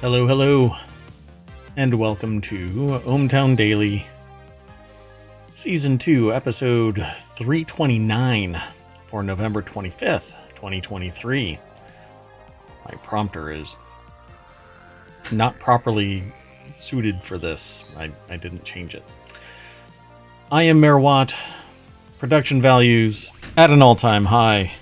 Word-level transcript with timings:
Hello, 0.00 0.26
hello, 0.26 0.74
and 1.76 1.92
welcome 1.92 2.40
to 2.40 2.70
ohmTown 3.04 3.54
Daily, 3.54 4.06
Season 5.52 5.98
2, 5.98 6.32
Episode 6.32 6.96
329 6.96 8.58
for 9.04 9.22
November 9.22 9.60
25th, 9.60 10.32
2023. 10.54 11.58
My 12.86 12.90
prompter 13.02 13.50
is 13.52 13.76
not 15.30 15.60
properly 15.60 16.22
suited 16.78 17.22
for 17.22 17.36
this. 17.36 17.84
I, 17.94 18.10
I 18.30 18.38
didn't 18.38 18.64
change 18.64 18.94
it. 18.94 19.04
I 20.50 20.62
am 20.62 20.80
Mayor 20.80 20.98
Watt. 20.98 21.34
Production 22.18 22.62
values 22.62 23.30
at 23.54 23.68
an 23.68 23.82
all 23.82 23.96
time 23.96 24.24
high. 24.24 24.72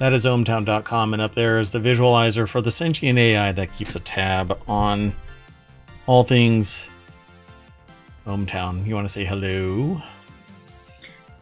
That 0.00 0.14
is 0.14 0.24
ohmtown.com, 0.24 1.12
and 1.12 1.20
up 1.20 1.34
there 1.34 1.58
is 1.58 1.72
the 1.72 1.78
visualizer 1.78 2.48
for 2.48 2.62
the 2.62 2.70
sentient 2.70 3.18
AI 3.18 3.52
that 3.52 3.70
keeps 3.74 3.94
a 3.94 4.00
tab 4.00 4.58
on 4.66 5.14
all 6.06 6.24
things 6.24 6.88
ohmTown. 8.26 8.86
You 8.86 8.94
want 8.94 9.06
to 9.06 9.12
say 9.12 9.26
hello? 9.26 10.00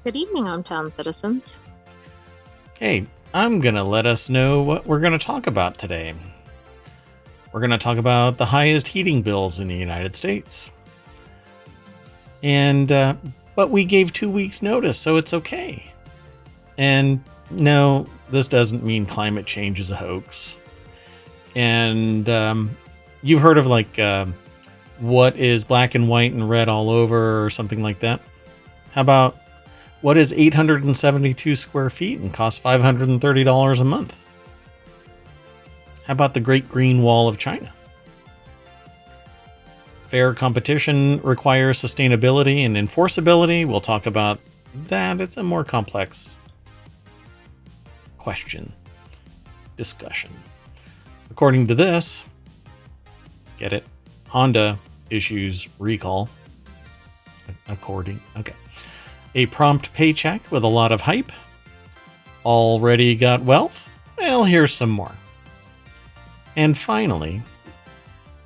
Good 0.03 0.17
evening, 0.17 0.47
ohmTown 0.47 0.93
citizens. 0.93 1.57
Hey, 2.81 3.07
I'm 3.33 3.61
going 3.61 3.77
to 3.77 3.85
let 3.85 4.07
us 4.07 4.29
know 4.29 4.61
what 4.63 4.85
we're 4.85 4.99
going 4.99 5.17
to 5.17 5.25
talk 5.25 5.47
about 5.47 5.79
today. 5.79 6.13
We're 7.53 7.61
going 7.61 7.71
to 7.71 7.79
talk 7.79 7.97
about 7.97 8.39
the 8.39 8.47
highest 8.47 8.89
heating 8.89 9.23
bills 9.23 9.61
in 9.61 9.69
the 9.69 9.77
United 9.77 10.17
States. 10.17 10.73
And, 12.43 12.91
uh, 12.91 13.15
but 13.55 13.71
we 13.71 13.85
gave 13.85 14.13
two 14.13 14.29
weeks' 14.29 14.63
notice, 14.63 14.99
so 14.99 15.17
it's 15.17 15.33
okay. 15.33 15.93
And 16.77 17.23
no, 17.51 18.09
this 18.31 18.49
doesn't 18.49 18.85
mean 18.85 19.07
climate 19.07 19.47
change 19.47 19.81
is 19.81 19.91
a 19.91 19.97
hoax. 19.97 20.57
And 21.55 22.29
um, 22.29 22.77
you've 23.23 23.41
heard 23.41 23.59
of 23.59 23.67
like 23.67 23.99
uh, 23.99 24.27
what 24.99 25.37
is 25.37 25.65
black 25.65 25.95
and 25.95 26.09
white 26.09 26.33
and 26.33 26.49
red 26.49 26.69
all 26.69 26.91
over 26.91 27.45
or 27.45 27.51
something 27.51 27.83
like 27.83 28.01
that. 28.01 28.21
How 28.93 29.01
about 29.01 29.37
what 30.01 30.17
is 30.17 30.33
872 30.33 31.57
square 31.57 31.91
feet 31.91 32.21
and 32.21 32.33
costs 32.33 32.61
$530 32.65 33.81
a 33.81 33.85
month? 33.85 34.17
How 36.05 36.13
about 36.13 36.35
the 36.35 36.41
Great 36.41 36.69
Green 36.69 37.03
Wall 37.03 37.29
of 37.29 37.39
China? 37.39 37.75
Fair 40.09 40.33
competition 40.33 41.21
requires 41.23 41.83
sustainability 41.83 42.65
and 42.65 42.77
enforceability. 42.77 43.67
We'll 43.67 43.83
talk 43.83 44.07
about 44.07 44.39
that. 44.89 45.21
It's 45.21 45.37
a 45.37 45.43
more 45.43 45.65
complex 45.65 46.37
question 48.29 48.71
discussion. 49.79 50.31
According 51.31 51.67
to 51.69 51.75
this, 51.75 52.27
get 53.57 53.73
it? 53.73 53.87
Honda 54.27 54.79
issues 55.09 55.67
recall. 55.79 56.29
According, 57.71 58.21
okay. 58.37 58.53
A 59.35 59.47
prompt 59.47 59.95
paycheck 59.95 60.53
with 60.53 60.63
a 60.63 60.69
lot 60.69 60.93
of 60.93 61.01
hype. 61.01 61.33
Already 62.45 63.17
got 63.17 63.45
wealth? 63.45 63.89
Well, 64.19 64.45
here's 64.45 64.75
some 64.75 64.91
more. 64.91 65.15
And 66.55 66.77
finally, 66.77 67.41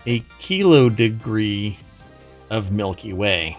a 0.06 0.20
kilo 0.38 0.90
degree 0.90 1.76
of 2.50 2.70
Milky 2.70 3.12
Way. 3.12 3.58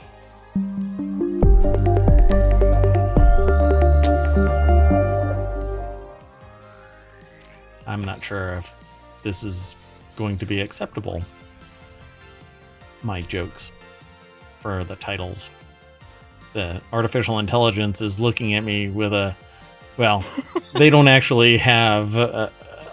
I'm 7.85 8.03
not 8.03 8.23
sure 8.23 8.55
if 8.55 8.73
this 9.23 9.43
is 9.43 9.75
going 10.15 10.37
to 10.39 10.45
be 10.45 10.61
acceptable. 10.61 11.21
My 13.01 13.21
jokes 13.21 13.71
for 14.59 14.83
the 14.83 14.95
titles. 14.95 15.49
The 16.53 16.81
artificial 16.91 17.39
intelligence 17.39 17.99
is 18.01 18.19
looking 18.19 18.53
at 18.53 18.63
me 18.63 18.89
with 18.89 19.13
a, 19.13 19.35
well, 19.97 20.25
they 20.77 20.89
don't 20.89 21.07
actually 21.07 21.57
have 21.57 22.15
a, 22.15 22.51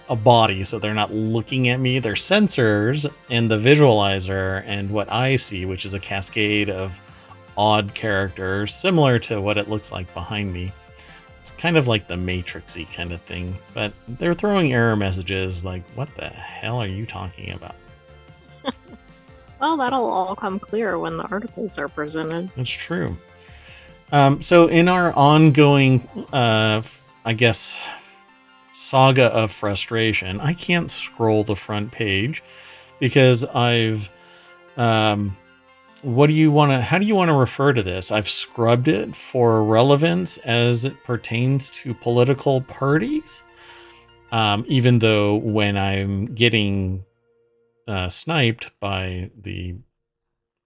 a 0.08 0.16
body, 0.16 0.64
so 0.64 0.78
they're 0.78 0.94
not 0.94 1.12
looking 1.14 1.68
at 1.68 1.78
me. 1.78 2.00
They're 2.00 2.14
sensors 2.14 3.10
and 3.30 3.50
the 3.50 3.58
visualizer 3.58 4.64
and 4.66 4.90
what 4.90 5.10
I 5.12 5.36
see, 5.36 5.64
which 5.64 5.84
is 5.84 5.94
a 5.94 6.00
cascade 6.00 6.68
of 6.68 7.00
odd 7.56 7.94
characters, 7.94 8.74
similar 8.74 9.18
to 9.20 9.40
what 9.40 9.58
it 9.58 9.68
looks 9.68 9.92
like 9.92 10.12
behind 10.14 10.52
me. 10.52 10.72
It's 11.40 11.52
kind 11.52 11.76
of 11.78 11.88
like 11.88 12.06
the 12.06 12.16
Matrixy 12.16 12.92
kind 12.92 13.12
of 13.12 13.22
thing, 13.22 13.56
but 13.72 13.92
they're 14.06 14.34
throwing 14.34 14.72
error 14.72 14.94
messages 14.94 15.64
like, 15.64 15.82
"What 15.94 16.14
the 16.16 16.28
hell 16.28 16.82
are 16.82 16.86
you 16.86 17.06
talking 17.06 17.50
about?" 17.52 17.74
well, 19.60 19.78
that'll 19.78 20.04
all 20.04 20.36
come 20.36 20.58
clear 20.58 20.98
when 20.98 21.16
the 21.16 21.24
articles 21.24 21.78
are 21.78 21.88
presented. 21.88 22.50
That's 22.56 22.70
true. 22.70 23.16
Um, 24.12 24.42
so, 24.42 24.66
in 24.66 24.88
our 24.88 25.12
ongoing, 25.14 26.06
uh, 26.32 26.82
I 27.24 27.32
guess, 27.32 27.82
saga 28.72 29.26
of 29.26 29.50
frustration, 29.50 30.40
I 30.40 30.52
can't 30.52 30.90
scroll 30.90 31.44
the 31.44 31.56
front 31.56 31.90
page 31.90 32.42
because 32.98 33.44
I've 33.44 34.10
um, 34.76 35.36
what 36.02 36.28
do 36.28 36.32
you 36.32 36.50
want 36.50 36.72
to 36.72 36.80
how 36.80 36.98
do 36.98 37.06
you 37.06 37.14
want 37.14 37.28
to 37.28 37.34
refer 37.34 37.72
to 37.72 37.82
this? 37.82 38.10
I've 38.10 38.28
scrubbed 38.28 38.88
it 38.88 39.14
for 39.14 39.64
relevance 39.64 40.38
as 40.38 40.84
it 40.84 41.02
pertains 41.04 41.68
to 41.70 41.94
political 41.94 42.62
parties. 42.62 43.42
Um, 44.32 44.64
even 44.68 45.00
though 45.00 45.34
when 45.34 45.76
i'm 45.76 46.26
getting 46.26 47.04
uh, 47.88 48.08
sniped 48.08 48.70
by 48.78 49.32
the 49.36 49.74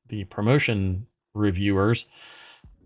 the 0.08 0.24
promotion 0.24 1.06
reviewers 1.32 2.04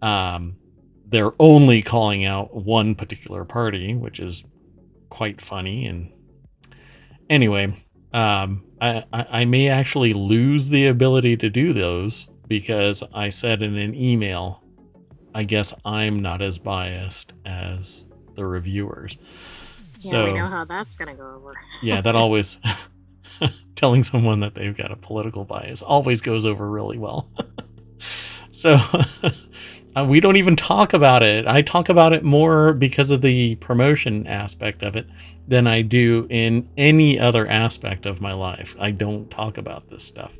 um, 0.03 0.57
they're 1.05 1.33
only 1.41 1.83
calling 1.83 2.25
out 2.25 2.55
one 2.55 2.95
particular 2.95 3.45
party 3.45 3.95
which 3.97 4.21
is 4.21 4.45
quite 5.11 5.41
funny. 5.41 5.87
And 5.87 6.13
anyway 7.29 7.85
um, 8.13 8.65
I, 8.81 9.05
I, 9.13 9.27
I 9.31 9.45
may 9.47 9.69
actually 9.69 10.13
lose 10.13 10.69
the 10.69 10.87
ability 10.87 11.37
to 11.39 11.51
do 11.51 11.73
those 11.73 12.29
because 12.49 13.03
I 13.13 13.29
said 13.29 13.63
in 13.63 13.77
an 13.77 13.95
email, 13.95 14.65
I 15.35 15.45
guess 15.45 15.73
I'm 15.85 16.21
not 16.21 16.43
as 16.43 16.59
biased 16.59 17.35
as 17.45 18.07
the 18.35 18.45
reviewers. 18.45 19.19
Yeah, 20.01 20.11
so, 20.11 20.25
we 20.25 20.33
know 20.33 20.47
how 20.47 20.65
that's 20.65 20.95
going 20.95 21.09
to 21.09 21.15
go 21.15 21.35
over. 21.37 21.55
yeah, 21.83 22.01
that 22.01 22.17
always, 22.17 22.59
telling 23.77 24.03
someone 24.03 24.41
that 24.41 24.55
they've 24.55 24.77
got 24.77 24.91
a 24.91 24.97
political 24.97 25.45
bias 25.45 25.83
always 25.83 26.21
goes 26.21 26.47
over 26.47 26.69
really 26.69 26.99
well. 26.99 27.31
so, 28.51 28.79
uh, 29.95 30.07
we 30.09 30.21
don't 30.21 30.37
even 30.37 30.57
talk 30.57 30.93
about 30.93 31.23
it. 31.23 31.47
I 31.47 31.63
talk 31.63 31.89
about 31.89 32.13
it 32.13 32.25
more 32.25 32.73
because 32.73 33.11
of 33.11 33.21
the 33.21 33.57
promotion 33.57 34.27
aspect 34.27 34.83
of 34.83 34.97
it 34.97 35.07
than 35.47 35.67
I 35.67 35.83
do 35.83 36.27
in 36.31 36.69
any 36.77 37.19
other 37.19 37.47
aspect 37.47 38.07
of 38.07 38.21
my 38.21 38.33
life. 38.33 38.77
I 38.79 38.93
don't 38.93 39.31
talk 39.31 39.59
about 39.59 39.89
this 39.89 40.05
stuff. 40.05 40.33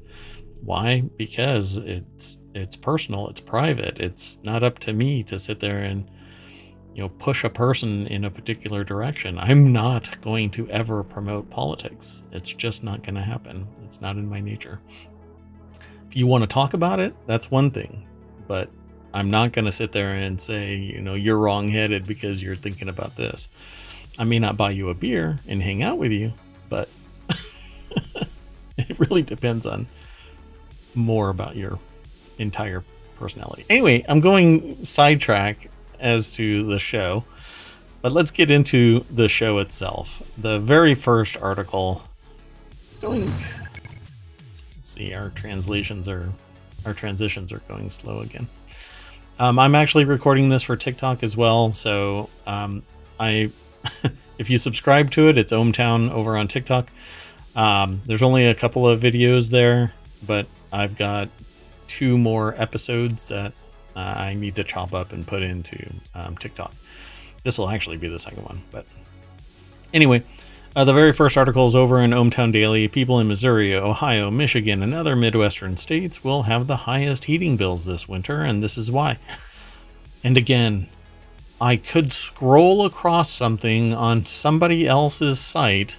Why? 0.63 1.03
Because 1.17 1.79
it's 1.79 2.39
it's 2.55 2.77
personal, 2.77 3.29
it's 3.29 3.41
private. 3.41 3.99
It's 3.99 4.39
not 4.43 4.63
up 4.63 4.79
to 4.81 4.93
me 4.93 5.23
to 5.25 5.39
sit 5.39 5.61
there 5.61 5.79
and 5.79 6.11
you 6.95 7.03
know 7.03 7.09
push 7.09 7.45
a 7.45 7.51
person 7.51 8.07
in 8.07 8.25
a 8.25 8.31
particular 8.31 8.85
direction. 8.85 9.39
I'm 9.39 9.73
not 9.73 10.21
going 10.21 10.51
to 10.53 10.69
ever 10.69 11.03
promote 11.03 11.49
politics. 11.51 12.25
It's 12.33 12.53
just 12.53 12.83
not 12.83 13.03
going 13.03 13.15
to 13.15 13.23
happen. 13.23 13.69
It's 13.85 14.01
not 14.01 14.17
in 14.17 14.29
my 14.29 14.41
nature. 14.41 14.81
If 16.09 16.17
you 16.17 16.27
want 16.27 16.43
to 16.43 16.49
talk 16.49 16.75
about 16.75 17.01
it, 17.01 17.15
that's 17.27 17.51
one 17.51 17.71
thing. 17.71 18.07
But 18.47 18.71
I'm 19.13 19.31
not 19.31 19.53
going 19.53 19.67
to 19.67 19.73
sit 19.73 19.93
there 19.93 20.09
and 20.09 20.41
say, 20.41 20.75
you 20.75 21.01
know, 21.01 21.15
you're 21.15 21.39
wrong-headed 21.39 22.07
because 22.07 22.43
you're 22.43 22.57
thinking 22.57 22.89
about 22.89 23.17
this. 23.17 23.49
I 24.19 24.25
may 24.25 24.39
not 24.39 24.57
buy 24.57 24.71
you 24.71 24.89
a 24.89 24.95
beer 24.95 25.39
and 25.47 25.63
hang 25.63 25.83
out 25.83 25.99
with 25.99 26.13
you, 26.13 26.33
but 26.69 26.89
it 28.79 28.99
really 28.99 29.23
depends 29.23 29.67
on 29.67 29.87
more 30.95 31.29
about 31.29 31.57
your 31.57 31.79
entire 32.39 32.83
personality. 33.17 33.65
Anyway, 33.69 34.05
I'm 34.09 34.21
going 34.21 34.85
sidetrack 34.85 35.71
as 36.01 36.31
to 36.33 36.65
the 36.67 36.79
show, 36.79 37.25
but 38.01 38.13
let's 38.13 38.31
get 38.31 38.51
into 38.51 39.05
the 39.11 39.29
show 39.29 39.59
itself. 39.59 40.23
The 40.39 40.59
very 40.59 40.95
first 40.95 41.37
article. 41.37 42.03
Going. 43.01 43.27
Let's 43.27 44.89
see, 44.89 45.13
our 45.15 45.31
translations 45.31 46.09
are, 46.09 46.33
our 46.87 46.95
transitions 46.95 47.53
are 47.53 47.61
going 47.69 47.91
slow 47.91 48.21
again. 48.21 48.49
Um, 49.39 49.59
I'm 49.59 49.75
actually 49.75 50.05
recording 50.05 50.49
this 50.49 50.65
for 50.65 50.77
TikTok 50.77 51.23
as 51.23 51.37
well, 51.37 51.73
so 51.73 52.29
um, 52.47 52.83
I, 53.21 53.51
if 54.39 54.51
you 54.51 54.59
subscribe 54.59 55.11
to 55.13 55.29
it, 55.29 55.39
it's 55.39 55.53
ohmTown 55.53 56.11
over 56.11 56.37
on 56.37 56.49
TikTok. 56.49 56.91
Um, 57.55 58.03
there's 58.07 58.23
only 58.23 58.47
a 58.47 58.55
couple 58.55 58.89
of 58.89 59.01
videos 59.01 59.51
there, 59.51 59.93
but 60.27 60.47
I've 60.73 60.97
got 60.97 61.29
two 61.87 62.19
more 62.19 62.55
episodes 62.57 63.29
that 63.29 63.53
uh, 63.97 64.01
I 64.17 64.35
need 64.35 64.57
to 64.57 64.65
chop 64.65 64.93
up 64.93 65.13
and 65.13 65.27
put 65.27 65.43
into 65.43 65.93
um, 66.15 66.37
TikTok. 66.37 66.73
This 67.45 67.59
will 67.59 67.71
actually 67.71 67.97
be 67.97 68.09
the 68.09 68.19
second 68.19 68.45
one, 68.45 68.63
but 68.71 68.87
anyway, 69.93 70.23
Uh, 70.77 70.85
the 70.85 70.93
very 70.93 71.13
first 71.13 71.37
article 71.37 71.67
is 71.67 71.75
over 71.75 71.99
in 71.99 72.13
ohmTown 72.13 72.53
Daily. 72.53 72.87
People 72.87 73.19
in 73.19 73.27
Missouri, 73.27 73.75
Ohio, 73.75 74.31
Michigan, 74.31 74.83
and 74.83 74.95
other 74.95 75.17
Midwestern 75.17 75.77
states 75.77 76.23
will 76.23 76.43
have 76.43 76.67
the 76.67 76.85
highest 76.85 77.25
heating 77.25 77.57
bills 77.57 77.85
this 77.85 78.07
winter, 78.07 78.43
and 78.43 78.63
this 78.63 78.79
is 78.79 78.91
why. 78.91 79.19
And 80.23 80.37
again, 80.37 80.87
I 81.61 81.77
could 81.77 82.13
scroll 82.13 82.85
across 82.85 83.31
something 83.31 83.95
on 83.95 84.27
somebody 84.27 84.87
else's 84.87 85.41
site, 85.41 85.97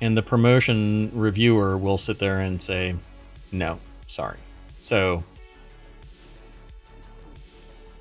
and 0.00 0.16
the 0.16 0.22
promotion 0.22 1.10
reviewer 1.12 1.76
will 1.76 1.98
sit 1.98 2.18
there 2.18 2.38
and 2.38 2.60
say, 2.62 2.94
no, 3.52 3.78
sorry. 4.06 4.38
So, 4.82 5.22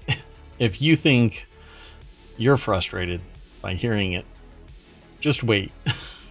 if 0.59 0.81
you 0.81 0.95
think 0.95 1.45
you're 2.37 2.57
frustrated 2.57 3.21
by 3.61 3.73
hearing 3.73 4.13
it, 4.13 4.25
just 5.19 5.43
wait. 5.43 5.71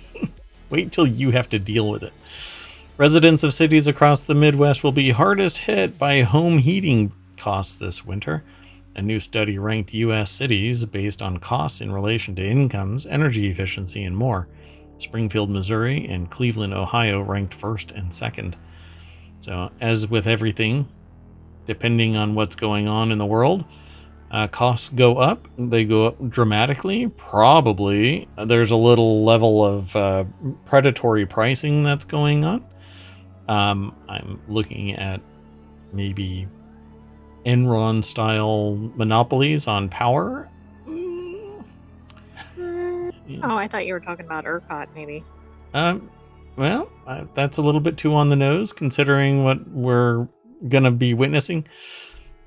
wait 0.70 0.90
till 0.90 1.06
you 1.06 1.30
have 1.30 1.48
to 1.50 1.58
deal 1.58 1.88
with 1.88 2.02
it. 2.02 2.12
Residents 2.96 3.42
of 3.42 3.54
cities 3.54 3.86
across 3.86 4.20
the 4.20 4.34
Midwest 4.34 4.84
will 4.84 4.92
be 4.92 5.10
hardest 5.10 5.58
hit 5.58 5.98
by 5.98 6.22
home 6.22 6.58
heating 6.58 7.12
costs 7.36 7.76
this 7.76 8.04
winter. 8.04 8.42
A 8.94 9.00
new 9.00 9.20
study 9.20 9.58
ranked 9.58 9.94
U.S. 9.94 10.30
cities 10.30 10.84
based 10.84 11.22
on 11.22 11.38
costs 11.38 11.80
in 11.80 11.92
relation 11.92 12.34
to 12.34 12.44
incomes, 12.44 13.06
energy 13.06 13.48
efficiency, 13.48 14.04
and 14.04 14.16
more. 14.16 14.48
Springfield, 14.98 15.48
Missouri, 15.48 16.06
and 16.06 16.30
Cleveland, 16.30 16.74
Ohio 16.74 17.22
ranked 17.22 17.54
first 17.54 17.90
and 17.92 18.12
second. 18.12 18.56
So, 19.40 19.70
as 19.80 20.06
with 20.06 20.26
everything, 20.26 20.88
depending 21.66 22.16
on 22.16 22.34
what's 22.34 22.54
going 22.54 22.86
on 22.86 23.10
in 23.10 23.18
the 23.18 23.26
world, 23.26 23.64
uh, 24.30 24.46
costs 24.46 24.90
go 24.90 25.16
up. 25.16 25.48
They 25.58 25.84
go 25.84 26.06
up 26.06 26.28
dramatically. 26.28 27.08
Probably 27.08 28.28
there's 28.36 28.70
a 28.70 28.76
little 28.76 29.24
level 29.24 29.64
of 29.64 29.96
uh, 29.96 30.24
predatory 30.64 31.26
pricing 31.26 31.82
that's 31.82 32.04
going 32.04 32.44
on. 32.44 32.64
Um, 33.48 33.96
I'm 34.08 34.40
looking 34.46 34.92
at 34.92 35.20
maybe 35.92 36.46
Enron 37.44 38.04
style 38.04 38.76
monopolies 38.94 39.66
on 39.66 39.88
power. 39.88 40.48
Mm. 40.86 41.64
Oh, 43.42 43.56
I 43.56 43.66
thought 43.68 43.86
you 43.86 43.94
were 43.94 44.00
talking 44.00 44.26
about 44.26 44.44
ERCOT, 44.44 44.88
maybe. 44.94 45.24
Um, 45.72 46.10
well, 46.60 46.90
that's 47.34 47.56
a 47.56 47.62
little 47.62 47.80
bit 47.80 47.96
too 47.96 48.14
on 48.14 48.28
the 48.28 48.36
nose 48.36 48.72
considering 48.72 49.42
what 49.42 49.66
we're 49.68 50.28
going 50.68 50.84
to 50.84 50.92
be 50.92 51.14
witnessing. 51.14 51.66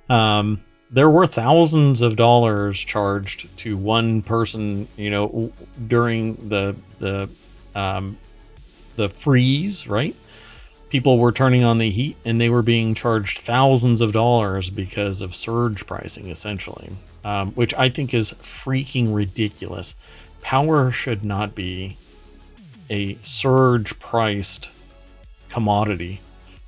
Um, 0.09 0.63
there 0.89 1.09
were 1.09 1.27
thousands 1.27 2.01
of 2.01 2.15
dollars 2.15 2.79
charged 2.79 3.57
to 3.59 3.75
one 3.75 4.21
person, 4.21 4.87
you 4.95 5.09
know, 5.09 5.51
during 5.87 6.35
the 6.49 6.75
the 6.99 7.29
um, 7.75 8.17
the 8.95 9.09
freeze, 9.09 9.87
right? 9.87 10.15
people 10.93 11.17
were 11.17 11.31
turning 11.31 11.63
on 11.63 11.79
the 11.79 11.89
heat 11.89 12.15
and 12.23 12.39
they 12.39 12.51
were 12.51 12.61
being 12.61 12.93
charged 12.93 13.39
thousands 13.39 13.99
of 13.99 14.13
dollars 14.13 14.69
because 14.69 15.23
of 15.23 15.33
surge 15.33 15.87
pricing, 15.87 16.29
essentially, 16.29 16.91
um, 17.23 17.51
which 17.53 17.73
I 17.73 17.89
think 17.89 18.13
is 18.13 18.29
freaking 18.33 19.11
ridiculous. 19.11 19.95
Power 20.41 20.91
should 20.91 21.25
not 21.25 21.55
be 21.55 21.97
a 22.89 23.17
surge 23.23 23.99
priced 23.99 24.71
commodity. 25.49 26.21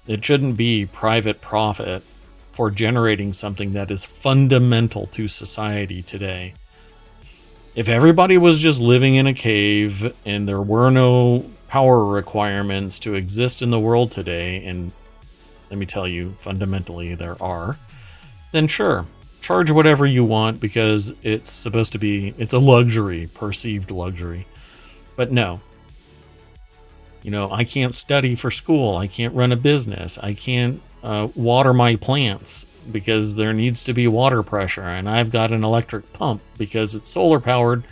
It 0.07 0.23
shouldn't 0.23 0.57
be 0.57 0.85
private 0.85 1.41
profit 1.41 2.03
for 2.51 2.71
generating 2.71 3.33
something 3.33 3.73
that 3.73 3.91
is 3.91 4.03
fundamental 4.03 5.07
to 5.07 5.27
society 5.27 6.01
today. 6.01 6.53
If 7.75 7.89
everybody 7.89 8.37
was 8.37 8.59
just 8.59 8.79
living 8.79 9.15
in 9.15 9.27
a 9.27 9.33
cave 9.33 10.15
and 10.25 10.47
there 10.47 10.61
were 10.61 10.89
no 10.89 11.49
power 11.67 12.05
requirements 12.05 12.99
to 12.99 13.15
exist 13.15 13.61
in 13.61 13.71
the 13.71 13.79
world 13.79 14.11
today, 14.11 14.65
and 14.65 14.93
let 15.69 15.77
me 15.77 15.85
tell 15.85 16.07
you, 16.07 16.31
fundamentally 16.37 17.15
there 17.15 17.41
are, 17.43 17.77
then 18.53 18.67
sure, 18.67 19.05
charge 19.41 19.69
whatever 19.69 20.05
you 20.05 20.23
want 20.23 20.61
because 20.61 21.13
it's 21.21 21.51
supposed 21.51 21.91
to 21.91 21.97
be, 21.97 22.33
it's 22.37 22.53
a 22.53 22.59
luxury, 22.59 23.29
perceived 23.33 23.91
luxury. 23.91 24.47
But 25.17 25.31
no. 25.31 25.61
You 27.25 27.31
know, 27.31 27.51
I 27.51 27.63
can't 27.63 27.95
study 27.95 28.35
for 28.35 28.51
school. 28.51 28.95
I 28.97 29.07
can't 29.07 29.33
run 29.33 29.51
a 29.51 29.55
business. 29.55 30.19
I 30.19 30.33
can't 30.33 30.81
uh, 31.01 31.29
water 31.35 31.73
my 31.73 31.95
plants 31.95 32.67
because 32.91 33.33
there 33.33 33.51
needs 33.51 33.83
to 33.85 33.93
be 33.93 34.07
water 34.07 34.43
pressure. 34.43 34.83
And 34.83 35.09
I've 35.09 35.31
got 35.31 35.51
an 35.51 35.63
electric 35.63 36.13
pump 36.13 36.41
because 36.57 36.93
it's 36.93 37.09
solar 37.09 37.39
powered 37.39 37.83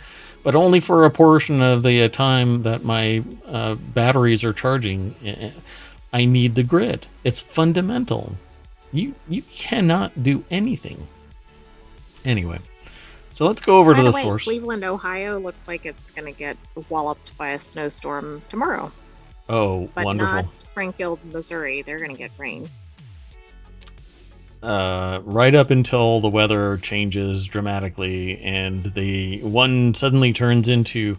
but 0.44 0.54
only 0.54 0.78
for 0.78 1.04
a 1.04 1.10
portion 1.10 1.60
of 1.62 1.82
the 1.82 2.02
uh, 2.02 2.08
time 2.08 2.62
that 2.62 2.84
my 2.84 3.24
uh, 3.46 3.74
batteries 3.74 4.44
are 4.44 4.52
charging. 4.52 5.14
I 6.12 6.26
need 6.26 6.54
the 6.54 6.62
grid. 6.62 7.06
It's 7.24 7.40
fundamental. 7.40 8.36
You 8.92 9.14
you 9.26 9.42
cannot 9.42 10.22
do 10.22 10.44
anything. 10.50 11.08
Anyway, 12.24 12.60
so 13.32 13.46
let's 13.46 13.62
go 13.62 13.78
over 13.78 13.92
by 13.92 13.98
to 13.98 14.04
the, 14.04 14.10
the 14.10 14.16
way, 14.16 14.22
source. 14.22 14.44
Cleveland, 14.44 14.84
Ohio 14.84 15.40
looks 15.40 15.66
like 15.66 15.86
it's 15.86 16.10
going 16.10 16.32
to 16.32 16.38
get 16.38 16.56
walloped 16.90 17.36
by 17.36 17.50
a 17.50 17.58
snowstorm 17.58 18.42
tomorrow. 18.48 18.92
Oh, 19.48 19.88
but 19.94 20.04
wonderful! 20.04 20.34
not 20.34 20.54
Springfield, 20.54 21.24
Missouri. 21.26 21.82
They're 21.82 21.98
going 21.98 22.12
to 22.12 22.18
get 22.18 22.30
rain 22.38 22.68
uh, 24.64 25.20
right 25.24 25.54
up 25.54 25.70
until 25.70 26.20
the 26.20 26.28
weather 26.28 26.78
changes 26.78 27.44
dramatically 27.46 28.40
and 28.40 28.82
the 28.94 29.42
one 29.42 29.92
suddenly 29.92 30.32
turns 30.32 30.68
into 30.68 31.18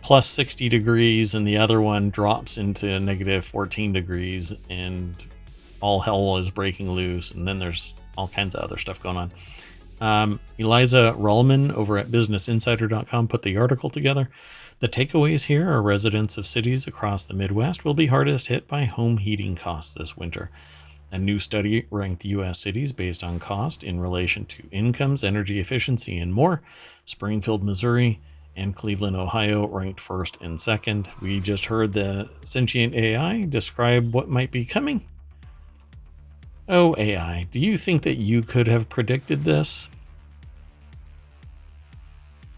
plus 0.00 0.26
60 0.26 0.70
degrees 0.70 1.34
and 1.34 1.46
the 1.46 1.58
other 1.58 1.78
one 1.78 2.08
drops 2.08 2.56
into 2.56 2.98
negative 2.98 3.44
14 3.44 3.92
degrees 3.92 4.54
and 4.70 5.14
all 5.82 6.00
hell 6.00 6.38
is 6.38 6.50
breaking 6.50 6.90
loose 6.90 7.30
and 7.32 7.46
then 7.46 7.58
there's 7.58 7.92
all 8.16 8.28
kinds 8.28 8.54
of 8.54 8.64
other 8.64 8.78
stuff 8.78 9.02
going 9.02 9.16
on 9.18 9.30
um, 10.00 10.40
Eliza 10.56 11.14
Relman 11.18 11.74
over 11.74 11.98
at 11.98 12.06
businessinsider.com 12.06 13.28
put 13.28 13.42
the 13.42 13.58
article 13.58 13.90
together 13.90 14.30
the 14.80 14.88
takeaways 14.88 15.44
here 15.44 15.70
are 15.70 15.80
residents 15.80 16.36
of 16.36 16.46
cities 16.46 16.86
across 16.86 17.24
the 17.24 17.34
midwest 17.34 17.84
will 17.84 17.94
be 17.94 18.06
hardest 18.06 18.48
hit 18.48 18.66
by 18.66 18.84
home 18.84 19.18
heating 19.18 19.54
costs 19.54 19.94
this 19.94 20.16
winter 20.16 20.50
a 21.12 21.18
new 21.18 21.38
study 21.38 21.86
ranked 21.90 22.24
U.S. 22.24 22.58
cities 22.58 22.92
based 22.92 23.24
on 23.24 23.38
cost 23.38 23.82
in 23.82 24.00
relation 24.00 24.44
to 24.46 24.62
incomes, 24.70 25.24
energy 25.24 25.58
efficiency, 25.58 26.18
and 26.18 26.32
more. 26.32 26.62
Springfield, 27.04 27.64
Missouri, 27.64 28.20
and 28.54 28.76
Cleveland, 28.76 29.16
Ohio 29.16 29.66
ranked 29.66 30.00
first 30.00 30.38
and 30.40 30.60
second. 30.60 31.08
We 31.20 31.40
just 31.40 31.66
heard 31.66 31.92
the 31.92 32.30
sentient 32.42 32.94
AI 32.94 33.44
describe 33.44 34.12
what 34.14 34.28
might 34.28 34.50
be 34.50 34.64
coming. 34.64 35.04
Oh, 36.68 36.94
AI, 36.96 37.48
do 37.50 37.58
you 37.58 37.76
think 37.76 38.02
that 38.02 38.14
you 38.14 38.42
could 38.42 38.68
have 38.68 38.88
predicted 38.88 39.42
this? 39.42 39.88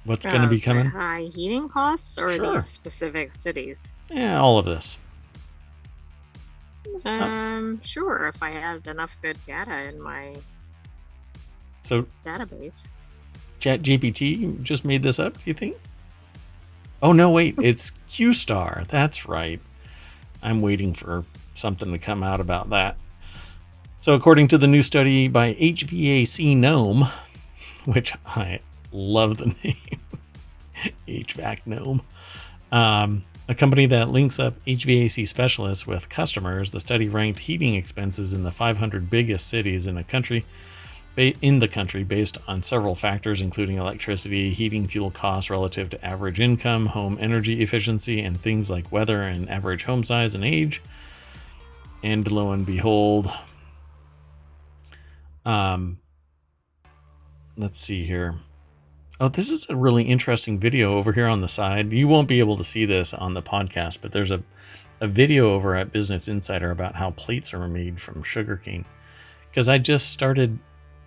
What's 0.05 0.27
going 0.27 0.43
to 0.43 0.49
be 0.49 0.61
coming? 0.61 0.87
High 0.87 1.23
heating 1.33 1.69
costs 1.69 2.19
or 2.19 2.29
Sure. 2.29 2.55
these 2.55 2.67
specific 2.67 3.35
cities? 3.35 3.93
Yeah, 4.11 4.41
all 4.41 4.59
of 4.59 4.65
this. 4.67 4.99
Um, 7.05 7.81
sure, 7.85 8.27
if 8.27 8.43
I 8.43 8.51
had 8.51 8.87
enough 8.87 9.17
good 9.23 9.39
data 9.47 9.89
in 9.89 10.01
my 10.01 10.35
So, 11.85 12.07
database. 12.25 12.89
ChatGPT 13.61 14.61
just 14.63 14.85
made 14.85 15.03
this 15.03 15.19
up, 15.21 15.35
do 15.35 15.41
you 15.47 15.55
think? 15.55 15.77
Oh, 17.01 17.13
no, 17.13 17.31
wait, 17.31 17.55
it's 17.63 17.93
QStar. 18.09 18.87
That's 18.89 19.27
right. 19.29 19.61
I'm 20.43 20.61
waiting 20.61 20.95
for 20.95 21.25
something 21.55 21.93
to 21.93 21.99
come 21.99 22.23
out 22.25 22.41
about 22.41 22.71
that. 22.71 22.97
So, 24.01 24.15
according 24.15 24.49
to 24.49 24.59
the 24.59 24.67
new 24.67 24.83
study 24.83 25.29
by 25.29 25.55
HVAC 25.55 26.57
Gnome, 26.57 27.05
which 27.85 28.13
I 28.27 28.59
love 28.93 29.39
the 29.39 29.47
name, 29.65 30.01
HVAC 31.09 31.61
Gnome, 31.67 32.03
um, 32.71 33.25
a 33.49 33.55
company 33.55 33.87
that 33.87 34.09
links 34.09 34.39
up 34.39 34.55
HVAC 34.67 35.27
specialists 35.27 35.87
with 35.87 36.09
customers, 36.09 36.71
the 36.71 36.81
study 36.81 37.09
ranked 37.09 37.41
heating 37.41 37.75
expenses 37.75 38.33
in 38.33 38.45
the 38.45 38.53
500 38.53 39.11
biggest 39.11 39.49
cities 39.49 39.87
in 39.87 39.97
the 39.97 40.05
country 40.05 40.45
in 41.17 41.59
the 41.59 41.69
country 41.69 42.05
based 42.05 42.39
on 42.49 42.63
several 42.63 42.95
factors, 42.95 43.43
including 43.43 43.77
electricity, 43.77 44.51
heating 44.51 44.87
fuel 44.87 45.11
costs 45.11 45.51
relative 45.51 45.91
to 45.91 46.05
average 46.05 46.41
income, 46.41 46.87
home 46.87 47.19
energy 47.21 47.63
efficiency, 47.63 48.21
and 48.21 48.41
things 48.41 48.71
like 48.71 48.91
weather 48.91 49.23
and 49.23 49.49
average 49.51 49.85
home 49.85 50.05
size 50.05 50.35
and 50.35 50.45
age. 50.45 50.81
And 52.03 52.31
lo 52.31 52.53
and 52.53 52.65
behold, 52.65 53.31
um, 55.45 55.99
let's 57.57 57.79
see 57.79 58.05
here. 58.05 58.37
Oh, 59.23 59.29
this 59.29 59.51
is 59.51 59.71
a 59.71 59.77
really 59.77 60.03
interesting 60.03 60.59
video 60.59 60.99
over 60.99 61.13
here 61.13 61.29
on 61.29 61.43
the 61.43 61.49
side. 61.49 61.93
You 61.93 62.09
won't 62.09 62.27
be 62.27 62.41
able 62.41 62.57
to 62.57 62.65
see 62.65 62.85
this 62.85 63.15
on 63.15 63.35
the 63.35 63.41
podcast, 63.41 63.99
but 64.03 64.11
there's 64.11 64.33
a, 64.33 64.43
a 65.01 65.07
video 65.07 65.55
over 65.55 65.77
at 65.77 65.93
Business 65.93 66.27
Insider 66.27 66.73
about 66.73 66.97
how 66.97 67.13
plates 67.13 67.55
are 67.55 67.69
made 67.69 68.01
from 68.01 68.25
sugarcane. 68.25 68.85
Because 69.49 69.69
I 69.69 69.79
just 69.79 70.11
started 70.11 70.59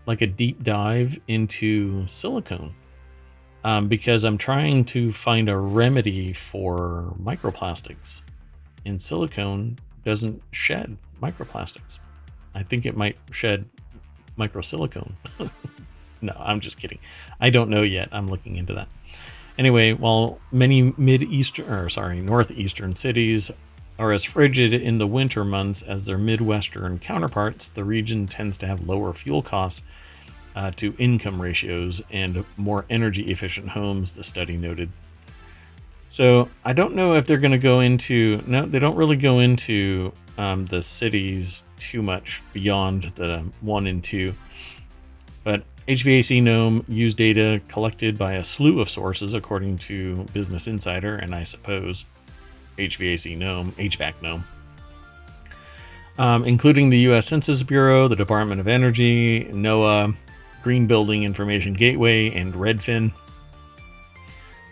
like 0.06 0.22
a 0.22 0.28
deep 0.28 0.64
dive 0.64 1.20
into 1.28 2.08
silicone. 2.08 2.74
um, 3.66 3.90
because 3.90 4.24
I'm 4.24 4.38
trying 4.38 4.86
to 4.86 5.12
find 5.12 5.50
a 5.50 5.58
remedy 5.58 6.32
for 6.32 7.14
microplastics. 7.22 8.22
And 8.86 9.02
silicone 9.02 9.78
doesn't 10.06 10.42
shed 10.52 10.96
microplastics. 11.22 12.00
I 12.54 12.64
think 12.64 12.86
it 12.86 12.96
might 12.96 13.18
shed 13.32 13.66
microsilicone. 14.38 15.16
no, 16.22 16.34
I'm 16.38 16.60
just 16.60 16.80
kidding. 16.80 17.00
I 17.40 17.50
don't 17.50 17.70
know 17.70 17.84
yet. 17.84 18.10
I'm 18.12 18.30
looking 18.30 18.58
into 18.58 18.74
that. 18.74 18.88
Anyway, 19.58 19.94
while 19.94 20.40
many 20.52 20.94
mid-eastern 20.98 21.70
or 21.70 21.90
sorry, 21.90 22.20
northeastern 22.20 22.96
cities 22.96 23.52
are 23.98 24.12
as 24.12 24.26
frigid 24.26 24.74
in 24.74 24.98
the 24.98 25.08
winter 25.08 25.46
months 25.46 25.82
as 25.82 26.06
their 26.06 26.18
midwestern 26.18 27.00
counterparts, 27.00 27.70
the 27.70 27.84
region 27.84 28.28
tends 28.28 28.58
to 28.58 28.68
have 28.68 28.86
lower 28.86 29.14
fuel 29.14 29.42
costs 29.42 29.82
uh, 30.56 30.72
to 30.72 30.94
income 30.98 31.42
ratios 31.42 32.02
and 32.12 32.46
more 32.58 32.86
energy 32.90 33.32
efficient 33.32 33.70
homes, 33.70 34.14
the 34.14 34.24
study 34.24 34.58
noted. 34.58 34.90
So 36.10 36.50
I 36.64 36.74
don't 36.74 36.96
know 36.96 37.14
if 37.14 37.26
they're 37.26 37.38
going 37.38 37.52
to 37.52 37.58
go 37.58 37.80
into, 37.80 38.42
no, 38.46 38.66
they 38.66 38.80
don't 38.80 38.96
really 38.96 39.18
go 39.18 39.40
into 39.40 40.14
um, 40.38 40.66
the 40.66 40.82
cities 40.82 41.64
too 41.78 42.02
much 42.02 42.42
beyond 42.54 43.04
the 43.16 43.44
one 43.62 43.88
and 43.88 44.04
two. 44.04 44.34
But 45.44 45.64
HVAC 45.88 46.42
Gnome 46.42 46.84
used 46.88 47.16
data 47.16 47.62
collected 47.68 48.18
by 48.18 48.34
a 48.34 48.44
slew 48.44 48.82
of 48.82 48.90
sources, 48.90 49.36
according 49.36 49.78
to 49.80 50.26
Business 50.34 50.66
Insider, 50.66 51.16
and 51.16 51.36
I 51.36 51.44
suppose 51.44 52.06
HVAC 52.78 53.38
Gnome, 53.38 53.72
HVAC 53.74 54.16
Gnome, 54.22 54.46
um, 56.18 56.44
including 56.44 56.90
the 56.90 56.98
U.S. 57.00 57.28
Census 57.28 57.62
Bureau, 57.62 58.08
the 58.08 58.16
Department 58.16 58.60
of 58.60 58.68
Energy, 58.68 59.46
NOAA, 59.46 60.16
Green 60.64 60.88
Building 60.88 61.22
Information 61.22 61.76
Gateway, 61.76 62.32
and 62.32 62.56
Redfin. 62.56 63.14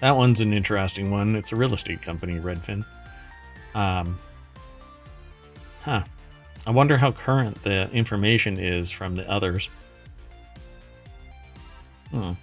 That 0.01 0.15
one's 0.15 0.39
an 0.39 0.51
interesting 0.51 1.11
one. 1.11 1.35
It's 1.35 1.51
a 1.51 1.55
real 1.55 1.75
estate 1.75 2.01
company, 2.01 2.39
Redfin. 2.39 2.85
Um, 3.75 4.17
huh. 5.81 6.05
I 6.65 6.71
wonder 6.71 6.97
how 6.97 7.11
current 7.11 7.61
the 7.63 7.89
information 7.91 8.57
is 8.57 8.89
from 8.89 9.15
the 9.15 9.29
others. 9.29 9.69
Hmm. 12.13 12.33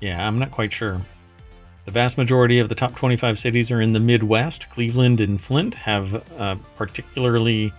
Yeah, 0.00 0.26
I'm 0.26 0.38
not 0.38 0.50
quite 0.50 0.72
sure. 0.72 1.00
The 1.84 1.92
vast 1.92 2.18
majority 2.18 2.58
of 2.58 2.68
the 2.68 2.74
top 2.74 2.96
25 2.96 3.38
cities 3.38 3.70
are 3.70 3.80
in 3.80 3.92
the 3.92 4.00
Midwest. 4.00 4.68
Cleveland 4.70 5.20
and 5.20 5.40
Flint 5.40 5.74
have 5.74 6.24
uh, 6.38 6.56
particularly 6.76 7.72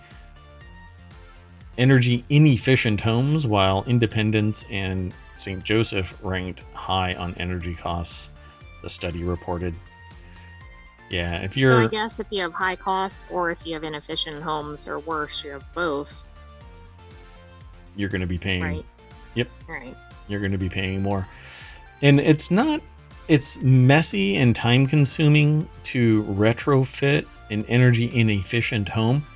energy 1.76 2.24
inefficient 2.30 3.02
homes, 3.02 3.46
while 3.46 3.84
Independence 3.86 4.64
and 4.70 5.12
St. 5.36 5.62
Joseph 5.62 6.18
ranked 6.22 6.60
high 6.72 7.14
on 7.14 7.34
energy 7.34 7.74
costs, 7.74 8.30
the 8.82 8.88
study 8.88 9.22
reported. 9.22 9.74
Yeah, 11.10 11.40
if 11.42 11.56
you're. 11.56 11.70
So 11.70 11.84
I 11.84 11.88
guess 11.88 12.18
if 12.18 12.26
you 12.30 12.40
have 12.42 12.54
high 12.54 12.76
costs 12.76 13.26
or 13.30 13.50
if 13.50 13.66
you 13.66 13.74
have 13.74 13.84
inefficient 13.84 14.42
homes 14.42 14.88
or 14.88 15.00
worse, 15.00 15.44
you 15.44 15.50
have 15.50 15.64
both. 15.74 16.22
You're 17.94 18.08
going 18.08 18.22
to 18.22 18.26
be 18.26 18.38
paying. 18.38 18.62
Right. 18.62 18.84
Yep. 19.34 19.48
Right. 19.66 19.96
You're 20.28 20.40
going 20.40 20.52
to 20.52 20.58
be 20.58 20.68
paying 20.68 21.02
more. 21.02 21.28
And 22.02 22.20
it's 22.20 22.50
not. 22.50 22.82
It's 23.28 23.60
messy 23.60 24.36
and 24.36 24.56
time 24.56 24.86
consuming 24.86 25.68
to 25.84 26.22
retrofit 26.24 27.26
an 27.50 27.64
energy 27.66 28.10
inefficient 28.12 28.90
home. 28.90 29.26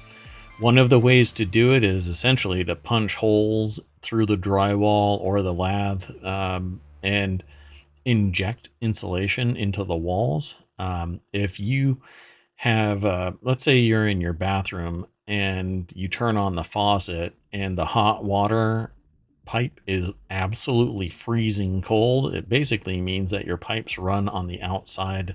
One 0.58 0.78
of 0.78 0.90
the 0.90 0.98
ways 0.98 1.32
to 1.32 1.44
do 1.44 1.74
it 1.74 1.82
is 1.82 2.08
essentially 2.08 2.64
to 2.64 2.76
punch 2.76 3.16
holes 3.16 3.80
through 4.00 4.26
the 4.26 4.36
drywall 4.36 5.20
or 5.20 5.42
the 5.42 5.52
lath 5.52 6.10
um, 6.24 6.80
and 7.02 7.42
inject 8.04 8.68
insulation 8.80 9.56
into 9.56 9.84
the 9.84 9.96
walls. 9.96 10.56
Um, 10.78 11.20
if 11.32 11.58
you 11.60 12.00
have, 12.56 13.04
uh, 13.04 13.32
let's 13.42 13.64
say 13.64 13.78
you're 13.78 14.06
in 14.06 14.20
your 14.20 14.32
bathroom 14.32 15.06
and 15.26 15.90
you 15.94 16.08
turn 16.08 16.36
on 16.36 16.54
the 16.54 16.64
faucet 16.64 17.34
and 17.52 17.76
the 17.76 17.86
hot 17.86 18.24
water 18.24 18.92
pipe 19.52 19.82
is 19.86 20.12
absolutely 20.30 21.10
freezing 21.10 21.82
cold, 21.82 22.34
it 22.34 22.48
basically 22.48 23.02
means 23.02 23.30
that 23.32 23.44
your 23.44 23.58
pipes 23.58 23.98
run 23.98 24.26
on 24.26 24.46
the 24.46 24.62
outside 24.62 25.34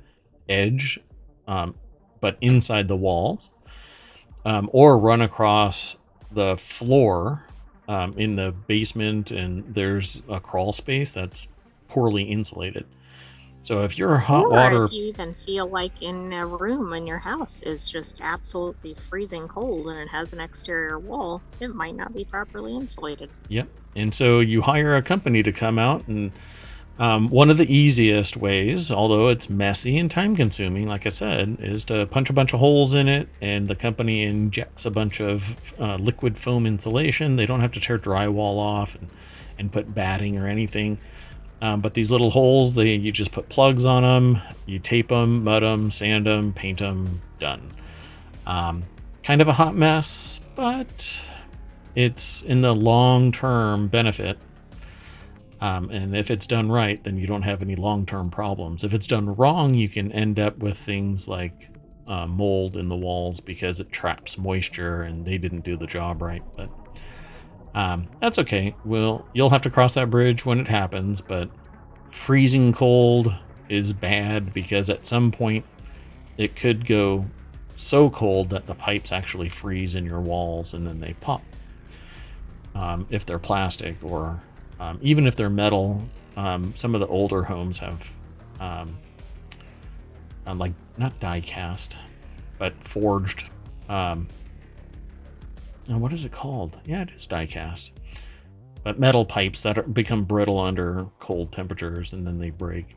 edge, 0.49 0.99
um, 1.47 1.75
but 2.19 2.35
inside 2.41 2.87
the 2.87 2.95
walls, 2.95 3.51
um, 4.43 4.71
or 4.73 4.97
run 4.97 5.21
across 5.21 5.97
the 6.31 6.57
floor 6.57 7.47
um, 7.87 8.17
in 8.17 8.37
the 8.37 8.51
basement, 8.65 9.29
and 9.29 9.75
there's 9.75 10.23
a 10.27 10.39
crawl 10.39 10.73
space 10.73 11.13
that's 11.13 11.47
poorly 11.87 12.23
insulated. 12.23 12.87
So 13.67 13.83
if 13.83 13.97
your 13.97 14.15
hot 14.15 14.45
or 14.45 14.51
water, 14.51 14.85
if 14.85 14.93
you 14.93 15.07
even 15.07 15.33
feel 15.33 15.67
like 15.67 16.01
in 16.01 16.31
a 16.31 16.47
room 16.47 16.93
in 16.93 17.05
your 17.05 17.17
house 17.17 17.61
is 17.63 17.85
just 17.85 18.21
absolutely 18.21 18.95
freezing 19.09 19.49
cold 19.49 19.87
and 19.87 19.99
it 19.99 20.07
has 20.07 20.31
an 20.31 20.39
exterior 20.39 20.99
wall, 20.99 21.41
it 21.59 21.75
might 21.75 21.93
not 21.93 22.13
be 22.13 22.23
properly 22.23 22.73
insulated. 22.73 23.29
Yep. 23.49 23.67
And 23.97 24.15
so 24.15 24.39
you 24.39 24.61
hire 24.61 24.95
a 24.95 25.01
company 25.01 25.43
to 25.43 25.51
come 25.51 25.77
out 25.77 26.07
and 26.07 26.31
um, 26.97 27.27
one 27.27 27.49
of 27.49 27.57
the 27.57 27.69
easiest 27.69 28.37
ways, 28.37 28.89
although 28.89 29.27
it's 29.27 29.49
messy 29.49 29.97
and 29.97 30.09
time 30.09 30.37
consuming, 30.37 30.87
like 30.87 31.05
I 31.05 31.09
said, 31.09 31.57
is 31.59 31.83
to 31.85 32.05
punch 32.05 32.29
a 32.29 32.33
bunch 32.33 32.53
of 32.53 32.61
holes 32.61 32.93
in 32.93 33.09
it 33.09 33.27
and 33.41 33.67
the 33.67 33.75
company 33.75 34.23
injects 34.23 34.85
a 34.85 34.91
bunch 34.91 35.19
of 35.19 35.73
uh, 35.77 35.97
liquid 35.97 36.39
foam 36.39 36.65
insulation. 36.65 37.35
They 37.35 37.45
don't 37.45 37.59
have 37.59 37.73
to 37.73 37.81
tear 37.81 37.99
drywall 37.99 38.59
off 38.59 38.95
and, 38.95 39.09
and 39.59 39.73
put 39.73 39.93
batting 39.93 40.37
or 40.37 40.47
anything. 40.47 41.01
Um, 41.61 41.81
but 41.81 41.93
these 41.93 42.11
little 42.11 42.29
holes, 42.29 42.75
they 42.75 42.95
you 42.95 43.11
just 43.11 43.31
put 43.31 43.49
plugs 43.49 43.83
on 43.83 44.03
them, 44.03 44.41
you 44.65 44.79
tape 44.79 45.09
them, 45.09 45.43
mud 45.43 45.63
them, 45.63 45.89
sand 45.89 46.27
them, 46.27 46.53
paint 46.53 46.79
them, 46.79 47.21
done. 47.39 47.73
Um, 48.45 48.83
kind 49.23 49.41
of 49.41 49.47
a 49.47 49.53
hot 49.53 49.75
mess, 49.75 50.39
but 50.55 51.25
it's 51.95 52.43
in 52.43 52.61
the 52.61 52.75
long 52.75 53.31
term 53.31 53.87
benefit. 53.87 54.37
Um, 55.59 55.89
and 55.89 56.15
if 56.15 56.29
it's 56.29 56.45
done 56.45 56.71
right, 56.71 57.03
then 57.03 57.17
you 57.17 57.25
don't 57.25 57.41
have 57.41 57.63
any 57.63 57.75
long 57.75 58.05
term 58.05 58.29
problems. 58.29 58.83
If 58.83 58.93
it's 58.93 59.07
done 59.07 59.35
wrong, 59.35 59.73
you 59.73 59.89
can 59.89 60.11
end 60.11 60.39
up 60.39 60.59
with 60.59 60.77
things 60.77 61.27
like 61.27 61.69
uh, 62.07 62.27
mold 62.27 62.77
in 62.77 62.87
the 62.87 62.95
walls 62.95 63.39
because 63.39 63.79
it 63.79 63.91
traps 63.91 64.37
moisture 64.37 65.01
and 65.01 65.25
they 65.25 65.37
didn't 65.37 65.65
do 65.65 65.75
the 65.75 65.87
job 65.87 66.21
right. 66.21 66.43
But 66.55 66.69
um, 67.77 68.07
that's 68.19 68.39
okay. 68.39 68.73
Well, 68.83 69.23
you'll 69.33 69.51
have 69.51 69.61
to 69.61 69.69
cross 69.69 69.93
that 69.93 70.09
bridge 70.09 70.43
when 70.43 70.59
it 70.59 70.67
happens, 70.67 71.21
but 71.21 71.47
freezing 72.09 72.73
cold 72.73 73.31
is 73.69 73.93
bad 73.93 74.51
because 74.51 74.89
at 74.89 75.05
some 75.05 75.31
point 75.31 75.63
it 76.37 76.55
could 76.55 76.87
go 76.87 77.27
so 77.75 78.09
cold 78.09 78.49
that 78.49 78.65
the 78.65 78.73
pipes 78.73 79.11
actually 79.11 79.49
freeze 79.49 79.93
in 79.93 80.05
your 80.05 80.19
walls 80.19 80.73
and 80.73 80.87
then 80.87 80.99
they 80.99 81.13
pop. 81.21 81.43
Um, 82.73 83.05
if 83.11 83.27
they're 83.27 83.37
plastic 83.37 84.03
or 84.03 84.41
um, 84.79 84.97
even 85.03 85.27
if 85.27 85.35
they're 85.35 85.47
metal, 85.47 86.01
um, 86.35 86.73
some 86.75 86.95
of 86.95 86.99
the 86.99 87.07
older 87.07 87.43
homes 87.43 87.77
have 87.77 88.11
um, 88.59 88.97
uh, 90.47 90.55
like 90.55 90.73
not 90.97 91.19
die 91.19 91.41
cast, 91.41 91.95
but 92.57 92.73
forged 92.83 93.51
what 95.95 96.11
is 96.11 96.25
it 96.25 96.31
called? 96.31 96.77
Yeah, 96.85 97.03
it 97.03 97.11
is 97.11 97.27
die 97.27 97.45
cast. 97.45 97.93
But 98.83 98.99
metal 98.99 99.25
pipes 99.25 99.61
that 99.63 99.77
are, 99.77 99.83
become 99.83 100.23
brittle 100.23 100.59
under 100.59 101.07
cold 101.19 101.51
temperatures 101.51 102.13
and 102.13 102.25
then 102.25 102.37
they 102.37 102.49
break. 102.49 102.95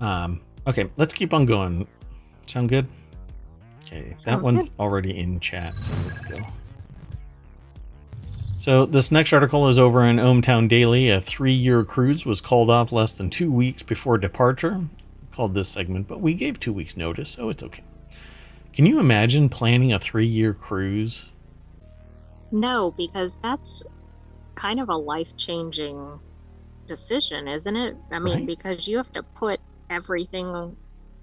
Um, 0.00 0.40
okay, 0.66 0.90
let's 0.96 1.14
keep 1.14 1.32
on 1.32 1.46
going. 1.46 1.86
Sound 2.46 2.68
good? 2.68 2.86
Okay, 3.84 4.14
that 4.24 4.40
one's 4.40 4.68
good. 4.68 4.80
already 4.80 5.18
in 5.18 5.38
chat, 5.38 5.74
so 5.74 5.94
let's 6.04 6.20
go. 6.26 6.36
So 8.58 8.86
this 8.86 9.10
next 9.10 9.32
article 9.32 9.68
is 9.68 9.78
over 9.78 10.04
in 10.04 10.16
ohmTown 10.16 10.68
Daily. 10.68 11.10
A 11.10 11.20
three-year 11.20 11.84
cruise 11.84 12.24
was 12.24 12.40
called 12.40 12.70
off 12.70 12.92
less 12.92 13.12
than 13.12 13.28
two 13.28 13.50
weeks 13.50 13.82
before 13.82 14.18
departure. 14.18 14.80
Called 15.32 15.54
this 15.54 15.68
segment, 15.68 16.06
but 16.06 16.20
we 16.20 16.34
gave 16.34 16.60
two 16.60 16.72
weeks 16.72 16.96
notice, 16.96 17.30
so 17.30 17.48
it's 17.48 17.62
okay. 17.62 17.82
Can 18.74 18.84
you 18.84 19.00
imagine 19.00 19.48
planning 19.48 19.94
a 19.94 19.98
three-year 19.98 20.52
cruise? 20.52 21.30
No, 22.50 22.92
because 22.96 23.36
that's 23.42 23.82
kind 24.56 24.80
of 24.80 24.88
a 24.90 24.96
life 24.96 25.36
changing 25.36 26.20
decision, 26.86 27.48
isn't 27.48 27.76
it? 27.76 27.96
I 28.12 28.18
mean, 28.20 28.44
Right. 28.44 28.46
because 28.46 28.86
you 28.88 28.98
have 28.98 29.12
to 29.12 29.24
put 29.36 29.60
everything 29.90 30.76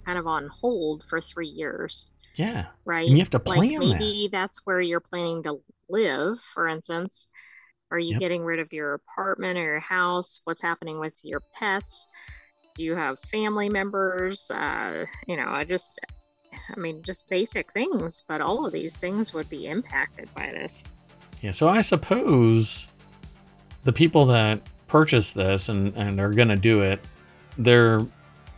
kind 0.05 0.19
of 0.19 0.27
on 0.27 0.49
hold 0.61 1.03
for 1.05 1.21
three 1.21 1.47
years, 1.49 2.09
Yeah, 2.33 2.67
right? 2.85 3.07
and 3.07 3.17
you 3.17 3.21
have 3.23 3.29
to 3.31 3.39
like 3.45 3.65
plan 3.65 3.89
that. 3.89 4.17
maybe 4.17 4.29
that's 4.31 4.61
where 4.65 4.81
you're 4.81 5.01
planning 5.01 5.43
to 5.43 5.61
live, 5.89 6.39
for 6.41 6.67
instance. 6.67 7.27
Are 7.91 7.99
you 7.99 8.15
Yep. 8.15 8.17
getting 8.17 8.43
rid 8.43 8.59
of 8.59 8.73
your 8.73 8.95
apartment 8.95 9.59
or 9.59 9.63
your 9.63 9.79
house? 9.81 10.41
What's 10.45 10.61
happening 10.63 10.99
with 10.99 11.13
your 11.23 11.43
pets? 11.55 12.05
Do 12.75 12.83
you 12.83 12.95
have 12.95 13.19
family 13.21 13.69
members? 13.69 14.51
Uh, 14.51 15.05
you 15.27 15.37
know, 15.37 15.47
I 15.49 15.65
just, 15.65 15.99
I 16.75 16.79
mean, 16.79 17.01
just 17.03 17.29
basic 17.29 17.71
things, 17.71 18.23
but 18.27 18.41
all 18.41 18.65
of 18.65 18.73
these 18.73 18.97
things 18.97 19.33
would 19.33 19.49
be 19.49 19.67
impacted 19.67 20.33
by 20.33 20.51
this. 20.51 20.83
Yeah, 21.41 21.51
so 21.51 21.67
I 21.67 21.81
suppose 21.81 22.87
the 23.83 23.93
people 23.93 24.25
that 24.27 24.61
purchase 24.87 25.33
this 25.33 25.69
and, 25.69 25.95
and 25.95 26.19
are 26.19 26.33
going 26.33 26.49
to 26.49 26.55
do 26.55 26.81
it, 26.81 26.99
they're 27.57 28.05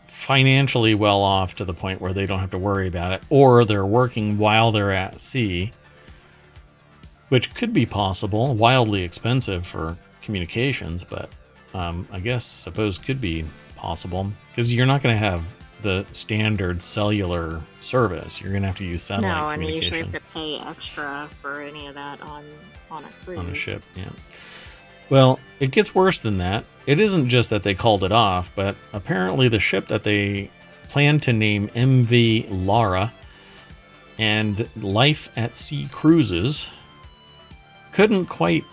financially 0.06 0.96
well 0.96 1.22
off 1.22 1.56
to 1.56 1.66
the 1.66 1.74
point 1.74 2.02
where 2.02 2.14
they 2.14 2.26
don't 2.26 2.40
have 2.40 2.52
to 2.52 2.58
worry 2.58 2.88
about 2.88 3.14
it, 3.14 3.24
or 3.30 3.66
they're 3.66 3.86
working 3.86 4.38
while 4.38 4.72
they're 4.72 4.92
at 4.92 5.20
sea, 5.20 5.72
which 7.30 7.54
could 7.54 7.74
be 7.74 7.86
possible, 7.86 8.56
wildly 8.56 9.04
expensive 9.04 9.66
for 9.66 9.98
communications, 10.22 11.04
but 11.04 11.30
um, 11.74 12.08
I 12.12 12.20
guess 12.20 12.46
suppose 12.46 12.98
could 12.98 13.22
be 13.22 13.46
possible 13.76 14.32
because 14.50 14.74
you're 14.74 14.86
not 14.86 15.02
going 15.02 15.14
to 15.14 15.20
have 15.20 15.44
the 15.82 16.06
standard 16.12 16.84
cellular 16.84 17.62
service. 17.84 18.42
You're 18.42 18.52
going 18.52 18.62
to 18.64 18.68
have 18.68 18.78
to 18.78 18.86
use 18.86 19.04
satellite 19.04 19.32
no, 19.32 19.50
and 19.50 19.62
you 19.62 19.68
communication 19.68 19.94
usually 19.94 20.12
have 20.12 20.24
to 20.24 20.34
pay 20.34 20.60
extra 20.60 21.30
for 21.42 21.62
any 21.62 21.88
of 21.88 21.96
that 21.96 22.22
on 22.22 22.44
on 22.90 23.04
a 23.04 23.24
cruise. 23.24 23.40
on 23.40 23.50
a 23.50 23.56
ship. 23.56 23.84
Yeah. 23.96 24.10
Well, 25.10 25.40
it 25.60 25.72
gets 25.72 25.94
worse 25.94 26.20
than 26.20 26.38
that. 26.38 26.66
It 26.88 27.00
isn't 27.00 27.30
just 27.30 27.50
that 27.50 27.64
they 27.64 27.74
called 27.74 28.04
it 28.04 28.12
off, 28.12 28.52
but 28.56 28.76
apparently 28.94 29.48
the 29.48 29.60
ship 29.60 29.88
that 29.88 30.04
they 30.04 30.50
planned 30.90 31.24
to 31.24 31.34
name 31.34 31.68
MV 31.70 32.48
Lara 32.66 33.14
and 34.18 34.68
Life 34.82 35.30
at 35.36 35.56
Sea 35.56 35.88
Cruises 35.92 36.70
couldn't 37.92 38.28
quite 38.28 38.64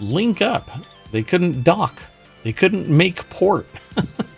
link 0.00 0.42
up. 0.42 0.70
They 1.12 1.22
couldn't 1.22 1.62
dock. 1.62 2.00
They 2.42 2.52
couldn't 2.52 2.88
make 2.88 3.28
port. 3.30 3.66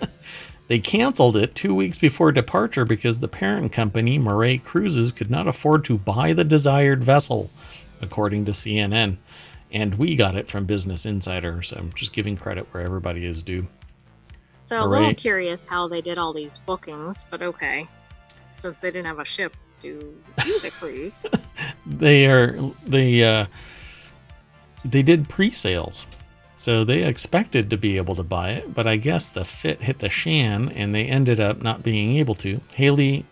they 0.72 0.78
canceled 0.78 1.36
it 1.36 1.54
two 1.54 1.74
weeks 1.74 1.98
before 1.98 2.32
departure 2.32 2.86
because 2.86 3.20
the 3.20 3.28
parent 3.28 3.72
company, 3.72 4.18
Murray 4.18 4.56
Cruises, 4.56 5.12
could 5.12 5.30
not 5.30 5.46
afford 5.46 5.84
to 5.84 5.98
buy 5.98 6.32
the 6.32 6.44
desired 6.44 7.04
vessel, 7.04 7.50
according 8.00 8.46
to 8.46 8.52
CNN. 8.52 9.18
And 9.70 9.96
we 9.96 10.16
got 10.16 10.34
it 10.34 10.48
from 10.48 10.64
Business 10.64 11.04
Insider, 11.04 11.60
so 11.60 11.76
I'm 11.76 11.92
just 11.92 12.14
giving 12.14 12.38
credit 12.38 12.72
where 12.72 12.82
everybody 12.82 13.26
is 13.26 13.42
due. 13.42 13.68
So 14.64 14.82
a 14.82 14.88
little 14.88 15.12
curious 15.12 15.66
how 15.66 15.88
they 15.88 16.00
did 16.00 16.16
all 16.16 16.32
these 16.32 16.56
bookings, 16.56 17.26
but 17.30 17.42
okay. 17.42 17.86
Since 18.56 18.80
they 18.80 18.90
didn't 18.90 19.08
have 19.08 19.18
a 19.18 19.26
ship 19.26 19.54
to 19.80 20.18
do 20.42 20.58
the 20.60 20.70
cruise. 20.70 21.26
They 21.84 22.30
are 22.30 22.58
they 22.86 23.22
uh, 23.24 23.44
they 24.86 25.02
did 25.02 25.28
pre-sales, 25.28 26.06
so 26.56 26.84
they 26.84 27.02
expected 27.02 27.70
to 27.70 27.76
be 27.76 27.96
able 27.96 28.14
to 28.14 28.22
buy 28.22 28.52
it, 28.52 28.74
but 28.74 28.86
I 28.86 28.96
guess 28.96 29.28
the 29.28 29.44
fit 29.44 29.82
hit 29.82 29.98
the 29.98 30.10
shan, 30.10 30.68
and 30.68 30.94
they 30.94 31.06
ended 31.06 31.40
up 31.40 31.62
not 31.62 31.82
being 31.82 32.16
able 32.16 32.34
to. 32.36 32.60
Hayley 32.74 33.26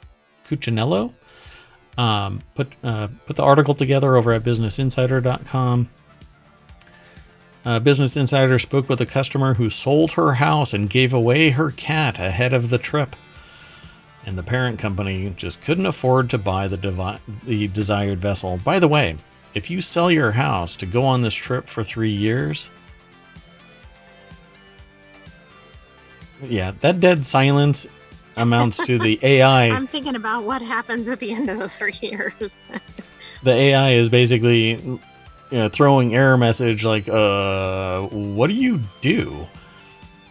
Cuccinello 0.46 1.14
um, 1.98 2.42
put 2.54 2.74
uh, 2.82 3.08
put 3.26 3.36
the 3.36 3.42
article 3.42 3.74
together 3.74 4.16
over 4.16 4.32
at 4.32 4.42
BusinessInsider.com. 4.42 5.90
Uh, 7.62 7.78
Business 7.78 8.16
Insider 8.16 8.58
spoke 8.58 8.88
with 8.88 9.00
a 9.02 9.06
customer 9.06 9.54
who 9.54 9.68
sold 9.68 10.12
her 10.12 10.34
house 10.34 10.72
and 10.72 10.88
gave 10.88 11.12
away 11.12 11.50
her 11.50 11.70
cat 11.70 12.18
ahead 12.18 12.54
of 12.54 12.70
the 12.70 12.78
trip. 12.78 13.14
And 14.24 14.38
the 14.38 14.42
parent 14.42 14.78
company 14.78 15.32
just 15.36 15.60
couldn't 15.60 15.86
afford 15.86 16.30
to 16.30 16.38
buy 16.38 16.68
the, 16.68 16.78
devi- 16.78 17.20
the 17.44 17.68
desired 17.68 18.18
vessel. 18.18 18.58
By 18.64 18.78
the 18.78 18.88
way, 18.88 19.16
if 19.54 19.70
you 19.70 19.82
sell 19.82 20.10
your 20.10 20.32
house 20.32 20.74
to 20.76 20.86
go 20.86 21.04
on 21.04 21.20
this 21.20 21.34
trip 21.34 21.66
for 21.66 21.82
three 21.82 22.10
years, 22.10 22.70
yeah, 26.42 26.73
that 26.80 27.00
dead 27.00 27.25
silence 27.25 27.87
amounts 28.37 28.85
to 28.87 28.99
the 28.99 29.18
AI. 29.23 29.70
I'm 29.70 29.87
thinking 29.87 30.16
about 30.16 30.44
what 30.44 30.62
happens 30.62 31.09
at 31.09 31.18
the 31.18 31.32
end 31.32 31.50
of 31.50 31.59
the 31.59 31.68
three 31.68 31.94
years. 32.02 32.68
the 33.42 33.52
AI 33.52 33.90
is 33.92 34.09
basically 34.09 35.00
you 35.50 35.59
know, 35.59 35.68
throwing 35.68 36.14
error 36.14 36.38
message 36.38 36.85
like, 36.85 37.09
uh, 37.09 38.02
what 38.02 38.49
do 38.49 38.56
you 38.56 38.80
do? 39.00 39.47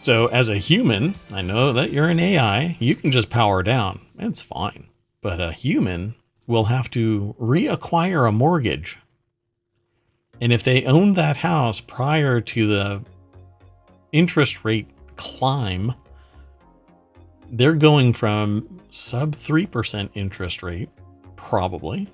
So 0.01 0.27
as 0.27 0.47
a 0.47 0.55
human, 0.55 1.15
I 1.31 1.41
know 1.41 1.73
that 1.73 1.91
you're 1.91 2.07
an 2.07 2.19
AI. 2.19 2.77
You 2.79 2.95
can 2.95 3.11
just 3.11 3.29
power 3.29 3.61
down. 3.63 3.99
It's 4.17 4.41
fine. 4.41 4.87
But 5.21 5.41
a 5.41 5.51
human 5.51 6.15
will 6.47 6.65
have 6.65 6.89
to 6.91 7.35
reacquire 7.39 8.27
a 8.27 8.31
mortgage. 8.31 8.97
And 10.41 10.53
if 10.53 10.63
they 10.63 10.85
owned 10.85 11.17
that 11.17 11.37
house 11.37 11.81
prior 11.81 12.39
to 12.39 12.67
the 12.67 13.03
interest 14.13 14.63
rate 14.63 14.87
climb, 15.19 15.93
they're 17.51 17.73
going 17.73 18.13
from 18.13 18.79
sub 18.89 19.35
3% 19.35 20.09
interest 20.13 20.63
rate, 20.63 20.89
probably, 21.35 22.07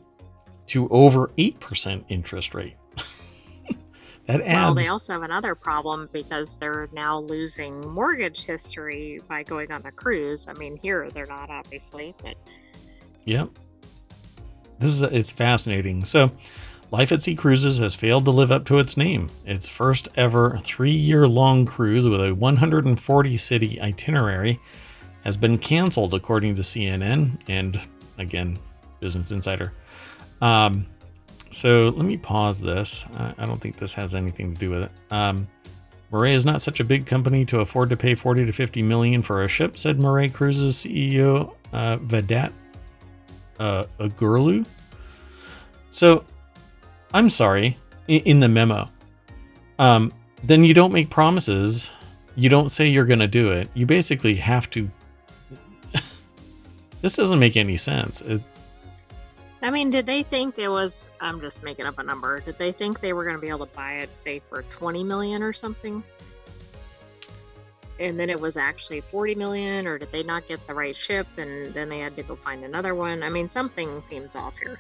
to 0.66 0.90
over 0.90 1.28
8% 1.38 2.04
interest 2.10 2.56
rate. 2.56 2.76
that 4.26 4.42
adds. 4.42 4.66
well, 4.66 4.74
they 4.74 4.88
also 4.88 5.14
have 5.14 5.22
another 5.22 5.54
problem 5.54 6.10
because 6.12 6.56
they're 6.56 6.90
now 6.94 7.20
losing 7.20 7.80
mortgage 7.92 8.44
history 8.44 9.22
by 9.30 9.44
going 9.44 9.72
on 9.72 9.86
a 9.86 9.92
cruise. 9.92 10.48
I 10.48 10.54
mean, 10.54 10.76
here 10.76 11.08
they're 11.12 11.28
not 11.28 11.52
obviously, 11.52 12.16
but 12.24 12.36
Yep. 13.26 13.50
This 14.80 14.90
is 14.90 15.04
it's 15.04 15.32
fascinating. 15.32 16.06
So, 16.06 16.32
Life 16.96 17.12
at 17.12 17.22
Sea 17.24 17.36
Cruises 17.36 17.80
has 17.80 17.94
failed 17.94 18.24
to 18.24 18.32
live 18.32 18.54
up 18.54 18.64
to 18.68 18.80
its 18.80 18.96
name. 18.96 19.30
Its 19.46 19.68
first 19.68 20.08
ever 20.16 20.52
3-year-long 20.52 21.66
cruise 21.66 22.08
with 22.08 22.24
a 22.24 22.34
140 22.34 23.38
city 23.38 23.82
itinerary 23.82 24.62
has 25.26 25.36
been 25.36 25.58
canceled 25.58 26.14
according 26.14 26.56
to 26.56 26.62
CNN 26.62 27.38
and 27.50 27.82
again 28.18 28.58
Business 29.02 29.32
Insider. 29.32 29.74
Um 30.42 30.88
so 31.50 31.90
let 31.90 32.06
me 32.06 32.16
pause 32.16 32.62
this. 32.62 33.06
I 33.18 33.34
I 33.40 33.46
don't 33.46 33.60
think 33.60 33.76
this 33.76 33.96
has 33.96 34.16
anything 34.16 34.54
to 34.54 34.58
do 34.58 34.70
with 34.70 34.84
it. 34.84 34.92
Um, 35.12 35.50
Murray 36.12 36.34
is 36.34 36.46
not 36.46 36.62
such 36.62 36.80
a 36.80 36.86
big 36.86 37.06
company 37.06 37.44
to 37.48 37.60
afford 37.60 37.90
to 37.90 37.98
pay 37.98 38.16
40 38.16 38.46
to 38.46 38.54
50 38.54 38.82
million 38.84 39.22
for 39.22 39.44
a 39.44 39.50
ship, 39.50 39.78
said 39.78 40.00
Murray 40.00 40.30
Cruises 40.30 40.78
CEO 40.78 41.56
uh, 41.74 41.98
Vedat 41.98 42.54
uh, 43.60 43.84
Agurlu. 44.00 44.66
So, 45.92 46.24
I'm 47.16 47.30
sorry, 47.30 47.78
in, 48.10 48.42
the 48.42 48.50
memo, 48.50 48.90
um, 49.80 50.12
then 50.44 50.66
you 50.66 50.74
don't 50.74 50.92
make 50.92 51.10
promises. 51.10 51.90
You 52.36 52.50
don't 52.50 52.68
say 52.68 52.88
you're 52.88 53.06
going 53.06 53.20
to 53.20 53.28
do 53.28 53.52
it. 53.52 53.70
You 53.74 53.86
basically 53.86 54.36
have 54.36 54.70
to. 54.72 54.92
this 57.02 57.16
doesn't 57.16 57.40
make 57.40 57.56
any 57.56 57.78
sense. 57.78 58.20
It, 58.20 58.42
I 59.62 59.72
mean, 59.72 59.92
did 59.92 60.06
they 60.06 60.24
think 60.24 60.60
it 60.60 60.68
was? 60.68 61.10
I'm 61.22 61.40
just 61.40 61.64
making 61.64 61.86
up 61.86 62.00
a 62.00 62.04
number. 62.04 62.42
Did 62.42 62.58
they 62.58 62.74
think 62.74 63.00
they 63.00 63.14
were 63.14 63.24
going 63.24 63.38
to 63.38 63.42
be 63.42 63.48
able 63.48 63.66
to 63.66 63.74
buy 63.74 63.94
it, 63.94 64.18
say, 64.18 64.42
for 64.50 64.64
20 64.64 65.02
million 65.06 65.42
or 65.42 65.54
something? 65.54 66.04
And 67.98 68.20
then 68.20 68.30
it 68.30 68.42
was 68.42 68.58
actually 68.58 69.00
40 69.00 69.36
million, 69.36 69.88
or 69.88 69.98
did 69.98 70.12
they 70.12 70.24
not 70.24 70.50
get 70.50 70.68
the 70.68 70.74
right 70.74 70.98
ship 70.98 71.28
and 71.38 71.74
then 71.74 71.88
they 71.88 72.00
had 72.00 72.18
to 72.18 72.24
go 72.24 72.36
find 72.36 72.66
another 72.66 72.94
one? 72.94 73.24
I 73.24 73.30
mean, 73.30 73.48
something 73.48 74.02
seems 74.02 74.36
off 74.36 74.58
here. 74.58 74.80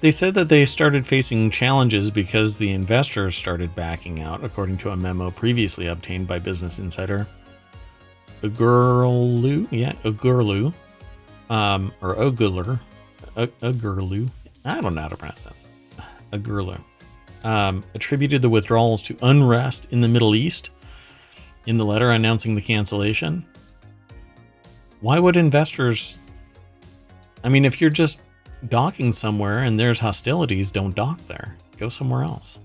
They 0.00 0.12
said 0.12 0.34
that 0.34 0.48
they 0.48 0.64
started 0.64 1.08
facing 1.08 1.50
challenges 1.50 2.12
because 2.12 2.56
the 2.56 2.72
investors 2.72 3.36
started 3.36 3.74
backing 3.74 4.20
out, 4.20 4.44
according 4.44 4.78
to 4.78 4.90
a 4.90 4.96
memo 4.96 5.32
previously 5.32 5.88
obtained 5.88 6.28
by 6.28 6.38
Business 6.38 6.78
Insider. 6.78 7.26
Agurlu, 8.42 9.66
yeah, 9.72 9.94
Agurlu, 10.04 10.72
um, 11.50 11.92
or 12.00 12.14
Ogurler, 12.14 12.78
Agurlu, 13.36 14.28
I 14.64 14.80
don't 14.80 14.94
know 14.94 15.02
how 15.02 15.08
to 15.08 15.16
pronounce 15.16 15.44
that. 15.44 15.56
Agurlu, 16.32 16.80
um, 17.42 17.82
attributed 17.94 18.40
the 18.40 18.48
withdrawals 18.48 19.02
to 19.02 19.16
unrest 19.20 19.88
in 19.90 20.00
the 20.00 20.08
Middle 20.08 20.36
East 20.36 20.70
in 21.66 21.76
the 21.76 21.84
letter 21.84 22.10
announcing 22.10 22.54
the 22.54 22.60
cancellation. 22.60 23.44
Why 25.00 25.18
would 25.18 25.36
investors? 25.36 26.20
I 27.42 27.48
mean, 27.48 27.64
if 27.64 27.80
you're 27.80 27.90
just 27.90 28.20
docking 28.68 29.12
somewhere 29.12 29.58
and 29.58 29.78
there's 29.78 30.00
hostilities, 30.00 30.72
don't 30.72 30.94
dock 30.94 31.24
there. 31.26 31.56
Go 31.76 31.88
somewhere 31.88 32.24
else. 32.24 32.60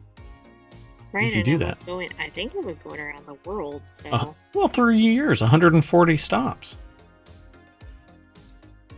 Right? 1.11 1.29
can 1.29 1.39
and 1.39 1.45
do 1.45 1.57
that. 1.59 1.79
Going, 1.85 2.09
I 2.19 2.29
think 2.29 2.55
it 2.55 2.65
was 2.65 2.79
going 2.79 2.99
around 2.99 3.27
the 3.27 3.37
world. 3.47 3.83
So 3.87 4.09
Uh, 4.09 4.33
well, 4.55 4.67
three 4.67 4.97
years, 4.97 5.41
140 5.41 6.17
stops. 6.17 6.77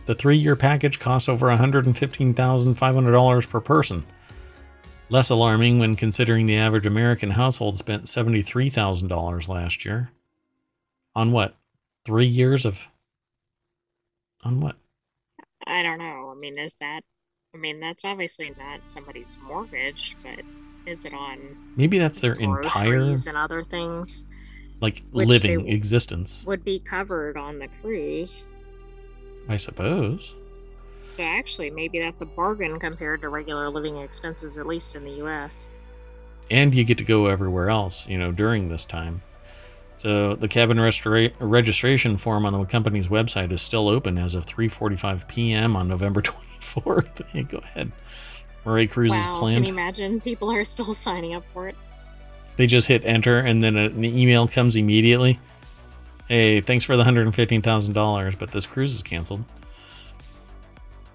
The 0.06 0.14
three 0.14 0.36
year 0.36 0.56
package 0.56 0.98
costs 0.98 1.28
over 1.28 1.48
$115,500 1.48 3.50
per 3.50 3.60
person. 3.60 4.06
Less 5.08 5.30
alarming 5.30 5.78
when 5.78 5.94
considering 5.94 6.46
the 6.46 6.56
average 6.56 6.86
American 6.86 7.32
household 7.32 7.78
spent 7.78 8.04
$73,000 8.04 9.48
last 9.48 9.84
year. 9.84 10.10
On 11.14 11.32
what? 11.32 11.54
Three 12.04 12.26
years 12.26 12.64
of. 12.64 12.88
On 14.42 14.60
what? 14.60 14.76
I 15.66 15.82
don't 15.82 15.98
know. 15.98 16.30
I 16.30 16.34
mean, 16.38 16.58
is 16.58 16.76
that? 16.80 17.02
I 17.54 17.58
mean, 17.58 17.80
that's 17.80 18.04
obviously 18.04 18.52
not 18.58 18.88
somebody's 18.88 19.36
mortgage, 19.42 20.16
but 20.22 20.40
is 20.86 21.04
it 21.04 21.14
on 21.14 21.72
Maybe 21.76 21.98
that's 21.98 22.20
their 22.20 22.34
entire 22.34 22.98
and 22.98 23.36
other 23.36 23.64
things? 23.64 24.24
like 24.80 25.02
living 25.12 25.68
existence, 25.68 26.44
Would 26.46 26.64
be 26.64 26.78
covered 26.78 27.36
on 27.36 27.58
the 27.58 27.68
cruise. 27.80 28.44
I 29.48 29.56
suppose. 29.56 30.34
So 31.12 31.22
actually, 31.22 31.70
maybe 31.70 31.98
that's 31.98 32.20
a 32.20 32.26
bargain 32.26 32.78
compared 32.78 33.22
to 33.22 33.30
regular 33.30 33.70
living 33.70 33.96
expenses, 33.96 34.58
at 34.58 34.66
least 34.66 34.94
in 34.96 35.04
the 35.04 35.12
U.S. 35.12 35.70
and 36.50 36.74
you 36.74 36.84
get 36.84 36.98
to 36.98 37.04
go 37.04 37.26
everywhere 37.26 37.70
else 37.70 38.06
you 38.06 38.18
know 38.18 38.32
during 38.32 38.68
this 38.68 38.84
time 38.84 39.22
So 39.96 40.34
the 40.36 40.48
cabin 40.48 40.76
restora- 40.76 41.32
registration 41.40 42.18
form 42.18 42.44
on 42.44 42.52
the 42.52 42.64
company's 42.66 43.08
website 43.08 43.50
is 43.50 43.62
still 43.62 43.88
open 43.88 44.18
as 44.18 44.34
of 44.34 44.44
3:45 44.46 45.26
p.m. 45.26 45.74
on 45.74 45.88
November 45.88 46.22
24th. 46.22 47.26
Hey, 47.28 47.42
go 47.48 47.58
ahead. 47.58 47.92
Murray 48.64 48.86
Cruise 48.86 49.12
wow, 49.12 49.34
is 49.34 49.54
can 49.54 49.64
you 49.64 49.72
imagine? 49.72 50.20
People 50.20 50.50
are 50.50 50.64
still 50.64 50.92
signing 50.92 51.34
up 51.34 51.44
for 51.52 51.68
it. 51.68 51.76
They 52.56 52.66
just 52.66 52.88
hit 52.88 53.04
enter, 53.04 53.38
and 53.38 53.62
then 53.62 53.76
an 53.76 54.04
email 54.04 54.48
comes 54.48 54.76
immediately. 54.76 55.38
Hey, 56.28 56.60
thanks 56.60 56.84
for 56.84 56.96
the 56.96 57.04
hundred 57.04 57.26
and 57.26 57.34
fifteen 57.34 57.62
thousand 57.62 57.92
dollars, 57.92 58.34
but 58.34 58.50
this 58.50 58.66
cruise 58.66 58.94
is 58.94 59.02
canceled, 59.02 59.44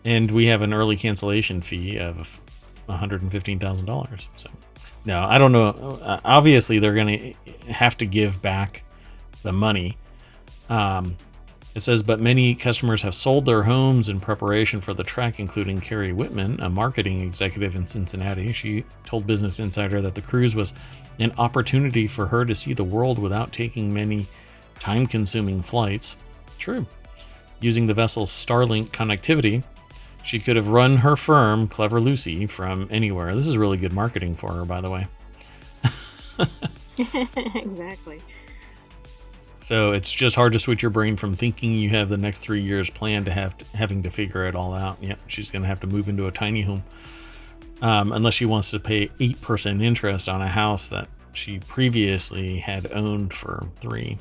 and 0.05 0.31
we 0.31 0.45
have 0.47 0.61
an 0.61 0.73
early 0.73 0.95
cancellation 0.95 1.61
fee 1.61 1.97
of 1.99 2.39
one 2.85 2.97
hundred 2.97 3.21
and 3.21 3.31
fifteen 3.31 3.59
thousand 3.59 3.85
dollars. 3.85 4.29
So, 4.37 4.49
no, 5.05 5.19
I 5.19 5.37
don't 5.37 5.51
know. 5.51 5.67
Uh, 6.01 6.19
Obviously, 6.23 6.79
they're 6.79 6.93
going 6.93 7.35
to 7.45 7.71
have 7.71 7.97
to 7.97 8.05
give 8.05 8.41
back 8.41 8.83
the 9.43 9.51
money. 9.51 9.97
Um, 10.69 11.17
it 11.73 11.83
says, 11.83 12.03
but 12.03 12.19
many 12.19 12.53
customers 12.53 13.01
have 13.03 13.15
sold 13.15 13.45
their 13.45 13.63
homes 13.63 14.09
in 14.09 14.19
preparation 14.19 14.81
for 14.81 14.93
the 14.93 15.03
trek, 15.03 15.39
including 15.39 15.79
Keri 15.79 16.11
Witman, 16.11 16.61
a 16.61 16.69
marketing 16.69 17.21
executive 17.21 17.75
in 17.75 17.85
Cincinnati. 17.85 18.51
She 18.51 18.83
told 19.05 19.25
Business 19.25 19.59
Insider 19.59 20.01
that 20.01 20.15
the 20.15 20.21
cruise 20.21 20.53
was 20.53 20.73
an 21.19 21.31
opportunity 21.37 22.07
for 22.07 22.27
her 22.27 22.43
to 22.43 22.53
see 22.53 22.73
the 22.73 22.83
world 22.83 23.19
without 23.19 23.53
taking 23.53 23.93
many 23.93 24.27
time 24.79 25.07
consuming 25.07 25.61
flights. 25.61 26.17
True. 26.59 26.85
Using 27.61 27.87
the 27.87 27.93
vessel's 27.93 28.31
Starlink 28.31 28.87
connectivity, 28.87 29.63
she 30.23 30.39
could 30.39 30.55
have 30.55 30.69
run 30.69 30.97
her 30.97 31.15
firm, 31.15 31.67
Clever 31.67 31.99
Lucy, 31.99 32.45
from 32.45 32.87
anywhere. 32.91 33.35
This 33.35 33.47
is 33.47 33.57
really 33.57 33.77
good 33.77 33.93
marketing 33.93 34.35
for 34.35 34.51
her, 34.53 34.65
by 34.65 34.81
the 34.81 34.89
way. 34.89 35.07
exactly. 37.55 38.19
So 39.61 39.91
it's 39.91 40.11
just 40.11 40.35
hard 40.35 40.53
to 40.53 40.59
switch 40.59 40.81
your 40.81 40.89
brain 40.89 41.15
from 41.17 41.35
thinking 41.35 41.73
you 41.73 41.89
have 41.89 42.09
the 42.09 42.17
next 42.17 42.39
three 42.39 42.61
years 42.61 42.89
planned 42.89 43.25
to 43.25 43.31
have 43.31 43.55
having 43.73 44.03
to 44.03 44.11
figure 44.11 44.43
it 44.45 44.55
all 44.55 44.73
out. 44.73 44.97
Yep, 45.01 45.21
she's 45.27 45.51
going 45.51 45.61
to 45.61 45.67
have 45.67 45.79
to 45.81 45.87
move 45.87 46.09
into 46.09 46.25
a 46.27 46.31
tiny 46.31 46.63
home, 46.63 46.83
um, 47.81 48.11
unless 48.11 48.33
she 48.33 48.45
wants 48.45 48.71
to 48.71 48.79
pay 48.79 49.09
eight 49.19 49.39
percent 49.41 49.81
interest 49.81 50.27
on 50.27 50.41
a 50.41 50.47
house 50.47 50.87
that 50.89 51.07
she 51.33 51.59
previously 51.59 52.57
had 52.57 52.91
owned 52.91 53.33
for 53.33 53.67
three. 53.79 54.17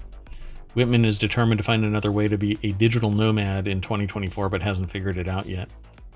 Witman 0.77 1.05
is 1.05 1.19
determined 1.19 1.59
to 1.59 1.65
find 1.65 1.85
another 1.85 2.13
way 2.13 2.29
to 2.29 2.39
be 2.39 2.59
a 2.63 2.73
digital 2.73 3.11
nomad 3.11 3.67
in 3.67 3.81
2024, 3.81 4.49
but 4.49 4.63
hasn't 4.63 4.91
figured 4.91 5.17
it 5.17 5.29
out 5.29 5.47
yet. 5.47 5.69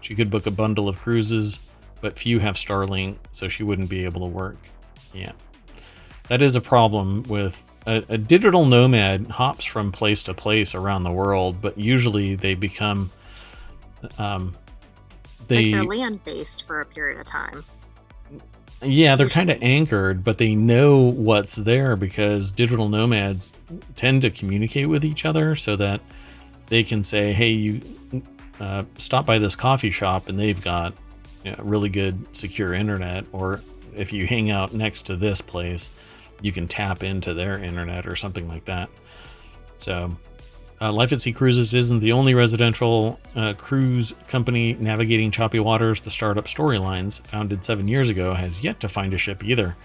She 0.04 0.14
could 0.14 0.30
book 0.30 0.46
a 0.46 0.50
bundle 0.50 0.86
of 0.86 0.98
cruises, 0.98 1.60
but 2.02 2.18
few 2.18 2.38
have 2.38 2.56
Starlink, 2.56 3.16
so 3.32 3.48
she 3.48 3.62
wouldn't 3.62 3.88
be 3.88 4.04
able 4.04 4.26
to 4.26 4.30
work. 4.30 4.58
Yeah, 5.14 5.32
that 6.28 6.42
is 6.42 6.54
a 6.54 6.60
problem 6.60 7.22
with 7.22 7.62
a, 7.86 8.04
a, 8.10 8.18
digital 8.18 8.66
nomad 8.66 9.28
hops 9.28 9.64
from 9.64 9.92
place 9.92 10.22
to 10.24 10.34
place 10.34 10.74
around 10.74 11.04
the 11.04 11.12
world, 11.12 11.62
but 11.62 11.78
usually 11.78 12.34
they 12.34 12.54
become 12.54 13.10
um, 14.18 14.54
they 15.48 15.72
like 15.72 15.72
they're 15.72 15.84
land 15.84 16.22
based 16.22 16.66
for 16.66 16.80
a 16.80 16.84
period 16.84 17.18
of 17.18 17.26
time. 17.26 17.64
Yeah, 18.82 19.16
they're 19.16 19.30
kind 19.30 19.50
of 19.50 19.56
anchored, 19.62 20.22
but 20.22 20.36
they 20.36 20.54
know 20.54 20.98
what's 20.98 21.56
there 21.56 21.96
because 21.96 22.52
digital 22.52 22.90
nomads 22.90 23.54
tend 23.96 24.20
to 24.20 24.30
communicate 24.30 24.90
with 24.90 25.02
each 25.02 25.24
other 25.24 25.56
so 25.56 25.76
that 25.76 26.02
they 26.66 26.84
can 26.84 27.02
say, 27.02 27.32
"Hey, 27.32 27.52
you 27.52 27.80
uh, 28.60 28.84
stop 28.98 29.26
by 29.26 29.38
this 29.38 29.56
coffee 29.56 29.90
shop, 29.90 30.28
and 30.28 30.38
they've 30.38 30.62
got 30.62 30.94
you 31.44 31.52
know, 31.52 31.58
really 31.62 31.88
good 31.88 32.36
secure 32.36 32.74
internet," 32.74 33.26
or 33.32 33.60
if 33.94 34.12
you 34.12 34.26
hang 34.26 34.50
out 34.50 34.72
next 34.72 35.02
to 35.06 35.16
this 35.16 35.40
place 35.40 35.90
you 36.44 36.52
can 36.52 36.68
tap 36.68 37.02
into 37.02 37.32
their 37.32 37.58
internet 37.58 38.06
or 38.06 38.16
something 38.16 38.46
like 38.48 38.66
that. 38.66 38.90
So, 39.78 40.16
uh, 40.80 40.92
Life 40.92 41.12
at 41.12 41.22
Sea 41.22 41.32
Cruises 41.32 41.72
isn't 41.72 42.00
the 42.00 42.12
only 42.12 42.34
residential 42.34 43.18
uh, 43.34 43.54
cruise 43.56 44.14
company 44.28 44.74
navigating 44.74 45.30
choppy 45.30 45.58
waters. 45.58 46.02
The 46.02 46.10
startup 46.10 46.44
Storylines, 46.44 47.26
founded 47.26 47.64
seven 47.64 47.88
years 47.88 48.10
ago, 48.10 48.34
has 48.34 48.62
yet 48.62 48.78
to 48.80 48.88
find 48.90 49.14
a 49.14 49.18
ship 49.18 49.42
either. 49.42 49.76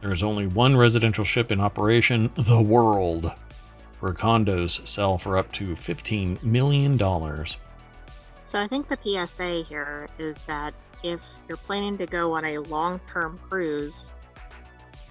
There 0.00 0.12
is 0.12 0.22
only 0.22 0.46
one 0.46 0.76
residential 0.76 1.24
ship 1.24 1.52
in 1.52 1.60
operation, 1.60 2.30
The 2.34 2.62
World, 2.62 3.32
where 4.00 4.12
condos 4.12 4.86
sell 4.86 5.18
for 5.18 5.36
up 5.36 5.52
to 5.52 5.68
$15 5.74 6.42
million. 6.42 6.92
So, 8.44 8.60
I 8.60 8.68
think 8.68 8.88
the 8.88 8.98
PSA 9.02 9.62
here 9.62 10.06
is 10.18 10.42
that 10.42 10.74
if 11.02 11.36
you're 11.48 11.56
planning 11.56 11.96
to 11.96 12.06
go 12.06 12.36
on 12.36 12.44
a 12.44 12.58
long 12.58 13.00
term 13.06 13.38
cruise, 13.48 14.12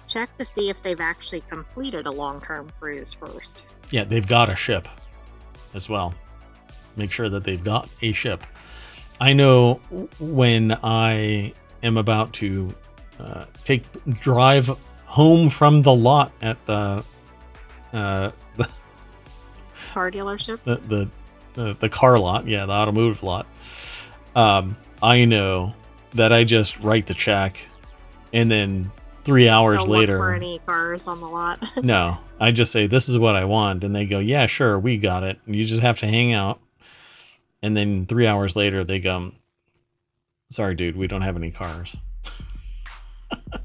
check 0.06 0.34
to 0.38 0.44
see 0.44 0.70
if 0.70 0.80
they've 0.82 1.00
actually 1.00 1.40
completed 1.42 2.06
a 2.06 2.10
long 2.10 2.40
term 2.40 2.70
cruise 2.78 3.12
first. 3.12 3.66
Yeah, 3.90 4.04
they've 4.04 4.26
got 4.26 4.48
a 4.48 4.56
ship 4.56 4.86
as 5.74 5.88
well. 5.88 6.14
Make 6.96 7.10
sure 7.10 7.28
that 7.28 7.42
they've 7.42 7.62
got 7.62 7.88
a 8.02 8.12
ship. 8.12 8.44
I 9.20 9.32
know 9.32 9.74
when 10.20 10.78
I 10.82 11.52
am 11.82 11.96
about 11.96 12.32
to 12.34 12.72
uh, 13.18 13.46
take 13.64 13.82
drive 14.20 14.70
home 15.06 15.50
from 15.50 15.82
the 15.82 15.94
lot 15.94 16.32
at 16.40 16.64
the 16.66 17.04
uh, 17.92 18.30
the 18.56 18.68
car 19.88 20.10
dealership, 20.10 20.60
the, 20.64 20.76
the 20.76 21.10
the 21.54 21.76
the 21.78 21.88
car 21.88 22.18
lot, 22.18 22.46
yeah, 22.46 22.66
the 22.66 22.72
automotive 22.72 23.22
lot. 23.22 23.46
Um, 24.36 24.76
I 25.02 25.24
know 25.24 25.74
that 26.10 26.32
I 26.32 26.44
just 26.44 26.78
write 26.80 27.06
the 27.06 27.14
check 27.14 27.66
and 28.32 28.50
then 28.50 28.90
three 29.24 29.48
hours 29.48 29.86
later. 29.86 30.18
For 30.18 30.34
any 30.34 30.58
cars 30.66 31.06
on 31.08 31.20
the 31.20 31.28
lot. 31.28 31.62
no, 31.82 32.18
I 32.38 32.52
just 32.52 32.72
say 32.72 32.86
this 32.86 33.08
is 33.08 33.18
what 33.18 33.36
I 33.36 33.44
want, 33.46 33.84
and 33.84 33.94
they 33.94 34.06
go, 34.06 34.18
"Yeah, 34.18 34.46
sure, 34.46 34.78
we 34.78 34.98
got 34.98 35.22
it." 35.22 35.38
And 35.46 35.56
you 35.56 35.64
just 35.64 35.82
have 35.82 35.98
to 36.00 36.06
hang 36.06 36.32
out, 36.32 36.60
and 37.62 37.76
then 37.76 38.06
three 38.06 38.26
hours 38.26 38.54
later, 38.56 38.84
they 38.84 39.00
go, 39.00 39.32
"Sorry, 40.50 40.74
dude, 40.74 40.96
we 40.96 41.06
don't 41.06 41.22
have 41.22 41.36
any 41.36 41.50
cars." 41.50 41.96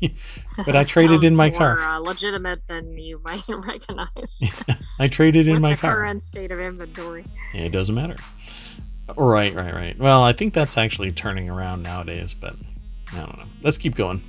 but 0.64 0.76
I 0.76 0.84
traded 0.84 1.24
in 1.24 1.36
my 1.36 1.50
more, 1.50 1.58
car. 1.58 1.80
Uh, 1.80 1.98
legitimate 1.98 2.66
than 2.66 2.96
you 2.98 3.20
might 3.24 3.44
recognize. 3.48 4.40
I 4.98 5.08
traded 5.08 5.48
in 5.48 5.60
my 5.60 5.74
the 5.74 5.80
car. 5.80 5.94
Current 5.96 6.22
state 6.22 6.50
of 6.52 6.60
inventory. 6.60 7.24
It 7.54 7.70
doesn't 7.70 7.94
matter. 7.94 8.16
Right, 9.16 9.54
right, 9.54 9.72
right. 9.72 9.98
Well, 9.98 10.22
I 10.22 10.32
think 10.32 10.52
that's 10.52 10.76
actually 10.76 11.12
turning 11.12 11.48
around 11.48 11.82
nowadays, 11.82 12.34
but 12.34 12.56
I 13.12 13.18
don't 13.18 13.38
know. 13.38 13.44
Let's 13.62 13.78
keep 13.78 13.94
going. 13.94 14.22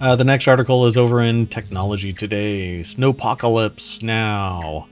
Uh, 0.00 0.16
the 0.16 0.24
next 0.24 0.48
article 0.48 0.86
is 0.86 0.96
over 0.96 1.20
in 1.20 1.46
Technology 1.46 2.12
Today. 2.12 2.80
Snowpocalypse 2.80 4.02
now. 4.02 4.88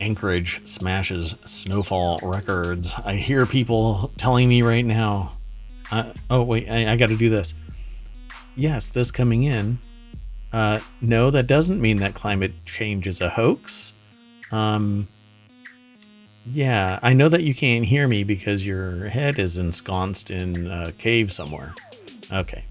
Anchorage 0.00 0.66
smashes 0.66 1.36
snowfall 1.44 2.18
records. 2.22 2.94
I 3.04 3.16
hear 3.16 3.44
people 3.44 4.10
telling 4.16 4.48
me 4.48 4.62
right 4.62 4.84
now. 4.84 5.34
Uh, 5.92 6.12
oh 6.30 6.42
wait, 6.42 6.68
I, 6.70 6.92
I 6.92 6.96
got 6.96 7.10
to 7.10 7.16
do 7.16 7.28
this. 7.28 7.54
Yes, 8.56 8.88
this 8.88 9.10
coming 9.10 9.44
in. 9.44 9.78
Uh, 10.52 10.80
no, 11.02 11.30
that 11.30 11.46
doesn't 11.46 11.80
mean 11.80 11.98
that 11.98 12.14
climate 12.14 12.52
change 12.64 13.06
is 13.06 13.20
a 13.20 13.28
hoax. 13.28 13.92
Um, 14.50 15.06
yeah, 16.46 16.98
I 17.02 17.12
know 17.12 17.28
that 17.28 17.42
you 17.42 17.54
can't 17.54 17.84
hear 17.84 18.08
me 18.08 18.24
because 18.24 18.66
your 18.66 19.08
head 19.08 19.38
is 19.38 19.58
ensconced 19.58 20.30
in 20.30 20.66
a 20.66 20.92
cave 20.92 21.30
somewhere. 21.30 21.74
Okay. 22.32 22.64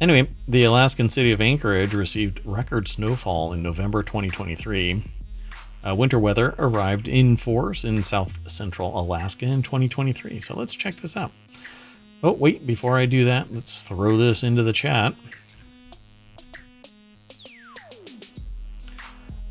Anyway, 0.00 0.28
the 0.48 0.64
Alaskan 0.64 1.10
city 1.10 1.32
of 1.32 1.40
Anchorage 1.40 1.94
received 1.94 2.40
record 2.44 2.88
snowfall 2.88 3.52
in 3.52 3.62
November 3.62 4.02
2023. 4.02 5.04
Uh, 5.86 5.94
winter 5.94 6.18
weather 6.18 6.54
arrived 6.58 7.08
in 7.08 7.36
force 7.36 7.84
in 7.84 8.02
south 8.02 8.38
central 8.50 8.98
Alaska 8.98 9.44
in 9.46 9.62
2023. 9.62 10.40
So 10.40 10.56
let's 10.56 10.74
check 10.74 10.96
this 10.96 11.16
out. 11.16 11.30
Oh, 12.24 12.32
wait, 12.32 12.66
before 12.66 12.96
I 12.96 13.06
do 13.06 13.24
that, 13.24 13.52
let's 13.52 13.80
throw 13.80 14.16
this 14.16 14.44
into 14.44 14.62
the 14.62 14.72
chat. 14.72 15.14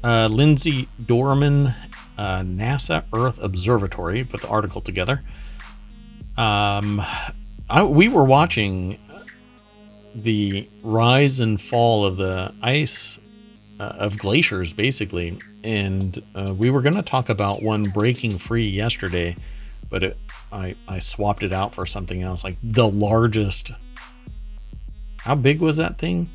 Uh, 0.03 0.27
Lindsey 0.31 0.87
Doermann, 1.01 1.75
uh, 2.17 2.39
NASA 2.39 3.03
Earth 3.13 3.39
Observatory, 3.41 4.23
put 4.23 4.41
the 4.41 4.47
article 4.47 4.79
together. 4.79 5.21
Um, 6.37 7.01
I, 7.69 7.83
we 7.83 8.07
were 8.07 8.23
watching 8.23 8.97
the 10.15 10.67
rise 10.81 11.39
and 11.39 11.61
fall 11.61 12.05
of 12.05 12.17
the 12.17 12.53
ice 12.61 13.19
uh, 13.79 13.93
of 13.97 14.17
glaciers, 14.17 14.73
basically. 14.73 15.37
And 15.63 16.23
uh, 16.33 16.55
we 16.57 16.69
were 16.69 16.81
going 16.81 16.95
to 16.95 17.03
talk 17.03 17.29
about 17.29 17.61
one 17.61 17.83
breaking 17.85 18.37
free 18.37 18.65
yesterday, 18.65 19.35
but 19.91 20.01
it, 20.01 20.17
I, 20.51 20.75
I 20.87 20.97
swapped 20.97 21.43
it 21.43 21.53
out 21.53 21.75
for 21.75 21.85
something 21.85 22.23
else, 22.23 22.43
like 22.43 22.55
the 22.63 22.87
largest. 22.87 23.71
How 25.17 25.35
big 25.35 25.61
was 25.61 25.77
that 25.77 25.99
thing? 25.99 26.31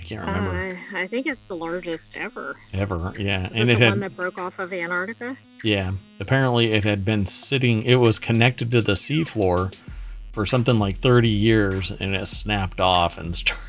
I 0.00 0.04
can't 0.04 0.24
remember. 0.24 0.78
Uh, 0.92 0.98
I 0.98 1.06
think 1.06 1.26
it's 1.26 1.42
the 1.42 1.56
largest 1.56 2.16
ever. 2.16 2.54
Ever, 2.72 3.12
yeah. 3.18 3.48
Is 3.48 3.58
and 3.58 3.70
it, 3.70 3.78
the 3.78 3.84
had, 3.84 3.90
one 3.90 4.00
that 4.00 4.16
broke 4.16 4.38
off 4.38 4.58
of 4.58 4.72
Antarctica? 4.72 5.36
Yeah. 5.62 5.92
Apparently, 6.20 6.72
it 6.72 6.84
had 6.84 7.04
been 7.04 7.26
sitting. 7.26 7.82
It 7.82 7.96
was 7.96 8.18
connected 8.18 8.70
to 8.70 8.80
the 8.80 8.92
seafloor 8.92 9.74
for 10.32 10.46
something 10.46 10.78
like 10.78 10.96
30 10.96 11.28
years 11.28 11.90
and 11.90 12.14
it 12.14 12.26
snapped 12.26 12.80
off 12.80 13.18
and 13.18 13.34
start, 13.36 13.60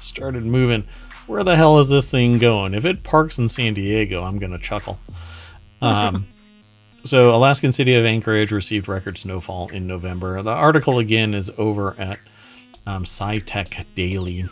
started 0.00 0.44
moving. 0.44 0.86
Where 1.26 1.44
the 1.44 1.56
hell 1.56 1.78
is 1.78 1.88
this 1.88 2.10
thing 2.10 2.38
going? 2.38 2.74
If 2.74 2.84
it 2.84 3.02
parks 3.02 3.38
in 3.38 3.48
San 3.48 3.74
Diego, 3.74 4.22
I'm 4.24 4.38
going 4.38 4.52
to 4.52 4.58
chuckle. 4.58 4.98
Um, 5.82 6.26
so, 7.06 7.34
Alaskan 7.34 7.72
city 7.72 7.94
of 7.94 8.04
Anchorage 8.04 8.52
received 8.52 8.88
record 8.88 9.16
snowfall 9.16 9.68
in 9.68 9.86
November. 9.86 10.42
The 10.42 10.50
article 10.50 10.98
again 10.98 11.34
is 11.34 11.50
over 11.56 11.94
at 11.98 12.18
um, 12.86 13.04
SciTech 13.04 13.84
Daily. 13.94 14.44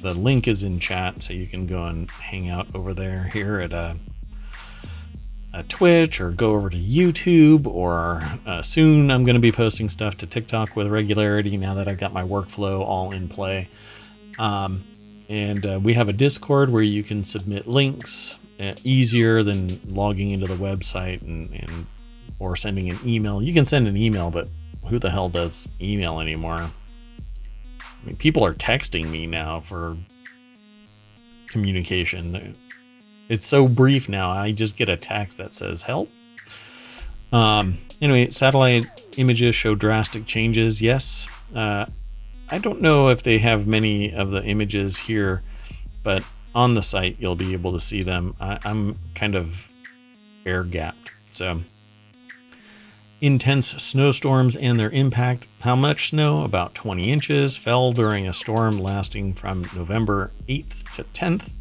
The 0.00 0.14
link 0.14 0.46
is 0.46 0.62
in 0.62 0.78
chat, 0.78 1.22
so 1.22 1.32
you 1.32 1.46
can 1.46 1.66
go 1.66 1.86
and 1.86 2.10
hang 2.10 2.48
out 2.48 2.74
over 2.74 2.92
there 2.92 3.24
here 3.32 3.60
at 3.60 3.72
uh, 3.72 3.94
uh, 5.54 5.62
Twitch 5.68 6.20
or 6.20 6.30
go 6.30 6.52
over 6.52 6.70
to 6.70 6.76
YouTube. 6.76 7.66
Or 7.66 8.22
uh, 8.46 8.62
soon 8.62 9.10
I'm 9.10 9.24
going 9.24 9.36
to 9.36 9.40
be 9.40 9.52
posting 9.52 9.88
stuff 9.88 10.16
to 10.18 10.26
TikTok 10.26 10.76
with 10.76 10.88
regularity 10.88 11.56
now 11.56 11.74
that 11.74 11.88
I've 11.88 11.98
got 11.98 12.12
my 12.12 12.22
workflow 12.22 12.80
all 12.80 13.12
in 13.12 13.28
play. 13.28 13.68
Um, 14.38 14.84
and 15.28 15.64
uh, 15.64 15.80
we 15.82 15.94
have 15.94 16.08
a 16.08 16.12
Discord 16.12 16.70
where 16.70 16.82
you 16.82 17.02
can 17.02 17.24
submit 17.24 17.66
links 17.66 18.38
uh, 18.60 18.74
easier 18.84 19.42
than 19.42 19.80
logging 19.86 20.30
into 20.30 20.46
the 20.46 20.54
website 20.54 21.22
and, 21.22 21.52
and 21.54 21.86
or 22.42 22.56
sending 22.56 22.90
an 22.90 22.98
email. 23.06 23.40
You 23.40 23.54
can 23.54 23.64
send 23.64 23.86
an 23.86 23.96
email, 23.96 24.30
but 24.30 24.48
who 24.88 24.98
the 24.98 25.10
hell 25.10 25.28
does 25.28 25.68
email 25.80 26.18
anymore? 26.18 26.58
I 26.58 28.04
mean, 28.04 28.16
people 28.16 28.44
are 28.44 28.52
texting 28.52 29.08
me 29.08 29.28
now 29.28 29.60
for 29.60 29.96
communication. 31.46 32.56
It's 33.28 33.46
so 33.46 33.68
brief 33.68 34.08
now. 34.08 34.30
I 34.30 34.50
just 34.50 34.76
get 34.76 34.88
a 34.88 34.96
text 34.96 35.38
that 35.38 35.54
says 35.54 35.82
help. 35.82 36.10
Um, 37.32 37.78
anyway, 38.00 38.30
satellite 38.30 38.86
images 39.16 39.54
show 39.54 39.76
drastic 39.76 40.26
changes. 40.26 40.82
Yes. 40.82 41.28
Uh, 41.54 41.86
I 42.50 42.58
don't 42.58 42.80
know 42.80 43.08
if 43.08 43.22
they 43.22 43.38
have 43.38 43.68
many 43.68 44.12
of 44.12 44.32
the 44.32 44.42
images 44.42 44.98
here, 44.98 45.42
but 46.02 46.24
on 46.56 46.74
the 46.74 46.82
site 46.82 47.16
you'll 47.20 47.36
be 47.36 47.52
able 47.52 47.72
to 47.72 47.80
see 47.80 48.02
them. 48.02 48.34
I, 48.40 48.58
I'm 48.64 48.98
kind 49.14 49.36
of 49.36 49.70
air 50.44 50.64
gapped. 50.64 51.12
So 51.30 51.62
intense 53.22 53.68
snowstorms 53.68 54.56
and 54.56 54.80
their 54.80 54.90
impact. 54.90 55.46
How 55.62 55.76
much 55.76 56.10
snow? 56.10 56.42
About 56.42 56.74
20 56.74 57.08
inches 57.10 57.56
fell 57.56 57.92
during 57.92 58.26
a 58.26 58.32
storm 58.32 58.80
lasting 58.80 59.34
from 59.34 59.64
November 59.76 60.32
8th 60.48 60.96
to 60.96 61.04
10th. 61.04 61.52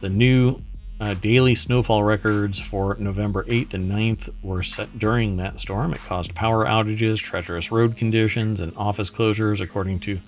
The 0.00 0.08
new 0.08 0.62
uh, 0.98 1.12
daily 1.12 1.54
snowfall 1.54 2.02
records 2.02 2.58
for 2.58 2.96
November 2.98 3.44
8th 3.44 3.74
and 3.74 3.90
9th 3.90 4.30
were 4.42 4.62
set 4.62 4.98
during 4.98 5.36
that 5.36 5.60
storm. 5.60 5.92
It 5.92 6.00
caused 6.00 6.34
power 6.34 6.64
outages, 6.64 7.18
treacherous 7.18 7.70
road 7.70 7.98
conditions, 7.98 8.62
and 8.62 8.74
office 8.78 9.10
closures, 9.10 9.60
according 9.60 10.00
to 10.00 10.20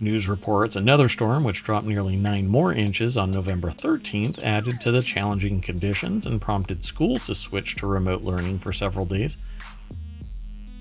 news 0.00 0.26
reports. 0.26 0.74
Another 0.74 1.10
storm, 1.10 1.44
which 1.44 1.64
dropped 1.64 1.86
nearly 1.86 2.16
nine 2.16 2.48
more 2.48 2.72
inches 2.72 3.18
on 3.18 3.30
November 3.30 3.68
13th, 3.68 4.42
added 4.42 4.80
to 4.80 4.90
the 4.90 5.02
challenging 5.02 5.60
conditions 5.60 6.24
and 6.24 6.40
prompted 6.40 6.82
schools 6.82 7.26
to 7.26 7.34
switch 7.34 7.76
to 7.76 7.86
remote 7.86 8.22
learning 8.22 8.58
for 8.58 8.72
several 8.72 9.04
days. 9.04 9.36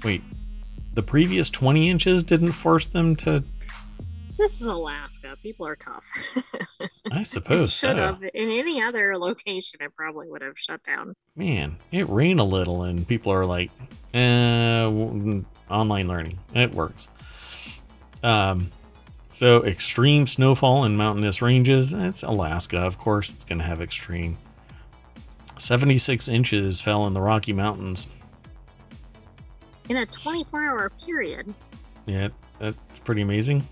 Wait, 0.03 0.21
the 0.93 1.03
previous 1.03 1.49
20 1.49 1.89
inches 1.89 2.23
didn't 2.23 2.51
force 2.53 2.87
them 2.87 3.15
to. 3.17 3.43
This 4.37 4.61
is 4.61 4.67
Alaska. 4.67 5.35
People 5.43 5.67
are 5.67 5.75
tough. 5.75 6.07
I 7.11 7.23
suppose 7.23 7.73
should 7.73 7.91
so. 7.91 7.95
have. 7.95 8.23
In 8.23 8.49
any 8.49 8.81
other 8.81 9.17
location, 9.17 9.79
it 9.81 9.95
probably 9.95 10.27
would 10.29 10.41
have 10.41 10.57
shut 10.57 10.83
down. 10.83 11.15
Man, 11.35 11.77
it 11.91 12.09
rained 12.09 12.39
a 12.39 12.43
little, 12.43 12.83
and 12.83 13.07
people 13.07 13.31
are 13.31 13.45
like, 13.45 13.69
eh, 14.13 14.85
online 15.69 16.07
learning. 16.07 16.39
It 16.55 16.73
works. 16.73 17.09
Um, 18.23 18.71
so 19.31 19.63
extreme 19.63 20.27
snowfall 20.27 20.85
in 20.85 20.97
mountainous 20.97 21.41
ranges. 21.41 21.93
It's 21.93 22.23
Alaska, 22.23 22.79
of 22.79 22.97
course. 22.97 23.33
It's 23.33 23.43
going 23.43 23.59
to 23.59 23.65
have 23.65 23.81
extreme. 23.81 24.37
76 25.57 26.27
inches 26.27 26.81
fell 26.81 27.05
in 27.07 27.13
the 27.13 27.21
Rocky 27.21 27.53
Mountains. 27.53 28.07
In 29.91 29.97
a 29.97 30.05
24 30.05 30.61
hour 30.61 30.89
period. 31.05 31.53
Yeah, 32.05 32.29
that's 32.59 32.99
pretty 32.99 33.23
amazing. 33.23 33.67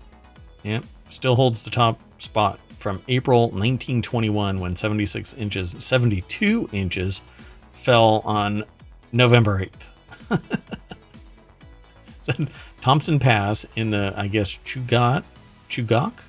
Yeah, 0.62 0.82
still 1.08 1.34
holds 1.34 1.64
the 1.64 1.70
top 1.70 1.98
spot 2.18 2.60
from 2.76 3.00
April 3.08 3.44
1921 3.44 4.60
when 4.60 4.76
76 4.76 5.32
inches, 5.32 5.74
72 5.78 6.68
inches 6.74 7.22
fell 7.72 8.20
on 8.26 8.64
November 9.12 9.66
8th. 10.30 10.42
Said 12.20 12.50
Thompson 12.82 13.18
Pass 13.18 13.64
in 13.74 13.88
the, 13.88 14.12
I 14.14 14.28
guess, 14.28 14.58
Chugat, 14.62 15.24
Chugach, 15.70 16.20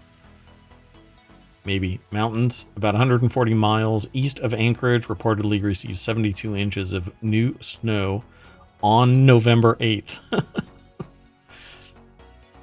maybe 1.66 2.00
mountains, 2.12 2.66
about 2.78 2.94
140 2.94 3.54
miles 3.56 4.08
east 4.14 4.40
of 4.40 4.54
Anchorage, 4.54 5.08
reportedly 5.08 5.62
received 5.62 5.98
72 5.98 6.56
inches 6.56 6.94
of 6.94 7.12
new 7.22 7.58
snow 7.60 8.24
on 8.84 9.26
November 9.26 9.76
8th. 9.76 10.20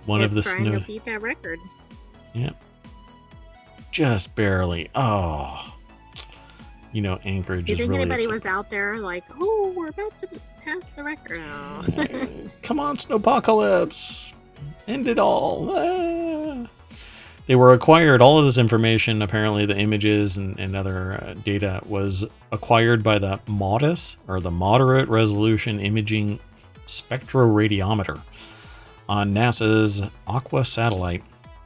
One 0.06 0.22
it's 0.22 0.36
of 0.38 0.44
the 0.44 0.50
trying 0.50 0.64
snow. 0.64 0.78
to 0.78 0.86
beat 0.86 1.04
that 1.04 1.20
record. 1.22 1.58
Yep. 2.34 2.56
Just 3.90 4.34
barely. 4.34 4.88
Oh. 4.94 5.74
You 6.92 7.02
know, 7.02 7.18
Anchorage 7.24 7.66
Do 7.66 7.72
you 7.72 7.78
think 7.78 7.90
really. 7.90 8.02
anybody 8.02 8.24
upset. 8.24 8.32
was 8.34 8.46
out 8.46 8.70
there 8.70 8.98
like, 8.98 9.24
oh, 9.40 9.72
we're 9.76 9.88
about 9.88 10.18
to 10.20 10.28
pass 10.62 10.92
the 10.92 11.04
record? 11.04 11.38
No. 11.38 12.02
Uh, 12.02 12.26
Come 12.62 12.80
on, 12.80 12.96
Snowpocalypse. 12.96 14.32
End 14.86 15.06
it 15.06 15.18
all. 15.18 15.70
Ah. 15.76 16.27
They 17.48 17.56
were 17.56 17.72
acquired. 17.72 18.20
All 18.20 18.38
of 18.38 18.44
this 18.44 18.58
information, 18.58 19.22
apparently 19.22 19.64
the 19.64 19.76
images 19.76 20.36
and, 20.36 20.60
and 20.60 20.76
other 20.76 21.14
uh, 21.14 21.32
data, 21.32 21.80
was 21.86 22.26
acquired 22.52 23.02
by 23.02 23.18
the 23.18 23.40
MODIS, 23.46 24.18
or 24.28 24.38
the 24.38 24.50
Moderate 24.50 25.08
Resolution 25.08 25.80
Imaging 25.80 26.40
Spectroradiometer, 26.86 28.20
on 29.08 29.32
NASA's 29.32 30.02
Aqua 30.26 30.62
satellite 30.62 31.24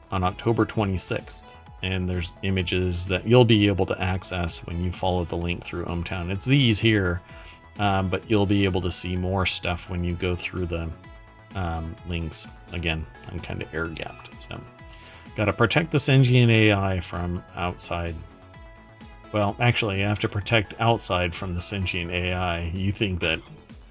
on 0.09 0.23
October 0.23 0.65
26th. 0.65 1.53
And 1.81 2.07
there's 2.07 2.37
images 2.43 3.05
that 3.07 3.27
you'll 3.27 3.43
be 3.43 3.67
able 3.67 3.85
to 3.87 4.01
access 4.01 4.59
when 4.59 4.81
you 4.81 4.89
follow 4.89 5.25
the 5.25 5.35
link 5.35 5.65
through 5.65 5.83
ohmTown. 5.83 6.31
It's 6.31 6.45
these 6.45 6.79
here, 6.79 7.21
um, 7.77 8.07
but 8.07 8.29
you'll 8.31 8.45
be 8.45 8.63
able 8.63 8.79
to 8.79 8.91
see 8.91 9.17
more 9.17 9.45
stuff 9.45 9.89
when 9.89 10.01
you 10.05 10.15
go 10.15 10.33
through 10.33 10.67
the 10.67 10.89
um, 11.55 11.93
links. 12.07 12.47
Again, 12.71 13.05
I'm 13.29 13.41
kind 13.41 13.61
of 13.61 13.73
air 13.73 13.89
gapped. 13.89 14.41
So, 14.41 14.61
got 15.35 15.45
to 15.45 15.53
protect 15.53 15.91
the 15.91 15.99
sentient 15.99 16.51
AI 16.51 16.99
from 16.99 17.43
outside. 17.55 18.15
Well, 19.31 19.55
actually, 19.59 19.99
you 19.99 20.05
have 20.05 20.19
to 20.19 20.29
protect 20.29 20.75
outside 20.79 21.33
from 21.33 21.55
the 21.55 21.61
sentient 21.61 22.11
AI. 22.11 22.71
You 22.73 22.91
think 22.91 23.19
that 23.21 23.39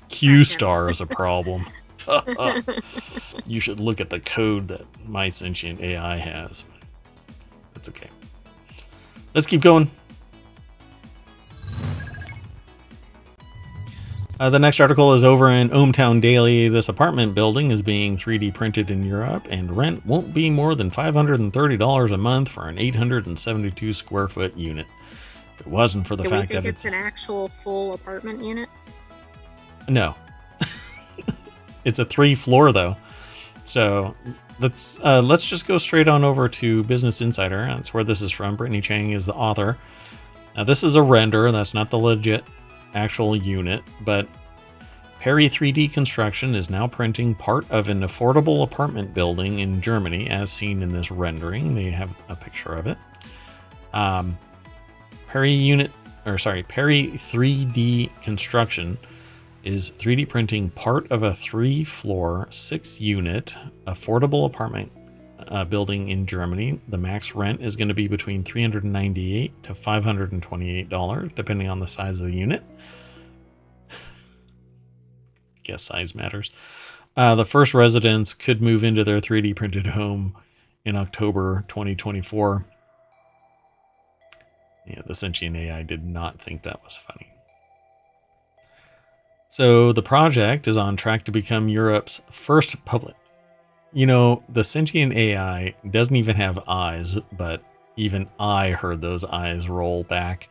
Q 0.08 0.44
star 0.44 0.88
is 0.88 1.00
a 1.00 1.06
problem? 1.06 1.66
you 3.46 3.60
should 3.60 3.80
look 3.80 4.00
at 4.00 4.10
the 4.10 4.20
code 4.20 4.68
that 4.68 4.86
my 5.08 5.28
sentient 5.28 5.80
AI 5.80 6.16
has. 6.16 6.64
That's 7.74 7.88
okay. 7.88 8.08
Let's 9.34 9.46
keep 9.46 9.62
going. 9.62 9.90
Uh, 14.40 14.50
the 14.50 14.58
next 14.58 14.80
article 14.80 15.12
is 15.12 15.22
over 15.22 15.50
in 15.50 15.68
ohmTown 15.70 16.20
Daily. 16.20 16.68
This 16.68 16.88
apartment 16.88 17.34
building 17.34 17.70
is 17.70 17.82
being 17.82 18.16
3D 18.16 18.54
printed 18.54 18.90
in 18.90 19.04
Europe, 19.04 19.46
and 19.50 19.76
rent 19.76 20.04
won't 20.06 20.32
be 20.32 20.50
more 20.50 20.74
than 20.74 20.90
$530 20.90 22.12
a 22.12 22.16
month 22.16 22.48
for 22.48 22.68
an 22.68 22.78
872 22.78 23.92
square 23.92 24.28
foot 24.28 24.56
unit. 24.56 24.86
If 25.54 25.60
it 25.60 25.66
wasn't 25.66 26.08
for 26.08 26.16
the 26.16 26.24
Do 26.24 26.30
we 26.30 26.36
fact 26.36 26.50
think 26.50 26.64
that 26.64 26.68
it's 26.68 26.84
an 26.84 26.94
actual 26.94 27.48
full 27.48 27.92
apartment 27.92 28.42
unit? 28.42 28.68
No. 29.88 30.14
it's 31.84 31.98
a 31.98 32.04
three 32.04 32.34
floor 32.34 32.72
though. 32.72 32.96
So 33.64 34.16
let's 34.58 34.98
uh, 35.02 35.20
let's 35.22 35.44
just 35.44 35.66
go 35.66 35.78
straight 35.78 36.08
on 36.08 36.24
over 36.24 36.48
to 36.48 36.82
Business 36.84 37.20
Insider. 37.20 37.66
That's 37.66 37.92
where 37.92 38.04
this 38.04 38.22
is 38.22 38.32
from. 38.32 38.56
Brittany 38.56 38.80
Chang 38.80 39.10
is 39.10 39.26
the 39.26 39.34
author. 39.34 39.78
Now 40.56 40.64
this 40.64 40.82
is 40.82 40.94
a 40.94 41.02
render. 41.02 41.52
That's 41.52 41.74
not 41.74 41.90
the 41.90 41.98
legit 41.98 42.44
actual 42.94 43.36
unit, 43.36 43.82
but 44.02 44.28
PERI 45.20 45.48
3D 45.48 45.92
Construction 45.92 46.54
is 46.54 46.68
now 46.68 46.88
printing 46.88 47.34
part 47.34 47.64
of 47.70 47.88
an 47.88 48.00
affordable 48.00 48.64
apartment 48.64 49.14
building 49.14 49.60
in 49.60 49.80
Germany, 49.80 50.28
as 50.28 50.50
seen 50.50 50.82
in 50.82 50.90
this 50.90 51.10
rendering. 51.10 51.74
They 51.74 51.90
have 51.90 52.10
a 52.28 52.34
picture 52.34 52.74
of 52.74 52.88
it. 52.88 52.98
Um, 53.92 54.36
PERI 55.28 55.52
unit, 55.52 55.92
or 56.26 56.38
sorry, 56.38 56.64
PERI 56.64 57.12
3D 57.14 58.10
Construction 58.20 58.98
is 59.62 59.92
3D 59.92 60.28
printing 60.28 60.70
part 60.70 61.10
of 61.10 61.22
a 61.22 61.32
three 61.32 61.84
floor, 61.84 62.48
six 62.50 63.00
unit 63.00 63.54
affordable 63.86 64.44
apartment 64.44 64.90
uh, 65.48 65.64
building 65.64 66.08
in 66.08 66.26
Germany. 66.26 66.80
The 66.88 66.98
max 66.98 67.34
rent 67.34 67.60
is 67.62 67.76
going 67.76 67.88
to 67.88 67.94
be 67.94 68.08
between 68.08 68.42
398 68.42 69.62
to 69.62 69.74
528 69.74 70.88
dollars, 70.88 71.30
depending 71.36 71.68
on 71.68 71.80
the 71.80 71.86
size 71.86 72.18
of 72.20 72.26
the 72.26 72.34
unit. 72.34 72.62
Guess 75.62 75.82
size 75.82 76.14
matters. 76.14 76.50
Uh, 77.16 77.34
the 77.34 77.44
first 77.44 77.74
residents 77.74 78.34
could 78.34 78.62
move 78.62 78.82
into 78.82 79.04
their 79.04 79.20
3D 79.20 79.54
printed 79.54 79.88
home 79.88 80.36
in 80.84 80.96
October 80.96 81.64
2024. 81.68 82.66
Yeah, 84.86 85.02
the 85.06 85.14
sentient 85.14 85.56
AI 85.56 85.82
did 85.82 86.04
not 86.04 86.40
think 86.40 86.62
that 86.62 86.82
was 86.82 86.96
funny. 86.96 87.28
So 89.48 89.92
the 89.92 90.02
project 90.02 90.66
is 90.66 90.78
on 90.78 90.96
track 90.96 91.24
to 91.26 91.32
become 91.32 91.68
Europe's 91.68 92.22
first 92.30 92.84
public. 92.84 93.14
You 93.92 94.06
know, 94.06 94.42
the 94.48 94.64
sentient 94.64 95.12
AI 95.12 95.74
doesn't 95.88 96.16
even 96.16 96.36
have 96.36 96.58
eyes, 96.66 97.18
but 97.30 97.62
even 97.96 98.28
I 98.40 98.70
heard 98.70 99.02
those 99.02 99.24
eyes 99.24 99.68
roll 99.68 100.04
back. 100.04 100.48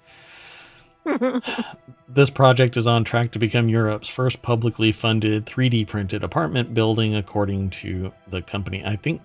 this 2.08 2.30
project 2.30 2.78
is 2.78 2.88
on 2.88 3.04
track 3.04 3.32
to 3.32 3.40
become 3.40 3.70
Europe's 3.70 4.10
first 4.10 4.42
publicly 4.42 4.92
funded 4.92 5.46
3D 5.46 5.88
printed 5.88 6.24
apartment 6.24 6.74
building, 6.74 7.16
according 7.16 7.70
to 7.70 8.14
the 8.28 8.42
company. 8.42 8.84
I 8.86 8.96
think, 8.96 9.22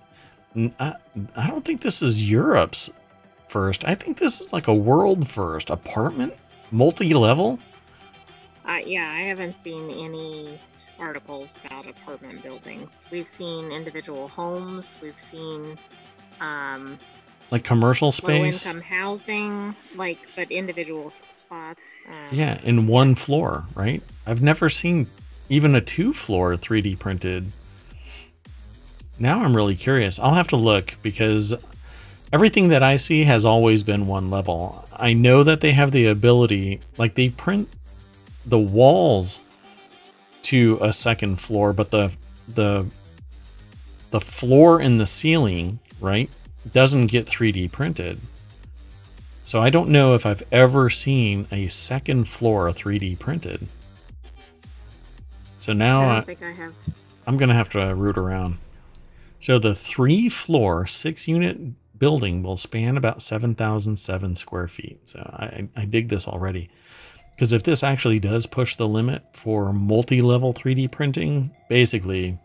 I, 0.81 0.95
I 1.37 1.47
don't 1.49 1.65
think 1.65 1.83
this 1.83 2.03
is 2.03 2.29
Europe's 2.29 2.91
first. 3.49 3.85
I 3.85 3.95
think 3.95 4.19
this 4.19 4.41
is 4.41 4.53
like 4.53 4.69
a 4.69 4.75
world 4.75 5.29
first 5.29 5.71
apartment, 5.71 6.35
multi 6.71 7.15
level. 7.15 7.59
Uh, 8.65 8.79
yeah, 8.85 9.11
I 9.11 9.21
haven't 9.21 9.57
seen 9.57 9.91
any 9.91 10.59
articles 10.99 11.59
about 11.65 11.89
apartment 11.89 12.43
buildings. 12.43 13.05
We've 13.11 13.29
seen 13.29 13.71
individual 13.71 14.29
homes. 14.29 14.97
We've 15.01 15.21
seen 15.21 15.79
um, 16.41 16.99
like 17.51 17.65
commercial 17.65 18.13
space, 18.13 18.67
low 18.67 18.71
income 18.71 18.83
housing, 18.83 19.77
like 19.95 20.19
but 20.35 20.51
individual 20.51 21.11
spots. 21.11 21.95
Um, 22.09 22.15
yeah, 22.31 22.61
in 22.63 22.87
one 22.87 23.15
floor, 23.15 23.65
right? 23.75 24.03
I've 24.27 24.43
never 24.43 24.69
seen 24.69 25.07
even 25.49 25.75
a 25.75 25.81
two 25.81 26.13
floor 26.13 26.55
3D 26.55 26.99
printed. 26.99 27.53
Now 29.19 29.43
I'm 29.43 29.55
really 29.55 29.77
curious. 29.77 30.19
I'll 30.19 30.35
have 30.35 30.49
to 30.49 30.57
look 30.57 30.95
because 31.03 31.55
everything 32.33 32.69
that 32.69 32.83
I 32.83 32.97
see 32.97 33.25
has 33.25 33.45
always 33.45 33.83
been 33.83 34.07
one 34.07 34.31
level. 34.31 34.85
I 34.93 35.13
know 35.13 35.43
that 35.43 35.61
they 35.61 35.73
have 35.73 35.93
the 35.93 36.07
ability, 36.07 36.81
like 36.99 37.15
they 37.15 37.31
print 37.31 37.69
the 38.45 38.59
walls 38.59 39.41
to 40.43 40.79
a 40.81 40.93
second 40.93 41.41
floor, 41.41 41.73
but 41.73 41.91
the 41.91 42.15
the 42.49 42.87
the 44.11 44.21
floor 44.21 44.81
and 44.81 45.01
the 45.01 45.07
ceiling, 45.07 45.79
right, 46.01 46.31
doesn't 46.73 47.07
get 47.09 47.27
3D 47.27 47.71
printed. 47.73 48.21
So 49.45 49.61
I 49.61 49.71
don't 49.71 49.91
know 49.91 50.15
if 50.15 50.27
I've 50.27 50.43
ever 50.51 50.91
seen 50.91 51.47
a 51.53 51.69
second 51.69 52.27
floor 52.27 52.69
3D 52.71 53.19
printed. 53.19 53.69
So 55.61 55.73
now 55.73 56.09
I, 56.09 56.19
I 56.19 56.21
think 56.23 56.43
I 56.43 56.51
have. 56.51 56.75
I'm 57.27 57.37
gonna 57.37 57.55
have 57.55 57.69
to 57.71 57.95
root 57.95 58.19
around. 58.19 58.59
So 59.39 59.59
the 59.59 59.75
three 59.75 60.29
floor, 60.29 60.87
six 60.87 61.29
unit 61.29 61.59
building 61.99 62.43
will 62.43 62.57
span 62.57 62.97
about 62.97 63.23
7,007 63.23 64.35
square 64.35 64.69
feet. 64.69 65.09
So 65.09 65.21
I, 65.21 65.69
I 65.77 65.85
dig 65.85 66.09
this 66.09 66.27
already. 66.27 66.71
Because 67.35 67.53
if 67.53 67.63
this 67.63 67.83
actually 67.83 68.19
does 68.19 68.47
push 68.47 68.77
the 68.77 68.89
limit 68.89 69.23
for 69.33 69.73
multi 69.73 70.23
level 70.23 70.55
3D 70.55 70.91
printing, 70.91 71.55
basically, 71.69 72.39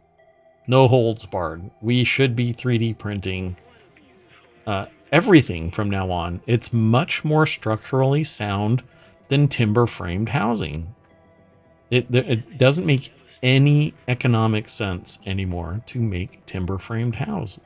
no 0.67 0.88
holds 0.88 1.25
barred. 1.25 1.69
We 1.81 2.03
should 2.03 2.36
be 2.36 2.53
3D 2.53 2.97
printing 2.97 3.55
uh, 4.65 4.86
everything 5.12 5.71
from 5.71 5.89
now 5.89 6.12
on. 6.12 6.41
It's 6.47 6.71
much 6.71 7.24
more 7.24 7.45
structurally 7.45 8.24
sound 8.24 8.84
than 9.30 9.47
timber 9.47 9.86
framed 9.86 10.30
housing. 10.30 10.93
It, 11.89 12.13
it 12.13 12.58
doesn't 12.58 12.86
make 12.86 13.12
any 13.43 13.93
economic 14.08 14.67
sense 14.67 15.19
anymore 15.26 15.82
to 15.88 16.00
make 16.00 16.45
timber 16.45 16.78
framed 16.78 17.15
houses. 17.15 17.60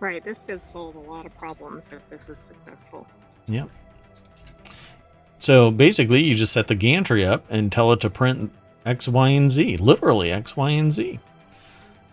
Right, 0.00 0.22
this 0.22 0.44
could 0.44 0.62
solve 0.62 0.94
a 0.94 1.00
lot 1.00 1.26
of 1.26 1.36
problems 1.36 1.90
if 1.92 2.08
this 2.08 2.28
is 2.28 2.38
successful. 2.38 3.06
Yep. 3.46 3.68
So 5.38 5.70
basically, 5.70 6.22
you 6.22 6.34
just 6.34 6.52
set 6.52 6.68
the 6.68 6.74
gantry 6.74 7.24
up 7.24 7.44
and 7.48 7.72
tell 7.72 7.92
it 7.92 8.00
to 8.00 8.10
print 8.10 8.52
X, 8.84 9.08
Y, 9.08 9.28
and 9.30 9.50
Z, 9.50 9.78
literally 9.78 10.30
X, 10.30 10.56
Y, 10.56 10.70
and 10.70 10.92
Z. 10.92 11.18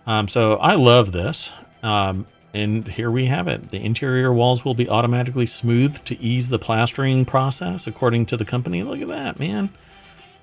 Um, 0.08 0.28
so 0.28 0.56
I 0.58 0.76
love 0.76 1.12
this. 1.12 1.52
Um, 1.86 2.26
and 2.52 2.88
here 2.88 3.12
we 3.12 3.26
have 3.26 3.48
it. 3.48 3.69
The 3.69 3.84
interior 3.84 4.34
walls 4.34 4.65
will 4.65 4.74
be 4.74 4.89
automatically 4.89 5.45
smoothed 5.45 6.06
to 6.08 6.19
ease 6.19 6.50
the 6.50 6.58
plastering 6.58 7.26
process, 7.26 7.86
according 7.86 8.26
to 8.28 8.38
the 8.38 8.45
company. 8.45 8.82
Look 8.82 9.02
at 9.02 9.08
that, 9.10 9.39
man. 9.39 9.71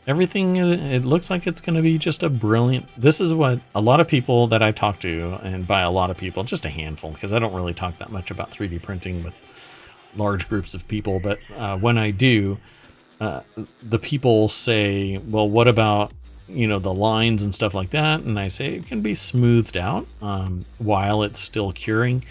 Everything, 0.07 0.61
uh, 0.61 0.67
it 0.67 1.05
looks 1.05 1.31
like 1.31 1.47
it's 1.47 1.61
going 1.61 1.75
to 1.75 1.83
be 1.83 1.99
just 1.99 2.23
a 2.23 2.31
brilliant. 2.31 2.87
This 2.97 3.21
is 3.21 3.35
what 3.35 3.61
a 3.75 3.81
lot 3.81 3.99
of 3.99 4.09
people 4.09 4.47
that 4.49 4.63
I 4.63 4.71
talk 4.73 5.01
to, 5.01 5.39
and 5.43 5.67
by 5.67 5.81
a 5.81 5.91
lot 5.91 6.11
of 6.11 6.17
people, 6.17 6.45
just 6.45 6.65
a 6.65 6.69
handful, 6.69 7.11
because 7.11 7.33
I 7.33 7.39
don't 7.39 7.55
really 7.55 7.75
talk 7.75 7.99
that 7.99 8.13
much 8.13 8.31
about 8.31 8.51
3D 8.51 8.83
printing 8.83 9.25
with 9.25 9.35
large 10.15 10.49
groups 10.49 10.75
of 10.75 10.87
people, 10.87 11.19
but 11.19 11.39
uh, 11.57 11.79
when 11.79 11.99
I 11.99 12.11
do, 12.11 12.59
uh, 13.21 13.41
the 13.83 13.99
people 13.99 14.49
say, 14.49 15.19
"Well, 15.19 15.49
what 15.49 15.67
about 15.67 16.13
you 16.49 16.67
know 16.67 16.79
the 16.79 16.93
lines 16.93 17.43
and 17.43 17.55
stuff 17.55 17.75
like 17.75 17.91
that?" 17.91 18.21
And 18.21 18.39
I 18.39 18.49
say 18.49 18.75
it 18.75 18.87
can 18.87 19.03
be 19.03 19.15
smoothed 19.15 19.77
out 19.77 20.07
um, 20.21 20.65
while 20.79 21.23
it's 21.23 21.41
still 21.41 21.73
curing. 21.73 22.25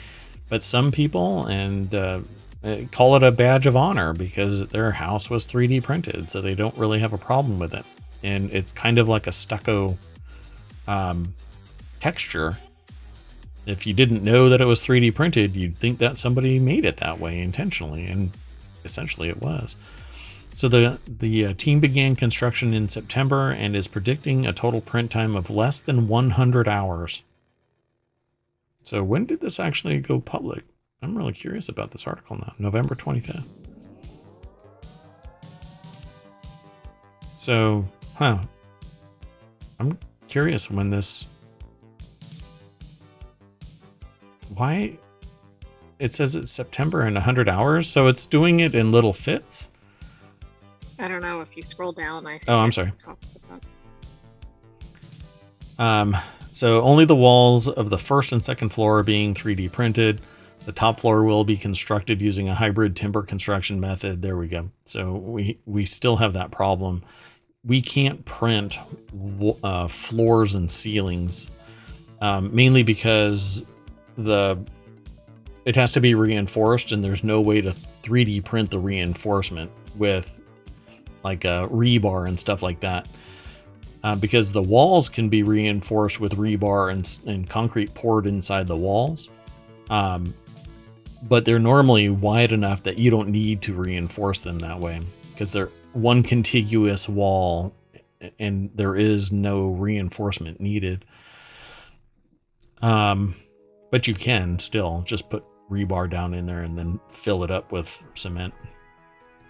But 0.50 0.64
some 0.64 0.92
people 0.92 1.46
and 1.46 1.94
uh, 1.94 2.22
uh 2.64 2.78
call 2.92 3.16
it 3.16 3.24
a 3.24 3.32
badge 3.32 3.66
of 3.66 3.76
honor 3.76 4.14
because 4.14 4.68
their 4.68 4.92
house 4.92 5.30
was 5.30 5.46
3D 5.46 5.84
printed, 5.84 6.30
so 6.30 6.42
they 6.42 6.56
don't 6.56 6.78
really 6.78 7.00
have 7.00 7.14
a 7.14 7.18
problem 7.18 7.60
with 7.60 7.74
it, 7.74 7.86
and 8.24 8.52
it's 8.52 8.72
kind 8.72 8.98
of 8.98 9.08
like 9.08 9.28
a 9.28 9.32
stucco 9.32 9.98
um, 10.88 11.34
texture 12.00 12.58
if 13.66 13.86
you 13.86 13.94
didn't 13.94 14.24
know 14.24 14.50
that 14.50 14.62
it 14.62 14.66
was 14.66 14.82
3D 14.82 15.14
printed, 15.14 15.56
you'd 15.56 15.78
think 15.78 16.00
that 16.00 16.18
somebody 16.18 16.60
made 16.60 16.86
it 16.86 16.98
that 16.98 17.20
way 17.20 17.40
intentionally, 17.40 18.06
and 18.06 18.32
essentially 18.84 19.30
it 19.30 19.42
was. 19.42 19.76
So 20.56 20.68
the 20.68 21.00
the 21.08 21.46
uh, 21.48 21.54
team 21.58 21.80
began 21.80 22.16
construction 22.16 22.74
in 22.74 22.90
September 22.90 23.50
and 23.50 23.76
is 23.76 23.88
predicting 23.88 24.46
a 24.46 24.54
total 24.54 24.82
print 24.82 25.12
time 25.12 25.36
of 25.36 25.50
less 25.50 25.80
than 25.80 26.08
100 26.08 26.68
hours. 26.68 27.24
So 28.84 29.04
when 29.04 29.26
did 29.26 29.42
this 29.42 29.60
actually 29.60 30.00
go 30.00 30.20
public? 30.20 30.64
I'm 31.02 31.18
really 31.18 31.34
curious 31.34 31.68
about 31.68 31.92
this 31.92 32.06
article 32.06 32.38
now. 32.38 32.54
November 32.60 32.94
25th. 32.94 33.44
So, 37.36 37.86
huh. 38.18 38.38
I'm 39.80 39.98
curious 40.28 40.70
when 40.70 40.92
this 40.92 41.26
why 44.54 45.00
it 45.98 46.14
says 46.14 46.36
it's 46.36 46.52
September 46.52 47.04
in 47.04 47.16
100 47.16 47.50
hours, 47.50 47.88
so 47.88 48.06
it's 48.06 48.28
doing 48.28 48.60
it 48.60 48.76
in 48.76 48.92
little 48.92 49.14
fits. 49.14 49.71
I 51.02 51.08
don't 51.08 51.22
know 51.22 51.42
if 51.42 51.58
you 51.58 51.64
scroll 51.64 51.92
down. 51.92 52.28
I 52.28 52.40
oh, 52.48 52.58
I'm 52.58 52.72
sorry. 52.72 52.92
Um, 55.80 56.16
so 56.54 56.82
only 56.82 57.06
the 57.06 57.16
walls 57.16 57.68
of 57.68 57.90
the 57.90 57.98
first 57.98 58.32
and 58.32 58.46
second 58.46 58.70
floor 58.70 59.00
are 59.00 59.04
being 59.04 59.34
3D 59.34 59.72
printed. 59.72 60.22
The 60.66 60.72
top 60.72 61.00
floor 61.00 61.24
will 61.24 61.44
be 61.44 61.58
constructed 61.58 62.22
using 62.22 62.48
a 62.50 62.54
hybrid 62.54 62.96
timber 62.96 63.24
construction 63.24 63.80
method. 63.80 64.22
There 64.22 64.38
we 64.38 64.48
go. 64.48 64.70
So 64.86 65.14
we 65.14 65.60
we 65.66 65.86
still 65.86 66.18
have 66.18 66.34
that 66.34 66.52
problem. 66.52 67.04
We 67.64 67.82
can't 67.82 68.24
print 68.26 68.78
uh, 69.64 69.88
floors 69.88 70.54
and 70.54 70.70
ceilings, 70.70 71.50
um, 72.22 72.54
mainly 72.54 72.84
because 72.84 73.66
the 74.18 74.64
it 75.66 75.76
has 75.76 75.94
to 75.94 76.02
be 76.02 76.14
reinforced 76.14 76.92
and 76.92 77.04
there's 77.04 77.24
no 77.24 77.42
way 77.42 77.62
to 77.62 77.72
3D 78.04 78.44
print 78.46 78.70
the 78.70 78.80
reinforcement 78.80 79.72
with 79.96 80.41
like 81.24 81.46
a 81.46 81.68
rebar 81.72 82.28
and 82.28 82.40
stuff 82.40 82.62
like 82.62 82.80
that. 82.82 83.08
Uh, 84.04 84.16
because 84.16 84.52
the 84.52 84.62
walls 84.62 85.10
can 85.10 85.30
be 85.30 85.44
reinforced 85.44 86.20
with 86.20 86.36
rebar 86.36 86.92
and, 86.92 87.20
and 87.28 87.48
concrete 87.48 87.94
poured 87.94 88.26
inside 88.26 88.66
the 88.66 88.76
walls. 88.76 89.30
Um, 89.92 90.34
but 91.24 91.46
they're 91.46 91.60
normally 91.60 92.10
wide 92.10 92.52
enough 92.52 92.84
that 92.84 92.98
you 92.98 93.12
don't 93.12 93.30
need 93.30 93.62
to 93.64 93.74
reinforce 93.74 94.42
them 94.42 94.60
that 94.60 94.80
way 94.80 95.02
because 95.32 95.54
they're 95.54 95.70
one 95.94 96.24
contiguous 96.24 97.08
wall 97.08 97.76
and 98.40 98.72
there 98.76 98.96
is 98.96 99.32
no 99.32 99.70
reinforcement 99.70 100.60
needed. 100.60 101.06
Um, 102.82 103.36
but 103.92 104.08
you 104.08 104.16
can 104.16 104.58
still 104.60 105.04
just 105.06 105.30
put 105.30 105.44
rebar 105.70 106.10
down 106.10 106.34
in 106.34 106.46
there 106.46 106.62
and 106.62 106.78
then 106.78 107.00
fill 107.08 107.44
it 107.44 107.52
up 107.52 107.72
with 107.72 108.04
cement. 108.16 108.54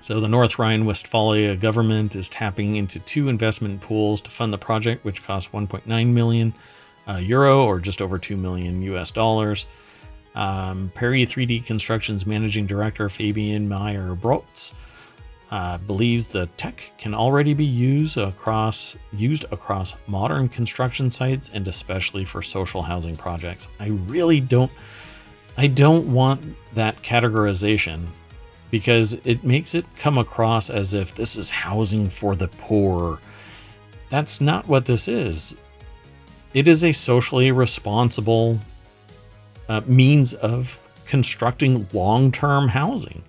So 0.02 0.20
the 0.20 0.28
North 0.28 0.58
Rhine-Westphalia 0.58 1.58
government 1.58 2.16
is 2.16 2.28
tapping 2.28 2.76
into 2.76 2.98
two 2.98 3.30
investment 3.30 3.82
pools 3.82 4.20
to 4.22 4.32
fund 4.32 4.52
the 4.52 4.58
project, 4.58 5.06
which 5.06 5.22
cost 5.22 5.52
1.9 5.52 6.08
million 6.08 6.56
uh, 7.08 7.18
euro 7.18 7.64
or 7.66 7.80
just 7.80 8.02
over 8.02 8.18
2 8.18 8.36
million 8.36 8.82
US 8.82 9.12
dollars. 9.12 9.68
Um, 10.34 10.92
PERI 10.96 11.28
3D 11.28 11.68
Construction's 11.68 12.26
managing 12.26 12.66
director 12.66 13.10
Fabian 13.10 13.70
Meyer-Brötz 13.70 14.74
uh, 15.52 15.78
believes 15.78 16.26
the 16.26 16.48
tech 16.58 16.82
can 16.98 17.14
already 17.14 17.54
be 17.54 17.66
used 17.66 18.18
across 18.18 18.96
used 19.14 19.46
across 19.52 19.94
modern 20.08 20.50
construction 20.50 21.12
sites 21.12 21.52
and 21.54 21.68
especially 21.68 22.26
for 22.26 22.42
social 22.42 22.82
housing 22.82 23.16
projects. 23.16 23.68
I 23.80 23.90
really 23.90 24.40
don't 24.40 24.72
I 25.58 25.68
don't 25.68 26.12
want 26.12 26.56
that 26.74 27.04
categorization 27.04 28.08
because 28.72 29.14
it 29.26 29.44
makes 29.44 29.76
it 29.76 29.86
come 29.98 30.18
across 30.18 30.70
as 30.70 30.94
if 30.94 31.14
this 31.14 31.36
is 31.36 31.50
housing 31.50 32.10
for 32.10 32.36
the 32.36 32.48
poor. 32.48 33.20
That's 34.10 34.42
not 34.42 34.68
what 34.68 34.86
this 34.86 35.08
is. 35.08 35.56
It 36.54 36.68
is 36.68 36.84
a 36.84 36.94
socially 36.94 37.52
responsible 37.52 38.60
uh, 39.70 39.82
means 39.86 40.34
of 40.34 40.80
constructing 41.06 41.88
long 41.94 42.32
term 42.32 42.70
housing. 42.70 43.24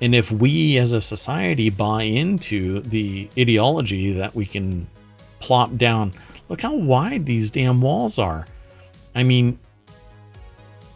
And 0.00 0.14
if 0.14 0.32
we 0.32 0.78
as 0.78 0.92
a 0.92 1.00
society 1.00 1.70
buy 1.70 2.02
into 2.02 2.80
the 2.80 3.28
ideology 3.38 4.12
that 4.12 4.34
we 4.34 4.46
can 4.46 4.88
plop 5.38 5.76
down, 5.76 6.12
look 6.48 6.60
how 6.60 6.74
wide 6.74 7.26
these 7.26 7.50
damn 7.50 7.80
walls 7.80 8.18
are. 8.18 8.46
I 9.14 9.22
mean, 9.22 9.58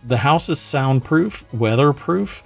the 0.06 0.16
house 0.16 0.48
is 0.48 0.58
soundproof, 0.58 1.44
weatherproof, 1.52 2.42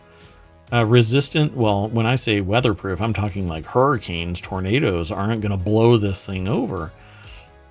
uh, 0.73 0.85
resistant. 0.85 1.55
Well, 1.55 1.89
when 1.89 2.07
I 2.07 2.17
say 2.17 2.41
weatherproof, 2.41 3.01
I'm 3.01 3.15
talking 3.15 3.49
like 3.49 3.65
hurricanes, 3.65 4.41
tornadoes 4.41 5.11
aren't 5.11 5.41
going 5.41 5.53
to 5.53 5.63
blow 5.63 5.97
this 5.97 6.27
thing 6.27 6.49
over. 6.49 6.93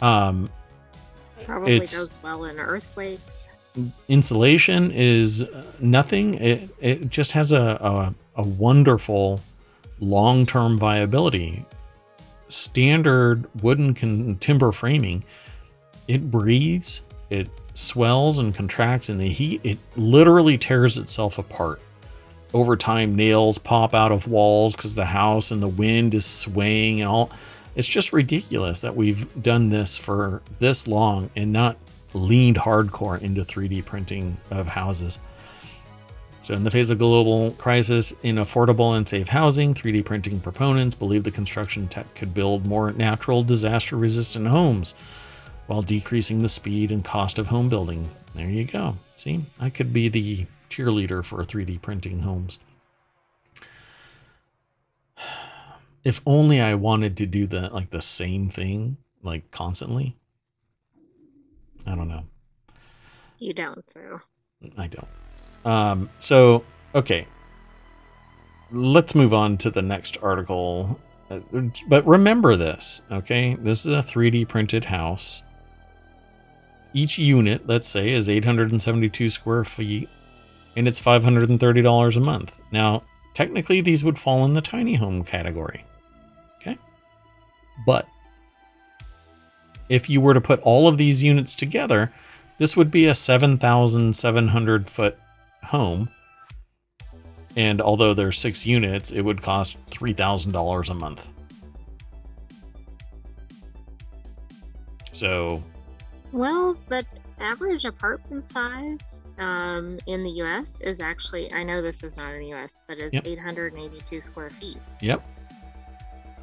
Um, 0.02 0.50
Probably 1.46 1.80
does 1.80 2.18
well 2.22 2.46
in 2.46 2.60
earthquakes. 2.60 3.50
Insulation 4.08 4.92
is 4.92 5.46
nothing. 5.80 6.36
It, 6.36 6.70
it 6.80 7.10
just 7.10 7.32
has 7.34 7.52
a, 7.52 7.78
a 7.80 8.16
a 8.38 8.44
wonderful 8.44 9.42
long 10.00 10.46
term 10.46 10.78
viability. 10.78 11.66
Standard 12.50 13.46
wooden 13.62 13.94
con- 13.94 14.38
timber 14.40 14.72
framing, 14.72 15.26
it 16.08 16.32
breathes, 16.32 17.02
it 17.30 17.50
swells 17.74 18.40
and 18.40 18.56
contracts 18.56 19.10
in 19.10 19.18
the 19.18 19.28
heat. 19.28 19.60
It 19.64 19.78
literally 19.98 20.58
tears 20.58 20.98
itself 20.98 21.38
apart. 21.38 21.82
Over 22.54 22.78
time, 22.78 23.16
nails 23.16 23.58
pop 23.58 23.94
out 23.94 24.12
of 24.12 24.28
walls 24.28 24.76
because 24.76 24.96
the 24.96 25.06
house 25.06 25.52
and 25.52 25.62
the 25.62 25.68
wind 25.68 26.14
is 26.14 26.26
swaying 26.26 27.02
and 27.02 27.10
all. 27.10 27.30
It's 27.76 27.88
just 27.88 28.14
ridiculous 28.14 28.82
that 28.82 28.96
we've 28.96 29.42
done 29.42 29.70
this 29.70 29.98
for 29.98 30.42
this 30.60 30.88
long 30.88 31.30
and 31.36 31.52
not 31.52 31.78
leaned 32.14 32.58
hardcore 32.58 33.22
into 33.22 33.44
3D 33.44 33.86
printing 33.86 34.38
of 34.50 34.68
houses. 34.68 35.20
So, 36.42 36.54
in 36.54 36.64
the 36.64 36.72
face 36.72 36.90
of 36.90 36.98
global 36.98 37.52
crisis 37.52 38.14
in 38.24 38.38
affordable 38.38 38.96
and 38.96 39.08
safe 39.08 39.28
housing, 39.28 39.74
3D 39.74 40.06
printing 40.06 40.40
proponents 40.40 40.96
believe 40.96 41.26
the 41.26 41.32
construction 41.32 41.90
tech 41.90 42.16
could 42.16 42.34
build 42.34 42.66
more 42.66 42.92
natural, 42.94 43.44
disaster 43.44 43.98
resistant 43.98 44.48
homes 44.48 44.94
while 45.68 45.82
decreasing 45.82 46.42
the 46.42 46.50
speed 46.50 46.90
and 46.90 47.04
cost 47.04 47.38
of 47.38 47.48
home 47.48 47.68
building. 47.68 48.10
There 48.34 48.50
you 48.50 48.64
go. 48.64 48.96
See, 49.18 49.44
I 49.60 49.70
could 49.70 49.92
be 49.92 50.08
the 50.08 50.46
cheerleader 50.70 51.24
for 51.24 51.44
3D 51.44 51.82
printing 51.82 52.20
homes. 52.22 52.60
If 56.04 56.22
only 56.26 56.62
I 56.62 56.74
wanted 56.74 57.18
to 57.18 57.26
do 57.26 57.48
the 57.48 57.70
like 57.70 57.90
the 57.90 58.00
same 58.00 58.48
thing 58.48 58.96
like 59.24 59.52
constantly. 59.52 60.16
I 61.86 61.96
don't 61.96 62.08
know. 62.08 62.24
You 63.40 63.54
don't, 63.54 63.84
so. 63.92 64.22
I 64.78 64.88
don't. 64.88 65.08
Um, 65.66 66.10
so, 66.20 66.64
okay. 66.96 67.28
Let's 68.72 69.16
move 69.16 69.34
on 69.34 69.58
to 69.60 69.70
the 69.70 69.82
next 69.82 70.18
article. 70.22 71.00
Uh, 71.30 71.40
but 71.88 72.06
remember 72.06 72.56
this, 72.56 73.02
okay? 73.12 73.56
This 73.56 73.86
is 73.86 73.94
a 73.94 74.02
3D 74.02 74.48
printed 74.48 74.86
house. 74.86 75.44
Each 76.94 77.20
unit, 77.20 77.68
let's 77.68 77.88
say, 77.88 78.12
is 78.12 78.28
872 78.30 79.30
square 79.30 79.64
feet 79.64 80.10
and 80.78 80.88
it's 80.88 81.02
$530 81.02 82.16
a 82.16 82.20
month. 82.20 82.60
Now, 82.72 83.04
technically, 83.34 83.82
these 83.82 84.04
would 84.04 84.20
fall 84.20 84.46
in 84.46 84.54
the 84.54 84.62
tiny 84.62 84.94
home 84.94 85.24
category. 85.24 85.84
Okay? 86.62 86.78
But 87.86 88.08
if 89.90 90.08
you 90.08 90.22
were 90.22 90.36
to 90.36 90.40
put 90.40 90.62
all 90.62 90.88
of 90.88 91.00
these 91.00 91.24
units 91.24 91.56
together, 91.56 92.14
this 92.60 92.78
would 92.78 92.92
be 92.92 93.08
a 93.08 93.16
7,700 93.16 94.88
foot 94.88 95.18
home. 95.64 96.10
And 97.56 97.82
although 97.82 98.14
there's 98.14 98.38
six 98.38 98.68
units, 98.68 99.10
it 99.10 99.22
would 99.22 99.42
cost 99.42 99.78
$3,000 99.90 100.90
a 100.90 100.94
month. 100.94 101.28
So. 105.12 105.64
Well, 106.32 106.78
but 106.88 107.08
average 107.40 107.86
apartment 107.86 108.46
size 108.46 109.22
um, 109.38 110.00
in 110.08 110.24
the 110.24 110.32
US 110.42 110.82
is 110.82 111.00
actually, 111.00 111.52
I 111.54 111.64
know 111.64 111.82
this 111.82 112.04
is 112.04 112.18
not 112.18 112.34
in 112.34 112.42
the 112.42 112.54
US, 112.54 112.82
but 112.88 112.98
it's 112.98 113.14
yep. 113.14 113.26
882 113.26 114.22
square 114.22 114.50
feet. 114.50 114.78
Yep. 115.02 115.24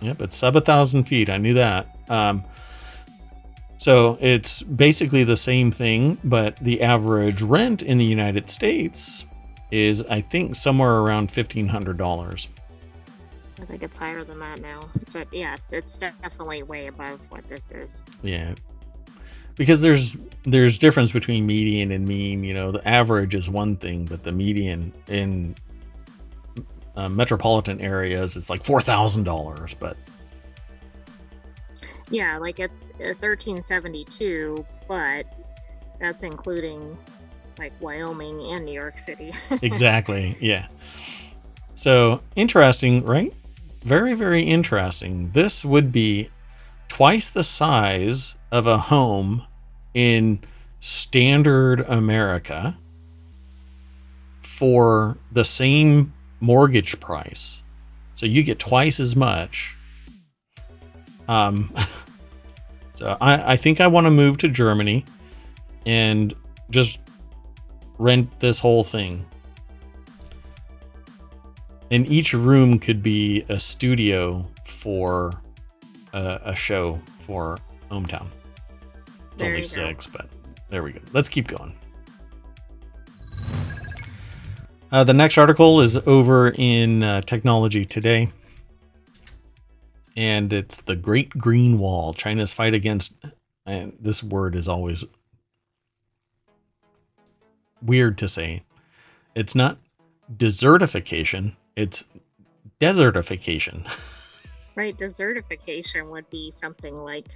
Yep, 0.01 0.21
it's 0.21 0.37
sub 0.37 0.57
a 0.57 0.61
thousand 0.61 1.05
feet. 1.05 1.31
I 1.31 1.39
knew 1.39 1.55
that. 1.55 1.87
Um, 2.09 2.45
so 3.79 4.19
it's 4.21 4.63
basically 4.63 5.25
the 5.25 5.37
same 5.37 5.71
thing, 5.71 6.19
but 6.25 6.57
the 6.57 6.83
average 6.83 7.43
rent 7.43 7.83
in 7.83 7.99
the 7.99 8.05
United 8.05 8.51
States 8.51 9.25
is, 9.71 10.03
I 10.03 10.21
think, 10.21 10.55
somewhere 10.55 11.01
around 11.01 11.29
$1,500. 11.29 12.49
I 13.61 13.65
think 13.65 13.83
it's 13.83 13.97
higher 13.97 14.25
than 14.25 14.39
that 14.41 14.61
now. 14.61 14.89
But 15.13 15.29
yes, 15.33 15.73
it's 15.73 15.99
definitely 16.01 16.63
way 16.63 16.87
above 16.87 17.21
what 17.31 17.47
this 17.49 17.71
is. 17.71 18.05
Yeah. 18.23 18.55
Because 19.57 19.83
there's 19.83 20.17
there's 20.45 20.79
difference 20.79 21.13
between 21.13 21.47
median 21.47 21.91
and 21.91 22.07
mean, 22.07 22.45
you 22.45 22.55
know, 22.55 22.73
the 22.73 22.87
average 22.87 23.35
is 23.35 23.49
one 23.49 23.77
thing, 23.77 24.05
but 24.05 24.23
the 24.23 24.33
median 24.33 24.93
in 25.09 25.55
uh, 26.97 27.09
metropolitan 27.09 27.81
areas 27.81 28.37
it's 28.37 28.51
like 28.51 28.63
$4,000, 28.63 29.75
but 29.79 29.97
yeah, 32.11 32.37
like 32.37 32.61
it's 32.61 32.91
1372, 32.99 34.65
but 34.87 35.27
that's 35.99 36.23
including 36.23 36.97
like 37.59 37.73
Wyoming 37.81 38.53
and 38.53 38.65
New 38.65 38.73
York 38.73 38.99
City. 38.99 39.33
exactly. 39.63 40.37
Yeah. 40.41 40.69
So 41.75 42.21
interesting, 42.37 43.05
right? 43.05 43.33
Very, 43.83 44.15
very 44.15 44.43
interesting. 44.43 45.31
This 45.31 45.65
would 45.65 45.93
be 45.93 46.31
twice 46.89 47.29
the 47.29 47.45
size 47.45 48.37
of 48.51 48.67
a 48.67 48.79
home 48.79 49.45
in 49.95 50.41
standard 50.81 51.81
America 51.81 52.77
for 54.41 55.17
the 55.33 55.45
same 55.45 56.13
mortgage 56.41 57.01
price. 57.01 57.63
So 58.15 58.27
you 58.27 58.43
get 58.43 58.59
twice 58.59 59.01
as 59.01 59.17
much 59.17 59.75
um, 61.29 61.73
so 62.95 63.17
I, 63.21 63.53
I 63.53 63.57
think 63.57 63.81
I 63.81 63.87
want 63.87 64.07
to 64.07 64.11
move 64.11 64.39
to 64.39 64.49
Germany 64.49 65.05
and 65.87 66.35
just 66.71 66.99
rent 67.99 68.41
this 68.41 68.59
whole 68.59 68.85
thing. 68.85 69.27
And 71.91 72.07
each 72.09 72.33
room 72.33 72.79
could 72.79 73.03
be 73.03 73.45
a 73.49 73.61
studio 73.61 74.51
for 74.65 75.41
a, 76.15 76.41
a 76.45 76.57
show 76.57 76.95
for 77.19 77.59
ohmTown. 77.91 78.27
It's 79.33 79.37
there 79.37 79.51
only 79.51 79.63
six, 79.63 80.07
go. 80.07 80.19
but 80.19 80.29
there 80.71 80.83
we 80.83 80.93
go. 80.93 81.01
Let's 81.13 81.29
keep 81.29 81.49
going. 81.49 81.77
Uh, 84.91 85.05
the 85.05 85.13
next 85.13 85.37
article 85.37 85.81
is 85.81 85.97
over 86.07 86.55
in 86.57 87.03
uh, 87.03 87.21
Technology 87.21 87.85
Today 87.85 88.31
and 90.17 90.53
it's 90.53 90.77
the 90.77 90.97
Great 90.97 91.31
Green 91.31 91.79
Wall 91.79 92.15
China's 92.15 92.53
fight 92.53 92.75
against. 92.75 93.13
And 93.67 93.97
this 93.99 94.23
word 94.23 94.55
is 94.55 94.69
always 94.69 95.05
weird 97.83 98.19
to 98.19 98.29
say. 98.29 98.63
It's 99.35 99.55
not 99.55 99.79
desertification, 100.33 101.57
it's 101.75 102.05
desertification. 102.81 103.87
right, 104.77 104.97
desertification 104.97 106.11
would 106.11 106.29
be 106.31 106.51
something 106.51 106.97
like 106.97 107.29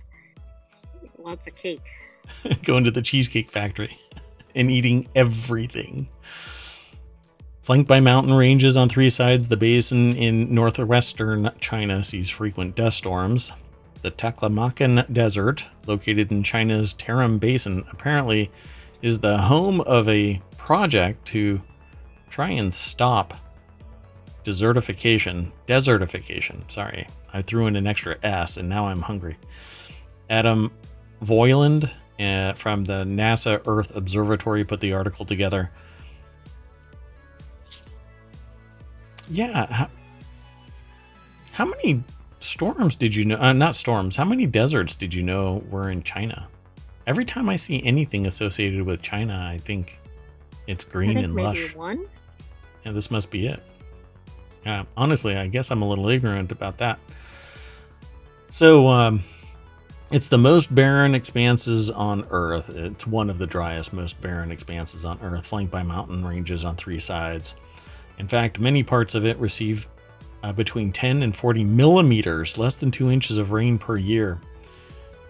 lots 1.18 1.46
of 1.46 1.54
cake. 1.54 1.88
Going 2.64 2.84
to 2.84 2.90
the 2.90 3.02
cheesecake 3.02 3.50
factory 3.50 3.98
and 4.54 4.70
eating 4.70 5.08
everything. 5.14 6.08
Flanked 7.62 7.88
by 7.88 8.00
mountain 8.00 8.32
ranges 8.32 8.76
on 8.76 8.88
three 8.88 9.10
sides, 9.10 9.48
the 9.48 9.56
basin 9.56 10.14
in 10.16 10.54
northwestern 10.54 11.50
China 11.60 12.02
sees 12.02 12.30
frequent 12.30 12.74
dust 12.74 12.96
storms. 12.96 13.52
The 14.00 14.10
Taklamakan 14.10 15.12
Desert, 15.12 15.66
located 15.86 16.30
in 16.30 16.42
China's 16.42 16.94
Tarim 16.94 17.38
Basin, 17.38 17.84
apparently 17.90 18.50
is 19.02 19.18
the 19.18 19.36
home 19.36 19.80
of 19.82 20.08
a 20.08 20.40
project 20.56 21.26
to 21.26 21.60
try 22.30 22.50
and 22.50 22.72
stop 22.72 23.34
desertification, 24.44 25.50
desertification, 25.66 26.70
sorry. 26.70 27.06
I 27.32 27.42
threw 27.42 27.66
in 27.66 27.76
an 27.76 27.86
extra 27.86 28.16
S 28.22 28.56
and 28.56 28.68
now 28.68 28.86
I'm 28.86 29.02
hungry. 29.02 29.36
Adam 30.30 30.72
Voiland 31.22 31.90
uh, 32.18 32.52
from 32.54 32.84
the 32.84 33.04
NASA 33.04 33.60
Earth 33.66 33.94
Observatory 33.94 34.64
put 34.64 34.80
the 34.80 34.92
article 34.92 35.24
together. 35.24 35.70
Yeah. 39.30 39.66
How, 39.72 39.90
how 41.52 41.64
many 41.66 42.02
storms 42.40 42.96
did 42.96 43.14
you 43.14 43.24
know? 43.24 43.38
Uh, 43.38 43.52
not 43.52 43.76
storms. 43.76 44.16
How 44.16 44.24
many 44.24 44.46
deserts 44.46 44.94
did 44.94 45.12
you 45.12 45.22
know 45.22 45.64
were 45.70 45.90
in 45.90 46.02
China? 46.02 46.48
Every 47.06 47.24
time 47.24 47.48
I 47.48 47.56
see 47.56 47.82
anything 47.84 48.26
associated 48.26 48.82
with 48.82 49.02
China, 49.02 49.48
I 49.50 49.58
think 49.58 49.98
it's 50.66 50.84
green 50.84 51.14
think 51.14 51.24
and 51.24 51.34
maybe 51.34 51.46
lush. 51.46 51.74
one. 51.74 52.06
Yeah, 52.84 52.92
this 52.92 53.10
must 53.10 53.30
be 53.30 53.48
it. 53.48 53.62
Uh, 54.66 54.84
honestly, 54.96 55.36
I 55.36 55.48
guess 55.48 55.70
I'm 55.70 55.82
a 55.82 55.88
little 55.88 56.08
ignorant 56.08 56.52
about 56.52 56.78
that. 56.78 56.98
So, 58.50 58.88
um, 58.88 59.22
it's 60.10 60.28
the 60.28 60.38
most 60.38 60.74
barren 60.74 61.14
expanses 61.14 61.90
on 61.90 62.26
Earth. 62.30 62.70
It's 62.70 63.06
one 63.06 63.28
of 63.28 63.38
the 63.38 63.46
driest, 63.46 63.92
most 63.92 64.20
barren 64.22 64.50
expanses 64.50 65.04
on 65.04 65.18
Earth, 65.22 65.46
flanked 65.46 65.70
by 65.70 65.82
mountain 65.82 66.24
ranges 66.24 66.64
on 66.64 66.76
three 66.76 66.98
sides. 66.98 67.54
In 68.18 68.26
fact, 68.26 68.58
many 68.58 68.82
parts 68.82 69.14
of 69.14 69.26
it 69.26 69.36
receive 69.38 69.86
uh, 70.42 70.52
between 70.52 70.92
10 70.92 71.22
and 71.22 71.36
40 71.36 71.64
millimeters, 71.64 72.56
less 72.56 72.76
than 72.76 72.90
two 72.90 73.10
inches 73.10 73.36
of 73.36 73.52
rain 73.52 73.76
per 73.76 73.98
year. 73.98 74.40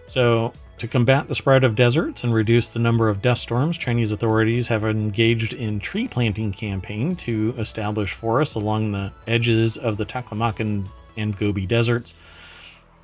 So, 0.05 0.53
to 0.77 0.87
combat 0.87 1.27
the 1.27 1.35
spread 1.35 1.65
of 1.65 1.75
deserts 1.75 2.23
and 2.23 2.33
reduce 2.33 2.69
the 2.69 2.79
number 2.79 3.09
of 3.09 3.21
dust 3.21 3.41
storms, 3.41 3.77
Chinese 3.77 4.13
authorities 4.13 4.69
have 4.69 4.85
engaged 4.85 5.53
in 5.53 5.81
tree 5.81 6.07
planting 6.07 6.53
campaign 6.53 7.17
to 7.17 7.53
establish 7.57 8.13
forests 8.13 8.55
along 8.55 8.93
the 8.93 9.11
edges 9.27 9.75
of 9.75 9.97
the 9.97 10.05
Taklamakan 10.05 10.87
and 11.17 11.35
Gobi 11.35 11.65
deserts. 11.65 12.15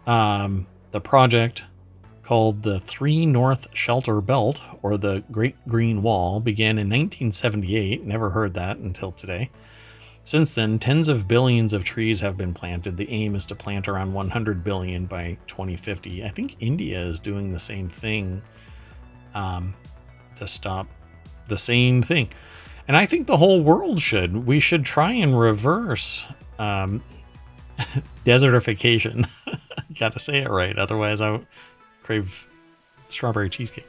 Um, 0.07 0.67
the 0.91 1.01
project, 1.01 1.63
called 2.25 2.63
the 2.63 2.79
Three 2.79 3.25
North 3.25 3.67
Shelter 3.73 4.19
Belt 4.19 4.59
or 4.81 4.97
the 4.97 5.23
Great 5.31 5.55
Green 5.67 6.01
Wall, 6.01 6.39
began 6.39 6.79
in 6.79 6.89
1978. 6.89 8.03
Never 8.03 8.31
heard 8.31 8.55
that 8.55 8.77
until 8.77 9.11
today. 9.11 9.51
Since 10.23 10.55
then, 10.55 10.79
tens 10.79 11.07
of 11.07 11.27
billions 11.27 11.71
of 11.71 11.83
trees 11.83 12.21
have 12.21 12.35
been 12.35 12.55
planted. 12.55 12.97
The 12.97 13.09
aim 13.11 13.35
is 13.35 13.45
to 13.45 13.55
plant 13.55 13.87
around 13.87 14.13
100 14.13 14.63
billion 14.63 15.05
by 15.05 15.37
2050. 15.45 16.23
I 16.23 16.29
think 16.29 16.55
India 16.59 16.99
is 16.99 17.19
doing 17.19 17.53
the 17.53 17.59
same 17.59 17.89
thing 17.89 18.41
um, 19.35 19.75
to 20.37 20.47
stop 20.47 20.87
the 21.47 21.59
same 21.59 22.01
thing. 22.01 22.29
And 22.87 22.97
I 22.97 23.05
think 23.05 23.27
the 23.27 23.37
whole 23.37 23.61
world 23.61 24.01
should. 24.01 24.47
We 24.47 24.59
should 24.59 24.83
try 24.83 25.11
and 25.11 25.39
reverse 25.39 26.25
um, 26.57 27.03
desertification. 28.25 29.29
Got 29.99 30.13
to 30.13 30.19
say 30.19 30.39
it 30.39 30.49
right, 30.49 30.77
otherwise 30.77 31.21
I 31.21 31.39
crave 32.03 32.47
strawberry 33.09 33.49
cheesecake. 33.49 33.87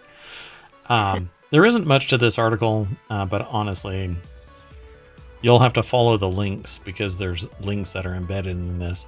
Um, 0.89 1.31
there 1.51 1.65
isn't 1.65 1.87
much 1.87 2.09
to 2.09 2.19
this 2.19 2.39
article, 2.39 2.87
uh, 3.11 3.27
but 3.27 3.47
honestly, 3.51 4.15
you'll 5.43 5.59
have 5.59 5.75
to 5.75 5.83
follow 5.83 6.17
the 6.17 6.29
links 6.29 6.79
because 6.79 7.19
there's 7.19 7.47
links 7.61 7.93
that 7.93 8.07
are 8.07 8.15
embedded 8.15 8.57
in 8.57 8.79
this. 8.79 9.07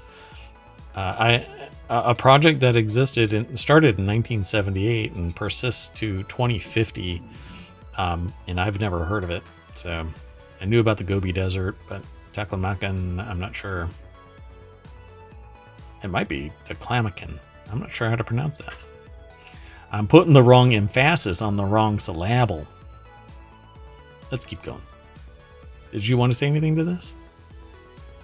Uh, 0.94 1.16
I 1.18 1.46
a 1.90 2.14
project 2.14 2.60
that 2.60 2.76
existed 2.76 3.32
and 3.32 3.58
started 3.58 3.98
in 3.98 4.06
1978 4.06 5.12
and 5.12 5.34
persists 5.34 5.88
to 5.88 6.22
2050, 6.24 7.22
um, 7.96 8.32
and 8.46 8.60
I've 8.60 8.78
never 8.78 9.04
heard 9.04 9.24
of 9.24 9.30
it. 9.30 9.42
So 9.74 10.06
I 10.60 10.64
knew 10.66 10.80
about 10.80 10.98
the 10.98 11.04
Gobi 11.04 11.32
Desert, 11.32 11.76
but 11.88 12.02
Taklamakan, 12.34 13.26
I'm 13.26 13.40
not 13.40 13.56
sure. 13.56 13.88
It 16.02 16.08
might 16.08 16.28
be 16.28 16.52
Taklamakan. 16.66 17.38
I'm 17.70 17.80
not 17.80 17.92
sure 17.92 18.08
how 18.08 18.16
to 18.16 18.24
pronounce 18.24 18.58
that. 18.58 18.74
I'm 19.90 20.06
putting 20.06 20.32
the 20.32 20.42
wrong 20.42 20.74
emphasis 20.74 21.40
on 21.42 21.56
the 21.56 21.64
wrong 21.64 21.98
syllable. 21.98 22.66
Let's 24.30 24.44
keep 24.44 24.62
going. 24.62 24.82
Did 25.92 26.06
you 26.06 26.16
want 26.18 26.32
to 26.32 26.36
say 26.36 26.46
anything 26.46 26.76
to 26.76 26.84
this? 26.84 27.14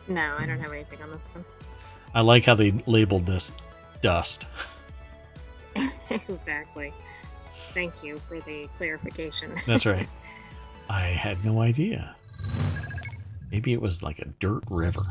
No, 0.07 0.35
I 0.39 0.45
don't 0.45 0.61
have 0.61 0.72
anything 0.72 1.01
on 1.03 1.11
this 1.11 1.31
one. 1.35 1.45
I 2.14 2.20
like 2.20 2.45
how 2.45 2.55
they 2.55 2.72
labeled 2.87 3.27
this 3.27 3.53
dust. 4.03 4.47
exactly. 6.11 6.93
Thank 7.72 8.03
you 8.05 8.18
for 8.29 8.39
the 8.41 8.68
clarification. 8.77 9.53
That's 9.66 9.87
right. 9.87 10.09
I 10.89 11.01
had 11.01 11.43
no 11.45 11.62
idea. 11.62 12.14
Maybe 13.51 13.72
it 13.72 13.81
was 13.81 14.03
like 14.03 14.18
a 14.18 14.27
dirt 14.27 14.62
river. 14.70 15.03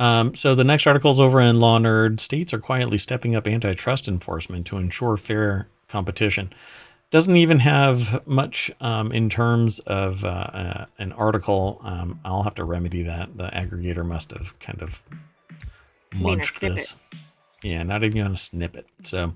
Um, 0.00 0.34
so 0.34 0.54
the 0.54 0.64
next 0.64 0.86
article 0.86 1.10
is 1.10 1.20
over 1.20 1.40
in 1.40 1.60
Law 1.60 1.78
Nerd. 1.78 2.20
States 2.20 2.54
are 2.54 2.58
quietly 2.58 2.96
stepping 2.96 3.36
up 3.36 3.46
antitrust 3.46 4.08
enforcement 4.08 4.66
to 4.68 4.78
ensure 4.78 5.18
fair 5.18 5.68
competition. 5.88 6.52
Doesn't 7.10 7.36
even 7.36 7.58
have 7.58 8.26
much 8.26 8.70
um, 8.80 9.12
in 9.12 9.28
terms 9.28 9.78
of 9.80 10.24
uh, 10.24 10.28
uh, 10.28 10.86
an 10.98 11.12
article. 11.12 11.80
Um, 11.84 12.18
I'll 12.24 12.44
have 12.44 12.54
to 12.54 12.64
remedy 12.64 13.02
that. 13.02 13.36
The 13.36 13.48
aggregator 13.48 14.06
must 14.06 14.30
have 14.30 14.58
kind 14.58 14.80
of 14.80 15.02
munched 16.14 16.62
this. 16.62 16.94
Yeah, 17.62 17.82
not 17.82 18.02
even 18.02 18.22
on 18.22 18.32
a 18.32 18.36
snippet. 18.38 18.86
So 19.02 19.34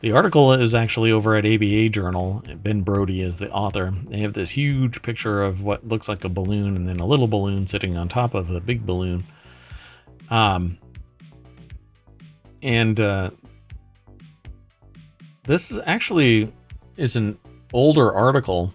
the 0.00 0.12
article 0.12 0.54
is 0.54 0.74
actually 0.74 1.12
over 1.12 1.36
at 1.36 1.44
ABA 1.44 1.90
Journal. 1.90 2.42
Ben 2.56 2.80
Brody 2.80 3.20
is 3.20 3.36
the 3.36 3.50
author. 3.50 3.90
They 3.90 4.20
have 4.20 4.32
this 4.32 4.50
huge 4.52 5.02
picture 5.02 5.42
of 5.42 5.62
what 5.62 5.86
looks 5.86 6.08
like 6.08 6.24
a 6.24 6.30
balloon 6.30 6.76
and 6.76 6.88
then 6.88 6.98
a 6.98 7.06
little 7.06 7.26
balloon 7.26 7.66
sitting 7.66 7.94
on 7.94 8.08
top 8.08 8.32
of 8.32 8.48
the 8.48 8.60
big 8.60 8.86
balloon. 8.86 9.24
Um, 10.30 10.78
and 12.62 12.98
uh, 12.98 13.30
this 15.44 15.70
is 15.70 15.80
actually 15.86 16.52
is 16.96 17.16
an 17.16 17.38
older 17.72 18.12
article, 18.12 18.74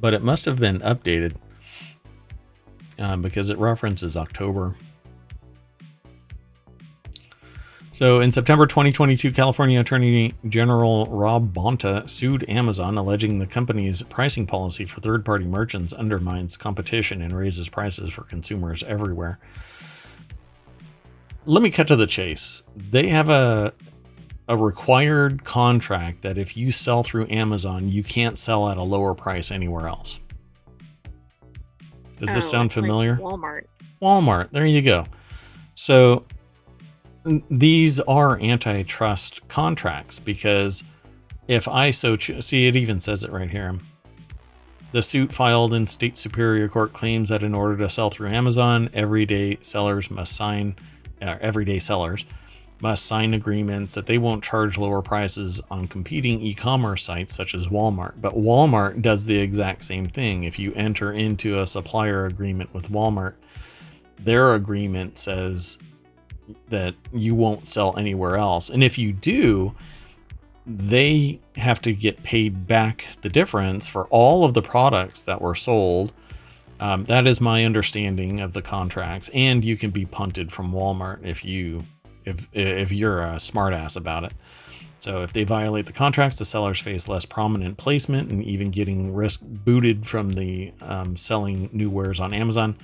but 0.00 0.14
it 0.14 0.22
must 0.22 0.44
have 0.44 0.58
been 0.58 0.78
updated 0.80 1.34
um, 2.98 3.22
because 3.22 3.50
it 3.50 3.58
references 3.58 4.16
October. 4.16 4.74
So, 7.92 8.20
in 8.20 8.30
September 8.30 8.64
2022, 8.64 9.32
California 9.32 9.80
Attorney 9.80 10.34
General 10.48 11.06
Rob 11.06 11.52
Bonta 11.52 12.08
sued 12.08 12.48
Amazon, 12.48 12.96
alleging 12.96 13.40
the 13.40 13.46
company's 13.46 14.02
pricing 14.02 14.46
policy 14.46 14.84
for 14.84 15.00
third 15.00 15.24
party 15.24 15.44
merchants 15.44 15.92
undermines 15.92 16.56
competition 16.56 17.20
and 17.20 17.36
raises 17.36 17.68
prices 17.68 18.10
for 18.10 18.22
consumers 18.22 18.84
everywhere. 18.84 19.40
Let 21.48 21.62
me 21.62 21.70
cut 21.70 21.88
to 21.88 21.96
the 21.96 22.06
chase. 22.06 22.62
They 22.76 23.08
have 23.08 23.30
a 23.30 23.72
a 24.50 24.56
required 24.56 25.44
contract 25.44 26.20
that 26.22 26.36
if 26.36 26.58
you 26.58 26.70
sell 26.72 27.02
through 27.02 27.26
Amazon, 27.30 27.88
you 27.88 28.02
can't 28.02 28.38
sell 28.38 28.68
at 28.68 28.76
a 28.76 28.82
lower 28.82 29.14
price 29.14 29.50
anywhere 29.50 29.88
else. 29.88 30.20
Does 32.18 32.34
this 32.34 32.46
Oh, 32.46 32.50
sound 32.50 32.66
it's 32.66 32.76
like 32.76 32.84
familiar? 32.84 33.16
Walmart. 33.16 33.64
Walmart. 34.02 34.50
There 34.50 34.66
you 34.66 34.82
go. 34.82 35.06
So 35.74 36.24
these 37.50 37.98
are 38.00 38.38
antitrust 38.40 39.46
contracts 39.48 40.18
because 40.18 40.84
if 41.46 41.66
I 41.66 41.90
so 41.90 42.18
see, 42.18 42.66
it 42.68 42.76
even 42.76 43.00
says 43.00 43.24
it 43.24 43.32
right 43.32 43.50
here. 43.50 43.78
The 44.92 45.02
suit 45.02 45.32
filed 45.32 45.72
in 45.72 45.86
state 45.86 46.18
superior 46.18 46.68
court 46.68 46.92
claims 46.92 47.30
that 47.30 47.42
in 47.42 47.54
order 47.54 47.76
to 47.78 47.88
sell 47.88 48.10
through 48.10 48.28
Amazon, 48.28 48.90
everyday 48.92 49.56
sellers 49.62 50.10
must 50.10 50.34
sign, 50.36 50.76
uh, 51.20 51.36
everyday 51.40 51.78
sellers 51.78 52.24
must 52.80 53.04
sign 53.06 53.34
agreements 53.34 53.94
that 53.94 54.06
they 54.06 54.18
won't 54.18 54.44
charge 54.44 54.78
lower 54.78 55.02
prices 55.02 55.60
on 55.70 55.88
competing 55.88 56.40
e-commerce 56.40 57.02
sites 57.02 57.34
such 57.34 57.54
as 57.54 57.66
Walmart. 57.66 58.20
But 58.20 58.34
Walmart 58.34 59.02
does 59.02 59.26
the 59.26 59.40
exact 59.40 59.82
same 59.82 60.08
thing. 60.08 60.44
If 60.44 60.58
you 60.58 60.72
enter 60.74 61.12
into 61.12 61.60
a 61.60 61.66
supplier 61.66 62.26
agreement 62.26 62.72
with 62.72 62.88
Walmart, 62.88 63.34
their 64.16 64.54
agreement 64.54 65.18
says 65.18 65.78
that 66.68 66.94
you 67.12 67.34
won't 67.34 67.66
sell 67.66 67.96
anywhere 67.96 68.36
else. 68.36 68.70
And 68.70 68.82
if 68.82 68.96
you 68.96 69.12
do, 69.12 69.74
they 70.66 71.40
have 71.56 71.80
to 71.82 71.94
get 71.94 72.22
paid 72.22 72.66
back 72.66 73.06
the 73.22 73.28
difference 73.28 73.88
for 73.88 74.06
all 74.06 74.44
of 74.44 74.54
the 74.54 74.62
products 74.62 75.22
that 75.22 75.40
were 75.40 75.54
sold. 75.54 76.12
Um, 76.80 77.04
that 77.04 77.26
is 77.26 77.40
my 77.40 77.64
understanding 77.64 78.40
of 78.40 78.52
the 78.52 78.62
contracts, 78.62 79.30
and 79.34 79.64
you 79.64 79.76
can 79.76 79.90
be 79.90 80.04
punted 80.04 80.52
from 80.52 80.72
Walmart 80.72 81.24
if 81.24 81.44
you 81.44 81.82
if 82.24 82.48
if 82.52 82.92
you're 82.92 83.20
a 83.20 83.36
smartass 83.36 83.96
about 83.96 84.24
it. 84.24 84.32
So 85.00 85.22
if 85.22 85.32
they 85.32 85.44
violate 85.44 85.86
the 85.86 85.92
contracts, 85.92 86.38
the 86.38 86.44
sellers 86.44 86.80
face 86.80 87.08
less 87.08 87.24
prominent 87.24 87.78
placement 87.78 88.30
and 88.30 88.42
even 88.42 88.70
getting 88.70 89.14
risk 89.14 89.40
booted 89.42 90.06
from 90.06 90.32
the 90.32 90.72
um, 90.80 91.16
selling 91.16 91.70
new 91.72 91.88
wares 91.88 92.18
on 92.18 92.34
Amazon. 92.34 92.76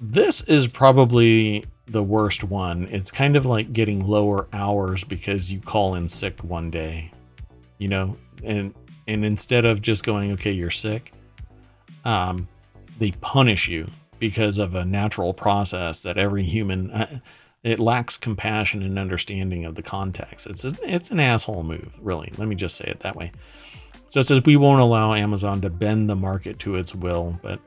This 0.00 0.42
is 0.42 0.66
probably 0.66 1.64
the 1.86 2.02
worst 2.02 2.42
one. 2.42 2.88
It's 2.90 3.10
kind 3.10 3.36
of 3.36 3.46
like 3.46 3.72
getting 3.72 4.04
lower 4.04 4.48
hours 4.52 5.04
because 5.04 5.52
you 5.52 5.60
call 5.60 5.94
in 5.94 6.08
sick 6.08 6.42
one 6.42 6.70
day, 6.70 7.12
you 7.78 7.88
know, 7.88 8.16
and 8.44 8.74
and 9.08 9.24
instead 9.24 9.64
of 9.64 9.80
just 9.80 10.04
going, 10.04 10.32
okay, 10.32 10.50
you're 10.50 10.70
sick, 10.72 11.12
um, 12.04 12.48
they 12.98 13.12
punish 13.12 13.68
you. 13.68 13.88
because 14.18 14.58
of 14.58 14.74
a 14.74 14.84
natural 14.84 15.34
process 15.34 16.00
that 16.02 16.18
every 16.18 16.42
human 16.42 16.90
uh, 16.90 17.18
it 17.62 17.78
lacks 17.80 18.16
compassion 18.16 18.82
and 18.82 18.98
understanding 18.98 19.64
of 19.64 19.74
the 19.74 19.82
context. 19.82 20.46
It's 20.46 20.64
a, 20.64 20.74
it's 20.82 21.10
an 21.10 21.18
asshole 21.18 21.64
move, 21.64 21.98
really. 22.00 22.32
Let 22.38 22.46
me 22.46 22.54
just 22.54 22.76
say 22.76 22.84
it 22.84 23.00
that 23.00 23.16
way. 23.16 23.32
So 24.06 24.20
it 24.20 24.26
says 24.26 24.44
we 24.44 24.56
won't 24.56 24.80
allow 24.80 25.14
Amazon 25.14 25.60
to 25.62 25.70
bend 25.70 26.08
the 26.08 26.14
market 26.14 26.60
to 26.60 26.76
its 26.76 26.94
will, 26.94 27.40
but 27.42 27.58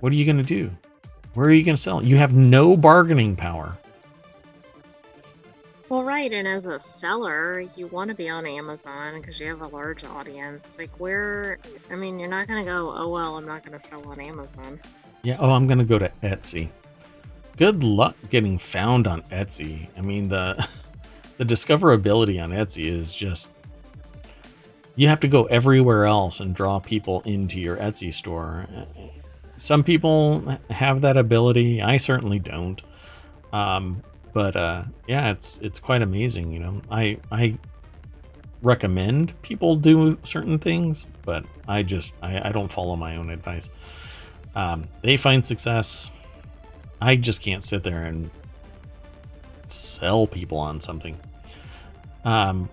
what 0.00 0.10
are 0.10 0.16
you 0.16 0.24
going 0.24 0.38
to 0.38 0.42
do? 0.42 0.70
Where 1.34 1.48
are 1.48 1.52
you 1.52 1.64
going 1.64 1.76
to 1.76 1.80
sell? 1.80 2.02
You 2.02 2.16
have 2.16 2.34
no 2.34 2.78
bargaining 2.78 3.36
power. 3.36 3.76
Well, 5.88 6.02
right, 6.02 6.32
and 6.32 6.48
as 6.48 6.66
a 6.66 6.80
seller, 6.80 7.60
you 7.76 7.86
want 7.86 8.08
to 8.08 8.14
be 8.14 8.28
on 8.28 8.44
Amazon 8.44 9.20
because 9.20 9.38
you 9.38 9.46
have 9.46 9.62
a 9.62 9.68
large 9.68 10.04
audience. 10.04 10.78
Like, 10.78 10.98
where, 10.98 11.58
I 11.90 11.94
mean, 11.94 12.18
you're 12.18 12.28
not 12.28 12.48
going 12.48 12.64
to 12.64 12.68
go, 12.68 12.92
oh, 12.96 13.08
well, 13.08 13.36
I'm 13.36 13.46
not 13.46 13.62
going 13.62 13.78
to 13.78 13.84
sell 13.84 14.04
on 14.08 14.20
Amazon. 14.20 14.80
Yeah, 15.22 15.36
oh, 15.38 15.52
I'm 15.52 15.68
going 15.68 15.78
to 15.78 15.84
go 15.84 16.00
to 16.00 16.10
Etsy. 16.24 16.70
Good 17.56 17.84
luck 17.84 18.16
getting 18.30 18.58
found 18.58 19.06
on 19.06 19.22
Etsy. 19.22 19.88
I 19.96 20.00
mean, 20.00 20.28
the 20.28 20.68
the 21.38 21.44
discoverability 21.44 22.42
on 22.42 22.50
Etsy 22.50 22.86
is 22.86 23.12
just 23.12 23.50
you 24.96 25.08
have 25.08 25.20
to 25.20 25.28
go 25.28 25.44
everywhere 25.44 26.04
else 26.04 26.40
and 26.40 26.54
draw 26.54 26.80
people 26.80 27.22
into 27.24 27.60
your 27.60 27.76
Etsy 27.76 28.12
store. 28.12 28.66
Some 29.56 29.84
people 29.84 30.58
have 30.70 31.00
that 31.02 31.16
ability. 31.16 31.80
I 31.80 31.96
certainly 31.96 32.38
don't. 32.38 32.82
Um, 33.52 34.02
but 34.36 34.54
uh, 34.54 34.82
yeah, 35.08 35.30
it's 35.30 35.58
it's 35.60 35.78
quite 35.78 36.02
amazing. 36.02 36.52
You 36.52 36.60
know, 36.60 36.82
I 36.90 37.18
I 37.32 37.56
recommend 38.60 39.32
people 39.40 39.76
do 39.76 40.18
certain 40.24 40.58
things, 40.58 41.06
but 41.24 41.46
I 41.66 41.82
just 41.82 42.12
I, 42.20 42.50
I 42.50 42.52
don't 42.52 42.70
follow 42.70 42.96
my 42.96 43.16
own 43.16 43.30
advice. 43.30 43.70
Um, 44.54 44.88
they 45.00 45.16
find 45.16 45.46
success. 45.46 46.10
I 47.00 47.16
just 47.16 47.42
can't 47.42 47.64
sit 47.64 47.82
there 47.82 48.04
and 48.04 48.30
sell 49.68 50.26
people 50.26 50.58
on 50.58 50.82
something. 50.82 51.16
Um, 52.26 52.68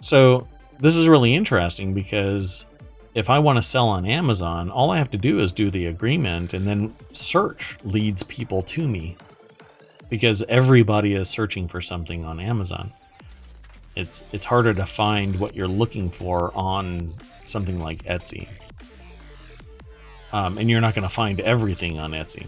so 0.00 0.48
this 0.80 0.96
is 0.96 1.06
really 1.06 1.34
interesting 1.34 1.92
because 1.92 2.64
if 3.14 3.28
I 3.28 3.40
want 3.40 3.58
to 3.58 3.62
sell 3.62 3.88
on 3.88 4.06
Amazon, 4.06 4.70
all 4.70 4.90
I 4.90 4.96
have 4.96 5.10
to 5.10 5.18
do 5.18 5.38
is 5.40 5.52
do 5.52 5.70
the 5.70 5.84
agreement 5.84 6.54
and 6.54 6.66
then 6.66 6.96
search 7.12 7.76
leads 7.84 8.22
people 8.22 8.62
to 8.62 8.88
me 8.88 9.18
because 10.12 10.42
everybody 10.42 11.14
is 11.14 11.30
searching 11.30 11.66
for 11.66 11.80
something 11.80 12.22
on 12.22 12.38
Amazon. 12.38 12.92
It's 13.96 14.22
it's 14.30 14.44
harder 14.44 14.74
to 14.74 14.84
find 14.84 15.40
what 15.40 15.56
you're 15.56 15.66
looking 15.66 16.10
for 16.10 16.52
on 16.54 17.14
something 17.46 17.80
like 17.80 18.02
Etsy. 18.02 18.46
Um, 20.30 20.58
and 20.58 20.68
you're 20.68 20.82
not 20.82 20.94
going 20.94 21.04
to 21.04 21.14
find 21.14 21.40
everything 21.40 21.98
on 21.98 22.10
Etsy. 22.10 22.46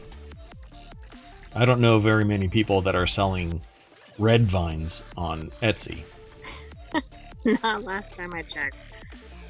I 1.55 1.65
don't 1.65 1.81
know 1.81 1.99
very 1.99 2.23
many 2.23 2.49
people 2.49 2.83
that 2.83 2.95
are 2.95 3.07
selling 3.07 3.63
red 4.19 4.43
vines 4.43 5.01
on 5.17 5.51
Etsy. 5.63 6.03
Not 7.63 7.85
last 7.85 8.15
time 8.15 8.35
I 8.35 8.43
checked. 8.43 8.85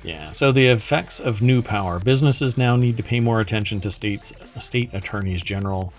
Yeah, 0.05 0.31
so 0.31 0.53
the 0.53 0.69
effects 0.69 1.19
of 1.19 1.43
new 1.43 1.63
power. 1.63 1.99
Businesses 1.99 2.57
now 2.57 2.77
need 2.77 2.97
to 2.97 3.03
pay 3.03 3.19
more 3.19 3.41
attention 3.41 3.81
to 3.81 3.91
states 3.91 4.33
state 4.61 4.91
attorneys 4.93 5.43
general 5.43 5.93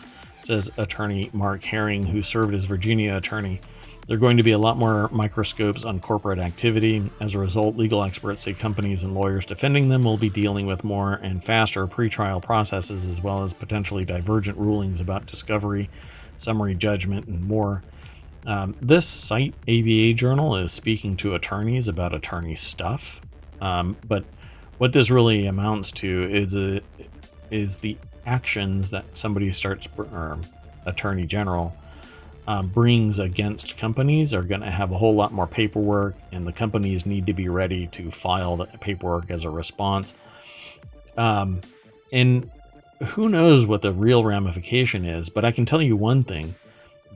says 0.45 0.71
attorney 0.77 1.29
Mark 1.33 1.63
Herring, 1.63 2.05
who 2.07 2.21
served 2.21 2.53
as 2.53 2.65
Virginia 2.65 3.15
attorney. 3.15 3.61
There 4.07 4.15
are 4.15 4.19
going 4.19 4.37
to 4.37 4.43
be 4.43 4.51
a 4.51 4.59
lot 4.59 4.77
more 4.77 5.09
microscopes 5.11 5.83
on 5.83 5.99
corporate 5.99 6.37
activity. 6.37 7.09
As 7.19 7.33
a 7.33 7.39
result, 7.39 7.75
legal 7.75 8.03
experts 8.03 8.43
say 8.43 8.53
companies 8.53 9.01
and 9.01 9.13
lawyers 9.13 9.47
defending 9.47 9.89
them 9.89 10.03
will 10.03 10.17
be 10.17 10.29
dealing 10.29 10.67
with 10.67 10.83
more 10.83 11.13
and 11.13 11.43
faster 11.43 11.87
pretrial 11.87 12.41
processes, 12.41 13.07
as 13.07 13.21
well 13.21 13.43
as 13.43 13.53
potentially 13.53 14.05
divergent 14.05 14.59
rulings 14.59 15.01
about 15.01 15.25
discovery, 15.25 15.89
summary 16.37 16.75
judgment, 16.75 17.25
and 17.25 17.47
more. 17.47 17.81
Um, 18.45 18.75
this 18.79 19.07
site, 19.07 19.55
ABA 19.67 20.13
Journal, 20.13 20.55
is 20.55 20.71
speaking 20.71 21.17
to 21.17 21.33
attorneys 21.33 21.87
about 21.87 22.13
attorney 22.13 22.53
stuff. 22.53 23.21
Um, 23.59 23.97
but 24.07 24.23
what 24.77 24.93
this 24.93 25.09
really 25.09 25.47
amounts 25.47 25.91
to 25.93 26.29
is 26.31 26.53
a 26.53 26.81
is 27.49 27.79
the 27.79 27.97
actions 28.25 28.91
that 28.91 29.17
somebody 29.17 29.51
starts, 29.51 29.87
or 29.97 30.39
attorney 30.85 31.25
general, 31.25 31.75
um, 32.47 32.67
brings 32.67 33.17
against 33.17 33.77
companies 33.77 34.33
are 34.33 34.43
going 34.43 34.61
to 34.61 34.69
have 34.69 34.91
a 34.91 34.97
whole 34.97 35.15
lot 35.15 35.31
more 35.31 35.47
paperwork, 35.47 36.15
and 36.31 36.45
the 36.45 36.53
companies 36.53 37.05
need 37.05 37.25
to 37.25 37.33
be 37.33 37.49
ready 37.49 37.87
to 37.87 38.11
file 38.11 38.57
the 38.57 38.65
paperwork 38.65 39.31
as 39.31 39.43
a 39.43 39.49
response. 39.49 40.13
Um, 41.17 41.61
and 42.11 42.49
who 43.03 43.29
knows 43.29 43.65
what 43.65 43.81
the 43.81 43.91
real 43.91 44.23
ramification 44.23 45.05
is, 45.05 45.29
but 45.29 45.43
I 45.43 45.51
can 45.51 45.65
tell 45.65 45.81
you 45.81 45.95
one 45.95 46.23
thing. 46.23 46.55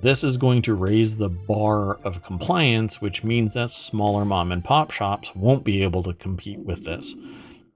This 0.02 0.24
is 0.24 0.38
going 0.38 0.62
to 0.64 0.74
raise 0.74 1.18
the 1.18 1.30
bar 1.30 1.96
of 1.96 2.24
compliance, 2.24 3.02
which 3.02 3.24
means 3.24 3.54
that 3.54 3.70
smaller 3.70 4.24
mom 4.24 4.52
and 4.52 4.64
pop 4.64 4.92
shops 4.92 5.36
won't 5.36 5.66
be 5.66 5.84
able 5.84 6.04
to 6.04 6.14
compete 6.14 6.60
with 6.60 6.86
this. 6.86 7.16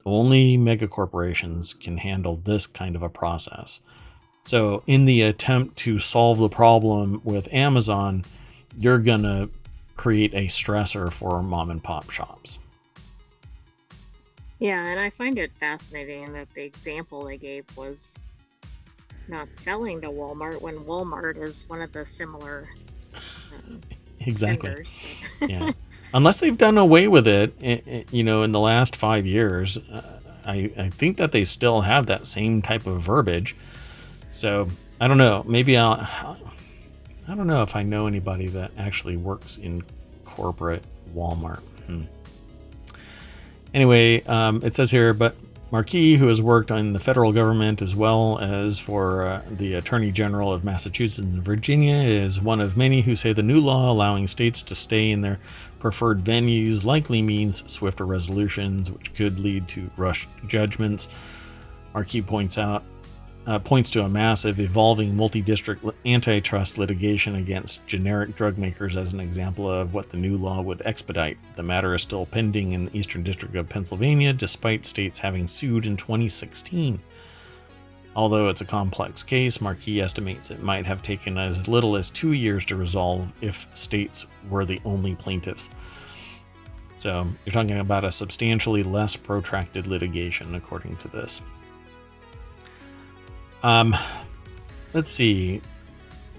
Only 0.06 0.58
mega 0.58 0.88
corporations 0.88 1.74
can 1.74 1.97
handle 1.97 2.36
this 2.36 2.68
kind 2.68 2.95
of 2.95 3.04
a 3.04 3.10
process. 3.10 3.82
So, 4.41 4.84
in 4.86 5.06
the 5.06 5.22
attempt 5.22 5.78
to 5.80 5.99
solve 5.99 6.38
the 6.38 6.49
problem 6.49 7.22
with 7.24 7.51
Amazon, 7.54 8.26
you're 8.78 8.99
going 8.99 9.24
to 9.24 9.49
create 9.95 10.34
a 10.34 10.47
stressor 10.47 11.12
for 11.12 11.41
mom 11.41 11.70
and 11.70 11.82
pop 11.82 12.10
shops. 12.10 12.60
Yeah, 14.60 14.86
and 14.86 14.99
I 14.99 15.10
find 15.10 15.38
it 15.39 15.51
fascinating 15.56 16.34
that 16.34 16.54
the 16.54 16.64
example 16.64 17.26
they 17.26 17.38
gave 17.38 17.66
was 17.78 18.20
not 19.28 19.54
selling 19.54 20.01
to 20.01 20.10
Walmart 20.10 20.62
when 20.62 20.78
Walmart 20.80 21.41
is 21.41 21.68
one 21.70 21.82
of 21.82 21.91
the 21.91 22.06
similar 22.06 22.68
um, 23.16 23.82
exactly. 24.20 24.70
vendors. 24.70 24.97
yeah. 25.41 25.72
Unless 26.14 26.39
they've 26.39 26.57
done 26.57 26.78
away 26.78 27.07
with 27.07 27.28
it, 27.28 27.53
you 28.11 28.24
know, 28.24 28.43
in 28.43 28.51
the 28.51 28.59
last 28.59 28.95
five 28.95 29.26
years, 29.26 29.78
uh, 29.78 30.20
I, 30.45 30.72
I 30.78 30.89
think 30.89 31.18
that 31.18 31.32
they 31.32 31.45
still 31.45 31.82
have 31.82 32.05
that 32.07 32.28
same 32.28 32.61
type 32.61 32.86
of 32.86 33.01
verbiage. 33.01 33.55
So 34.30 34.68
I 34.99 35.07
don't 35.07 35.18
know. 35.18 35.43
Maybe 35.47 35.78
I'll. 35.78 36.07
I 37.26 37.36
don't 37.36 37.47
know 37.47 37.64
if 37.64 37.76
I 37.76 37.84
know 37.84 38.07
anybody 38.07 38.47
that 38.47 38.72
actually 38.78 39.16
works 39.16 39.57
in 39.57 39.84
corporate 40.26 40.84
Walmart. 41.16 41.61
Hmm. 41.86 42.03
Anyway, 43.74 44.22
um, 44.24 44.61
it 44.64 44.76
says 44.76 44.91
here, 44.91 45.14
but 45.14 45.36
Markey, 45.72 46.18
who 46.18 46.28
has 46.28 46.41
worked 46.41 46.70
in 46.70 46.93
the 46.93 46.99
federal 46.99 47.32
government 47.32 47.82
as 47.82 47.95
well 47.95 48.38
as 48.39 48.78
for 48.78 49.24
uh, 49.24 49.41
the 49.49 49.74
Attorney 49.74 50.11
General 50.11 50.53
of 50.53 50.64
Massachusetts 50.64 51.18
and 51.18 51.41
Virginia, 51.41 51.95
is 51.95 52.39
one 52.39 52.61
of 52.61 52.78
many 52.78 53.01
who 53.01 53.16
say 53.16 53.34
the 53.34 53.41
new 53.41 53.59
law 53.59 53.91
allowing 53.91 54.28
states 54.28 54.61
to 54.61 54.76
stay 54.76 55.09
in 55.09 55.22
their 55.22 55.39
preferred 55.84 56.24
venues 56.24 56.86
likely 56.86 57.22
means 57.22 57.70
swifter 57.70 58.06
resolutions, 58.06 58.90
which 58.90 59.14
could 59.14 59.38
lead 59.38 59.68
to 59.68 59.92
rushed 59.98 60.30
judgments. 60.48 61.10
Markey 61.94 62.22
points 62.22 62.58
out 62.58 62.86
uh, 63.46 63.60
points 63.60 63.90
to 63.90 64.02
a 64.02 64.08
massive, 64.08 64.62
evolving 64.62 65.14
multi-district 65.14 65.84
antitrust 66.06 66.78
litigation 66.78 67.36
against 67.36 67.86
generic 67.86 68.34
drug 68.38 68.58
makers 68.58 68.96
as 68.96 69.12
an 69.12 69.20
example 69.20 69.70
of 69.70 69.94
what 69.94 70.10
the 70.10 70.16
new 70.16 70.38
law 70.38 70.62
would 70.62 70.82
expedite. 70.86 71.38
The 71.58 71.64
matter 71.64 71.94
is 71.94 72.02
still 72.02 72.28
pending 72.28 72.72
in 72.72 72.86
the 72.86 72.98
Eastern 72.98 73.22
District 73.22 73.54
of 73.54 73.68
Pennsylvania, 73.68 74.32
despite 74.32 74.86
states 74.86 75.20
having 75.20 75.48
sued 75.48 75.86
in 75.86 75.98
2016. 75.98 76.98
Although 78.16 78.49
it's 78.49 78.61
a 78.61 78.66
complex 78.66 79.24
case, 79.24 79.59
Markey 79.59 79.99
estimates 79.99 80.51
it 80.51 80.61
might 80.61 80.86
have 80.86 81.01
taken 81.01 81.38
as 81.38 81.68
little 81.68 81.95
as 81.95 82.09
two 82.09 82.34
years 82.34 82.64
to 82.66 82.76
resolve 82.76 83.28
if 83.41 83.68
states 83.74 84.28
were 84.49 84.66
the 84.66 84.80
only 84.86 85.16
plaintiffs. 85.16 85.70
So 86.97 87.28
you're 87.43 87.53
talking 87.53 87.80
about 87.80 88.03
a 88.03 88.11
substantially 88.11 88.84
less 88.84 89.16
protracted 89.16 89.88
litigation, 89.88 90.55
according 90.55 90.97
to 90.97 91.07
this. 91.07 91.41
Um, 93.64 93.95
let's 94.93 95.09
see. 95.09 95.61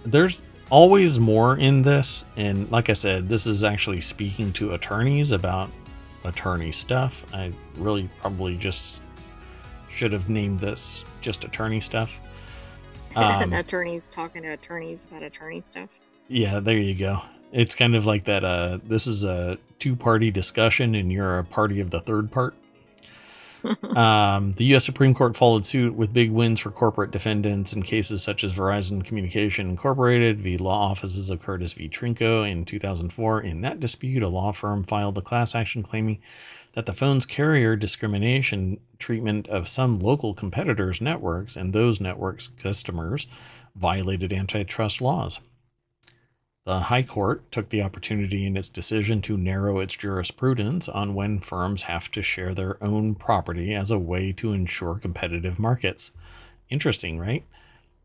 There's 0.04 0.42
always 0.70 1.18
more 1.18 1.56
in 1.56 1.82
this, 1.82 2.24
and 2.36 2.70
like 2.70 2.88
I 2.88 2.92
said, 2.92 3.28
this 3.28 3.46
is 3.46 3.64
actually 3.64 4.00
speaking 4.00 4.52
to 4.54 4.74
attorneys 4.74 5.32
about 5.32 5.70
attorney 6.24 6.72
stuff. 6.72 7.24
I 7.34 7.52
really 7.76 8.08
probably 8.20 8.56
just 8.56 9.02
should 9.94 10.12
have 10.12 10.28
named 10.28 10.60
this 10.60 11.04
just 11.20 11.44
attorney 11.44 11.80
stuff. 11.80 12.20
Um, 13.16 13.52
attorneys 13.52 14.08
talking 14.08 14.42
to 14.42 14.48
attorneys 14.48 15.04
about 15.04 15.22
attorney 15.22 15.60
stuff. 15.60 15.88
Yeah, 16.28 16.60
there 16.60 16.78
you 16.78 16.98
go. 16.98 17.22
It's 17.52 17.74
kind 17.74 17.94
of 17.94 18.04
like 18.04 18.24
that. 18.24 18.44
Uh, 18.44 18.78
this 18.82 19.06
is 19.06 19.22
a 19.22 19.58
two-party 19.78 20.32
discussion, 20.32 20.94
and 20.96 21.12
you're 21.12 21.38
a 21.38 21.44
party 21.44 21.78
of 21.80 21.90
the 21.90 22.00
third 22.00 22.32
part. 22.32 22.54
um, 23.96 24.52
the 24.52 24.64
U.S. 24.64 24.84
Supreme 24.84 25.14
Court 25.14 25.36
followed 25.36 25.64
suit 25.64 25.94
with 25.94 26.12
big 26.12 26.30
wins 26.30 26.60
for 26.60 26.70
corporate 26.70 27.10
defendants 27.10 27.72
in 27.72 27.82
cases 27.82 28.22
such 28.22 28.44
as 28.44 28.52
Verizon 28.52 29.04
Communication 29.04 29.70
Incorporated 29.70 30.40
v. 30.40 30.58
Law 30.58 30.90
Offices 30.90 31.30
of 31.30 31.40
Curtis 31.40 31.72
v. 31.72 31.88
Trinko 31.88 32.50
in 32.50 32.64
2004. 32.64 33.40
In 33.40 33.62
that 33.62 33.80
dispute, 33.80 34.22
a 34.22 34.28
law 34.28 34.52
firm 34.52 34.82
filed 34.82 35.16
a 35.16 35.22
class 35.22 35.54
action 35.54 35.82
claiming 35.82 36.20
that 36.74 36.86
the 36.86 36.92
phone's 36.92 37.24
carrier 37.24 37.76
discrimination 37.76 38.80
treatment 38.98 39.48
of 39.48 39.68
some 39.68 40.00
local 40.00 40.34
competitors' 40.34 41.00
networks 41.00 41.56
and 41.56 41.72
those 41.72 42.00
networks' 42.00 42.48
customers 42.48 43.26
violated 43.74 44.32
antitrust 44.32 45.00
laws. 45.00 45.40
The 46.64 46.80
High 46.80 47.02
Court 47.02 47.50
took 47.52 47.68
the 47.68 47.82
opportunity 47.82 48.46
in 48.46 48.56
its 48.56 48.70
decision 48.70 49.20
to 49.22 49.36
narrow 49.36 49.80
its 49.80 49.94
jurisprudence 49.94 50.88
on 50.88 51.14
when 51.14 51.38
firms 51.38 51.82
have 51.82 52.10
to 52.12 52.22
share 52.22 52.54
their 52.54 52.82
own 52.82 53.14
property 53.14 53.74
as 53.74 53.90
a 53.90 53.98
way 53.98 54.32
to 54.32 54.52
ensure 54.52 54.98
competitive 54.98 55.58
markets. 55.58 56.12
Interesting, 56.70 57.18
right? 57.18 57.44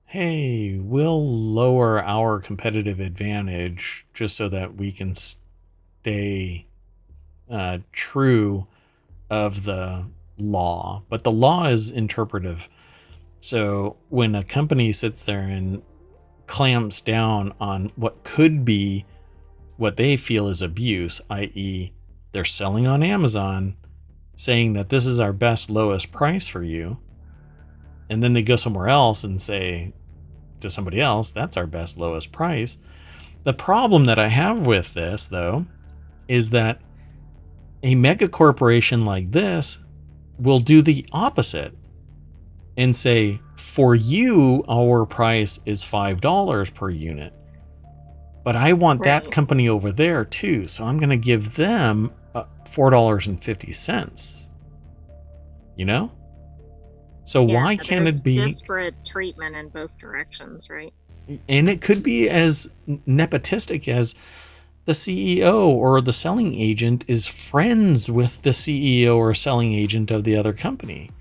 Hey, 0.05 0.78
we'll 0.78 1.26
lower 1.26 2.03
our 2.03 2.39
competitive 2.39 2.99
advantage 2.99 4.05
just 4.13 4.36
so 4.36 4.49
that 4.49 4.76
we 4.76 4.91
can 4.91 5.15
stay 5.15 6.65
uh, 7.50 7.80
true 7.91 8.68
of 9.30 9.64
the 9.64 10.08
law. 10.38 11.04
But 11.10 11.24
the 11.24 11.32
law 11.32 11.68
is 11.68 11.91
interpretive. 11.91 12.70
So 13.39 13.97
when 14.10 14.36
a 14.36 14.43
company 14.43 14.91
sits 14.93 15.22
there 15.22 15.41
and 15.41 15.82
clamps 16.47 17.00
down 17.00 17.54
on 17.60 17.91
what 17.95 18.24
could 18.24 18.66
be 18.66 19.06
what 19.78 19.95
they 19.95 20.18
feel 20.18 20.50
is 20.50 20.62
abuse, 20.62 21.22
i.e., 21.30 21.93
they're 22.32 22.45
selling 22.45 22.86
on 22.86 23.02
Amazon, 23.02 23.78
saying 24.36 24.74
that 24.74 24.89
this 24.89 25.06
is 25.06 25.20
our 25.20 25.32
best, 25.32 25.70
lowest 25.70 26.12
price 26.12 26.47
for 26.47 26.62
you. 26.62 26.97
And 28.10 28.22
then 28.22 28.34
they 28.34 28.41
go 28.41 28.56
somewhere 28.56 28.89
else 28.89 29.24
and 29.24 29.39
say 29.39 29.93
to 30.60 30.70
somebody 30.70 31.00
else, 31.00 31.32
that's 31.32 31.56
our 31.56 31.68
best, 31.68 31.97
lowest 31.97 32.32
price. 32.32 32.78
The 33.43 33.54
problem 33.54 34.06
that 34.06 34.20
I 34.20 34.28
have 34.28 34.66
with 34.66 34.93
this, 34.93 35.26
though, 35.26 35.66
is 36.28 36.50
that 36.50 36.82
a 37.84 37.95
mega 37.95 38.27
corporation 38.27 39.05
like 39.05 39.32
this 39.32 39.80
will 40.38 40.59
do 40.59 40.82
the 40.82 41.05
opposite 41.11 41.73
and 42.77 42.95
say, 42.95 43.41
for 43.55 43.93
you, 43.93 44.63
our 44.69 45.05
price 45.05 45.59
is 45.65 45.84
$5 45.84 46.73
per 46.73 46.89
unit. 46.89 47.34
But 48.43 48.55
I 48.55 48.73
want 48.73 49.01
right. 49.01 49.23
that 49.23 49.32
company 49.32 49.67
over 49.67 49.91
there 49.91 50.23
too. 50.25 50.67
So 50.67 50.86
I'm 50.86 50.97
going 50.97 51.09
to 51.09 51.17
give 51.17 51.55
them 51.55 52.11
uh, 52.34 52.45
$4.50. 52.63 54.49
You 55.75 55.86
know? 55.86 56.11
So 57.25 57.45
yeah, 57.45 57.55
why 57.55 57.75
can't 57.75 58.07
it 58.07 58.23
be 58.23 58.36
disparate 58.36 58.95
treatment 59.05 59.55
in 59.55 59.69
both 59.69 59.97
directions, 59.99 60.69
right? 60.69 60.93
And 61.47 61.69
it 61.69 61.82
could 61.82 62.01
be 62.01 62.27
as 62.27 62.69
nepotistic 62.88 63.88
as 63.88 64.15
the 64.90 64.96
CEO 64.96 65.68
or 65.68 66.02
the 66.02 66.12
selling 66.12 66.56
agent 66.56 67.06
is 67.08 67.28
friends 67.28 68.10
with 68.10 68.42
the 68.42 68.50
CEO 68.50 69.16
or 69.16 69.36
selling 69.36 69.72
agent 69.72 70.10
of 70.10 70.24
the 70.24 70.36
other 70.36 70.52
company. 70.52 71.12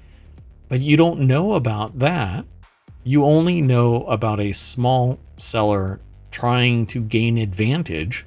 But 0.70 0.80
you 0.80 0.96
don't 0.96 1.20
know 1.20 1.52
about 1.52 1.98
that. 1.98 2.46
You 3.04 3.24
only 3.24 3.60
know 3.60 4.04
about 4.04 4.40
a 4.40 4.54
small 4.54 5.20
seller 5.36 6.00
trying 6.30 6.86
to 6.86 7.02
gain 7.02 7.36
advantage. 7.36 8.24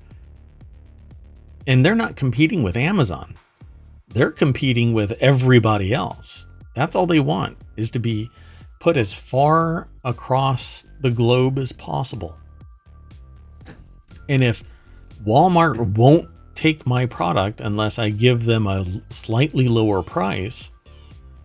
And 1.65 1.83
they're 1.83 1.95
not 1.95 2.15
competing 2.15 2.61
with 2.61 2.77
Amazon. 2.77 3.33
They're 4.09 4.29
competing 4.29 4.93
with 4.93 5.13
everybody 5.19 5.91
else. 5.91 6.45
That's 6.75 6.95
all 6.95 7.07
they 7.07 7.19
want 7.19 7.57
is 7.77 7.89
to 7.91 7.99
be 7.99 8.29
put 8.79 8.95
as 8.95 9.15
far 9.15 9.87
across 10.03 10.83
the 10.99 11.09
globe 11.09 11.57
as 11.57 11.71
possible. 11.71 12.37
And 14.29 14.43
if 14.43 14.63
Walmart 15.25 15.95
won't 15.95 16.29
take 16.55 16.85
my 16.85 17.05
product 17.05 17.61
unless 17.61 17.99
I 17.99 18.09
give 18.09 18.45
them 18.45 18.67
a 18.67 18.85
slightly 19.09 19.67
lower 19.67 20.01
price, 20.01 20.71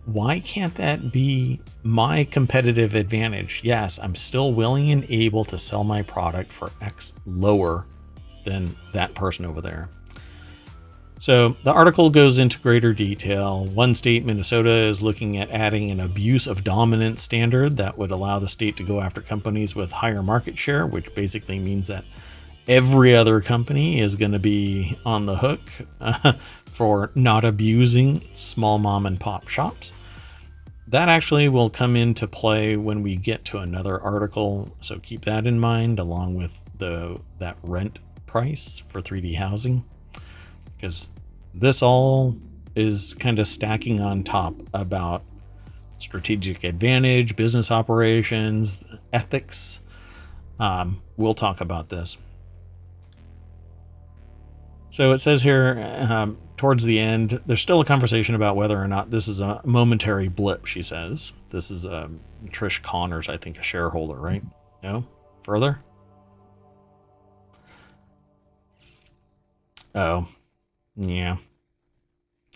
why 0.05 0.39
can't 0.39 0.75
that 0.75 1.11
be 1.11 1.59
my 1.83 2.23
competitive 2.23 2.95
advantage? 2.95 3.61
Yes, 3.63 3.99
I'm 3.99 4.15
still 4.15 4.53
willing 4.53 4.91
and 4.91 5.05
able 5.09 5.43
to 5.45 5.59
sell 5.59 5.83
my 5.83 6.01
product 6.01 6.53
for 6.53 6.71
X 6.81 7.13
lower 7.25 7.85
than 8.45 8.75
that 8.93 9.13
person 9.15 9.45
over 9.45 9.59
there. 9.59 9.89
So 11.19 11.57
the 11.63 11.73
article 11.73 12.09
goes 12.09 12.37
into 12.37 12.59
greater 12.59 12.93
detail. 12.93 13.65
One 13.65 13.95
state, 13.95 14.23
Minnesota, 14.23 14.69
is 14.69 15.01
looking 15.01 15.35
at 15.37 15.49
adding 15.49 15.89
an 15.89 15.99
abuse 15.99 16.45
of 16.45 16.63
dominance 16.63 17.23
standard 17.23 17.77
that 17.77 17.97
would 17.97 18.11
allow 18.11 18.37
the 18.39 18.47
state 18.47 18.77
to 18.77 18.83
go 18.83 19.01
after 19.01 19.21
companies 19.21 19.75
with 19.75 19.91
higher 19.91 20.21
market 20.21 20.59
share, 20.59 20.85
which 20.85 21.13
basically 21.15 21.57
means 21.59 21.87
that 21.87 22.05
every 22.67 23.15
other 23.15 23.41
company 23.41 23.99
is 23.99 24.15
going 24.15 24.31
to 24.31 24.39
be 24.39 24.97
on 25.05 25.25
the 25.25 25.37
hook 25.37 25.61
uh, 26.01 26.33
for 26.65 27.11
not 27.15 27.45
abusing 27.45 28.23
small 28.33 28.77
mom 28.77 29.05
and 29.05 29.19
pop 29.19 29.47
shops. 29.47 29.93
That 30.87 31.09
actually 31.09 31.49
will 31.49 31.69
come 31.69 31.95
into 31.95 32.27
play 32.27 32.77
when 32.77 33.03
we 33.03 33.17
get 33.17 33.43
to 33.45 33.57
another 33.57 33.99
article, 33.99 34.75
so 34.79 34.99
keep 34.99 35.25
that 35.25 35.45
in 35.45 35.59
mind 35.59 35.99
along 35.99 36.35
with 36.35 36.63
the 36.77 37.19
that 37.39 37.57
rent 37.61 37.99
price 38.25 38.79
for 38.79 39.01
3D 39.01 39.35
housing 39.35 39.83
because 40.77 41.09
this 41.53 41.81
all 41.81 42.37
is 42.75 43.15
kind 43.15 43.39
of 43.39 43.47
stacking 43.47 43.99
on 43.99 44.23
top 44.23 44.53
about 44.73 45.23
strategic 45.97 46.63
advantage, 46.63 47.35
business 47.35 47.71
operations, 47.71 48.83
ethics. 49.11 49.79
Um, 50.59 51.01
we'll 51.17 51.33
talk 51.33 51.59
about 51.59 51.89
this. 51.89 52.17
So 54.89 55.11
it 55.11 55.19
says 55.19 55.41
here 55.41 56.05
um, 56.09 56.37
towards 56.55 56.83
the 56.83 56.97
end, 56.99 57.41
there's 57.45 57.61
still 57.61 57.81
a 57.81 57.85
conversation 57.85 58.35
about 58.35 58.55
whether 58.55 58.81
or 58.81 58.87
not 58.87 59.11
this 59.11 59.27
is 59.27 59.39
a 59.39 59.61
momentary 59.65 60.27
blip, 60.27 60.65
she 60.65 60.81
says. 60.81 61.33
This 61.49 61.69
is 61.71 61.85
um, 61.85 62.19
Trish 62.47 62.81
Connors, 62.81 63.29
I 63.29 63.37
think, 63.37 63.57
a 63.57 63.63
shareholder, 63.63 64.15
right? 64.15 64.43
No? 64.81 65.05
Further? 65.43 65.81
Oh. 69.93 70.27
Yeah. 70.95 71.37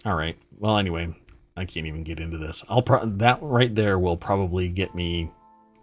All 0.06 0.16
right. 0.16 0.38
Well, 0.58 0.78
anyway, 0.78 1.14
I 1.56 1.66
can't 1.66 1.86
even 1.86 2.04
get 2.04 2.20
into 2.20 2.38
this. 2.38 2.64
I'll 2.70 2.82
pro- 2.82 3.06
that 3.06 3.40
right 3.42 3.74
there 3.74 4.00
will 4.00 4.18
probably 4.18 4.70
get 4.70 4.96
me 4.96 5.32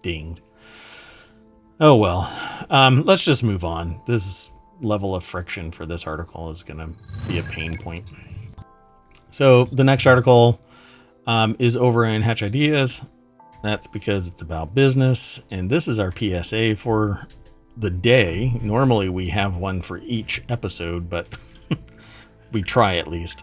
dinged. 0.03 0.40
Oh 1.80 1.94
well. 1.96 2.32
Um, 2.68 3.05
let's 3.05 3.24
just 3.24 3.44
move 3.44 3.64
on. 3.64 4.01
This 4.07 4.26
is 4.26 4.51
level 4.81 5.14
of 5.14 5.24
friction 5.24 5.70
for 5.70 5.87
this 5.87 6.07
article 6.07 6.51
is 6.51 6.62
going 6.62 6.79
to 6.79 7.29
be 7.29 7.39
a 7.39 7.43
pain 7.43 7.76
point. 7.79 8.05
So 9.31 9.64
the 9.64 9.85
next 9.85 10.07
article 10.07 10.61
um, 11.26 11.57
is 11.59 11.76
over 11.76 12.05
in 12.05 12.22
Hatch 12.22 12.43
Ideas. 12.43 13.03
That's 13.62 13.87
because 13.87 14.26
it's 14.26 14.43
about 14.43 14.74
business. 14.74 15.43
And 15.51 15.68
this 15.68 15.89
is 15.89 15.99
our 15.99 16.12
PSA 16.12 16.76
for 16.76 17.26
the 17.76 17.91
day. 17.91 18.59
Normally 18.62 19.09
we 19.09 19.29
have 19.29 19.57
one 19.57 19.83
for 19.83 19.99
each 19.99 20.43
episode, 20.49 21.11
but 21.11 21.29
we 22.53 22.62
try 22.62 22.97
at 22.97 23.09
least. 23.09 23.43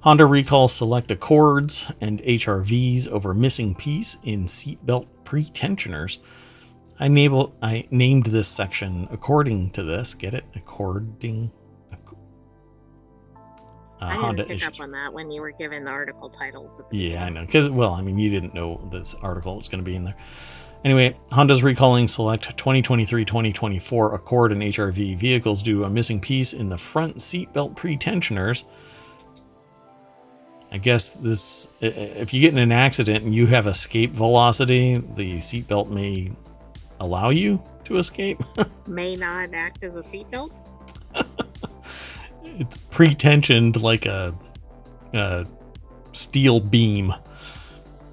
Honda 0.00 0.26
recalls 0.26 0.74
select 0.74 1.10
Accords 1.10 1.90
and 2.00 2.20
HRVs 2.22 3.08
over 3.08 3.32
missing 3.32 3.74
piece 3.74 4.18
in 4.22 4.44
seatbelt 4.44 5.06
pretensioners. 5.24 6.18
I, 6.98 7.08
named, 7.08 7.52
I 7.62 7.86
named 7.90 8.26
this 8.26 8.48
section 8.48 9.08
according 9.10 9.70
to 9.70 9.82
this. 9.82 10.14
Get 10.14 10.34
it? 10.34 10.44
According. 10.54 11.52
Uh, 14.00 14.06
I 14.06 14.08
didn't 14.10 14.24
Honda 14.24 14.44
pick 14.44 14.56
issues. 14.56 14.68
up 14.68 14.80
on 14.80 14.90
that 14.92 15.12
when 15.12 15.30
you 15.30 15.40
were 15.40 15.52
given 15.52 15.84
the 15.84 15.90
article 15.90 16.28
titles. 16.28 16.78
The 16.78 16.84
yeah, 16.90 17.08
beginning. 17.08 17.22
I 17.22 17.28
know. 17.40 17.46
Because 17.46 17.68
well, 17.70 17.94
I 17.94 18.02
mean, 18.02 18.18
you 18.18 18.30
didn't 18.30 18.54
know 18.54 18.86
this 18.92 19.14
article 19.14 19.56
was 19.56 19.68
going 19.68 19.82
to 19.82 19.84
be 19.84 19.96
in 19.96 20.04
there. 20.04 20.16
Anyway, 20.84 21.16
Honda's 21.32 21.62
recalling 21.62 22.08
select 22.08 22.54
2023-2024 22.58 24.14
Accord 24.14 24.52
and 24.52 24.60
HRV 24.60 25.16
vehicles 25.18 25.62
due 25.62 25.78
to 25.78 25.84
a 25.84 25.90
missing 25.90 26.20
piece 26.20 26.52
in 26.52 26.68
the 26.68 26.76
front 26.76 27.16
seatbelt 27.16 27.74
pretensioners. 27.74 28.64
I 30.70 30.76
guess 30.76 31.12
this, 31.12 31.68
if 31.80 32.34
you 32.34 32.40
get 32.42 32.52
in 32.52 32.58
an 32.58 32.72
accident 32.72 33.24
and 33.24 33.34
you 33.34 33.46
have 33.46 33.66
escape 33.66 34.10
velocity, 34.10 34.96
the 34.96 35.38
seatbelt 35.38 35.88
may 35.88 36.32
allow 37.00 37.30
you 37.30 37.62
to 37.84 37.98
escape. 37.98 38.42
May 38.86 39.16
not 39.16 39.52
act 39.54 39.82
as 39.82 39.96
a 39.96 40.00
seatbelt. 40.00 40.50
it's 42.44 42.76
pretensioned 42.90 43.80
like 43.80 44.06
a, 44.06 44.34
a 45.12 45.46
steel 46.12 46.60
beam. 46.60 47.12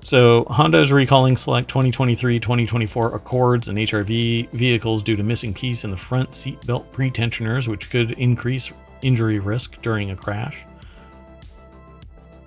So 0.04 0.46
Honda 0.50 0.80
is 0.82 0.92
recalling 0.92 1.38
select 1.38 1.72
2023-2024 1.72 3.14
Accords 3.14 3.68
and 3.68 3.78
HRV 3.78 4.52
vehicles 4.52 5.04
due 5.04 5.16
to 5.16 5.22
missing 5.22 5.54
piece 5.54 5.84
in 5.84 5.92
the 5.92 5.98
front 5.98 6.32
seatbelt 6.32 6.90
pretensioners, 6.92 7.68
which 7.68 7.90
could 7.92 8.12
increase 8.12 8.72
injury 9.04 9.40
risk 9.40 9.80
during 9.84 10.10
a 10.10 10.16
crash. 10.16 10.66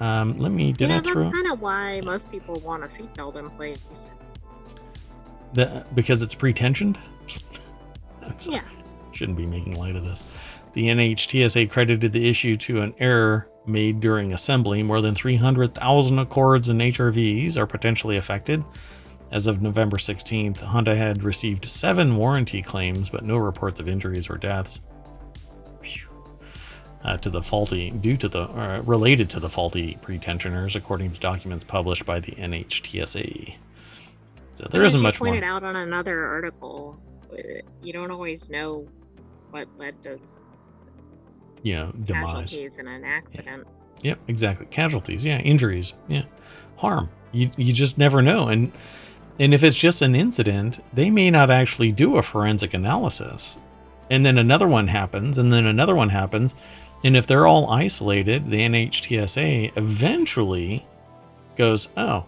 Um, 0.01 0.37
let 0.39 0.51
me. 0.51 0.73
Did 0.73 0.81
you 0.81 0.89
know, 0.89 0.97
I? 0.97 1.01
That's 1.01 1.33
kind 1.33 1.51
of 1.51 1.61
why 1.61 2.01
most 2.03 2.31
people 2.31 2.57
want 2.61 2.83
a 2.83 2.89
seatbelt 2.89 3.37
in 3.37 3.49
place. 3.51 4.11
The, 5.55 5.87
because 5.95 6.23
it's 6.23 6.35
pretensioned? 6.35 6.99
yeah. 8.49 8.63
Shouldn't 9.13 9.39
be 9.39 9.47
making 9.47 9.77
light 9.77 9.97
of 9.97 10.05
this. 10.05 10.23
The 10.73 10.89
NHTSA 10.89 11.71
credited 11.71 12.13
the 12.13 12.29
issue 12.29 12.57
to 12.59 12.83
an 12.83 12.95
error 12.99 13.49
made 13.67 14.01
during 14.01 14.33
assembly. 14.33 14.83
More 14.83 15.01
than 15.01 15.15
300,000 15.15 16.19
Accords 16.19 16.69
and 16.69 16.81
HRVs 16.81 17.57
are 17.57 17.67
potentially 17.67 18.17
affected. 18.17 18.65
As 19.31 19.47
of 19.47 19.63
November 19.63 19.97
16th, 19.97 20.59
Honda 20.59 20.95
had 20.95 21.25
received 21.25 21.69
seven 21.69 22.17
warranty 22.17 22.63
claims, 22.63 23.09
but 23.09 23.25
no 23.25 23.37
reports 23.37 23.81
of 23.81 23.89
injuries 23.89 24.29
or 24.29 24.37
deaths. 24.37 24.81
Uh, 27.03 27.19
to 27.19 27.29
the 27.29 27.43
faulty, 27.43 27.91
due 27.91 28.17
to 28.17 28.29
the 28.29 28.45
uh, 28.45 28.81
related 28.81 29.29
to 29.29 29.39
the 29.39 29.51
faulty 29.51 29.99
pretensioners, 30.01 30.75
according 30.75 31.13
to 31.13 31.21
documents 31.21 31.63
published 31.63 32.07
by 32.07 32.19
the 32.19 32.33
NHTSA. 32.33 33.57
So 34.55 34.67
there 34.71 34.85
you 34.85 35.03
much 35.03 35.19
pointed 35.19 35.43
more. 35.43 35.51
out 35.51 35.65
on 35.65 35.77
another 35.77 36.25
article, 36.25 36.99
uh, 37.33 37.37
you 37.83 37.93
don't 37.93 38.11
always 38.11 38.49
know 38.49 38.87
what 39.51 39.69
led 39.79 40.03
to 40.03 40.19
know, 41.63 41.93
demise. 42.01 42.33
casualties 42.33 42.79
in 42.79 42.87
an 42.87 43.05
accident. 43.05 43.67
Yep, 44.03 44.21
exactly. 44.29 44.67
Casualties, 44.67 45.25
yeah, 45.25 45.39
injuries, 45.39 45.95
yeah, 46.09 46.25
harm. 46.77 47.11
You 47.33 47.51
you 47.57 47.73
just 47.73 47.99
never 47.99 48.23
know, 48.23 48.49
and 48.49 48.71
and 49.41 49.55
if 49.55 49.65
it's 49.65 49.77
just 49.77 50.03
an 50.03 50.15
incident, 50.15 50.83
they 50.93 51.11
may 51.11 51.31
not 51.31 51.51
actually 51.51 51.91
do 51.91 52.17
a 52.17 52.23
forensic 52.23 52.75
analysis, 52.75 53.59
and 54.11 54.25
then 54.25 54.39
another 54.39 54.69
one 54.69 54.89
happens, 54.89 55.39
and 55.39 55.53
then 55.53 55.67
another 55.67 55.95
one 55.95 56.11
happens, 56.11 56.55
and 57.03 57.17
if 57.17 57.27
they're 57.27 57.47
all 57.47 57.69
isolated, 57.71 58.51
the 58.51 58.61
NHTSA 58.61 59.77
eventually 59.77 60.87
goes, 61.57 61.89
oh, 61.97 62.27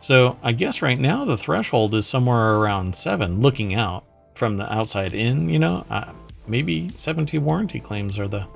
so 0.00 0.38
I 0.42 0.52
guess 0.52 0.82
right 0.82 0.98
now 0.98 1.24
the 1.24 1.36
threshold 1.36 1.94
is 1.94 2.06
somewhere 2.06 2.54
around 2.56 2.94
seven, 2.96 3.40
looking 3.40 3.74
out 3.74 4.04
from 4.34 4.56
the 4.56 4.72
outside 4.72 5.12
in. 5.14 5.48
You 5.48 5.58
know, 5.58 5.84
uh, 5.90 6.12
maybe 6.46 6.88
seventy 6.90 7.38
warranty 7.38 7.80
claims 7.80 8.18
are 8.18 8.28
the 8.28 8.46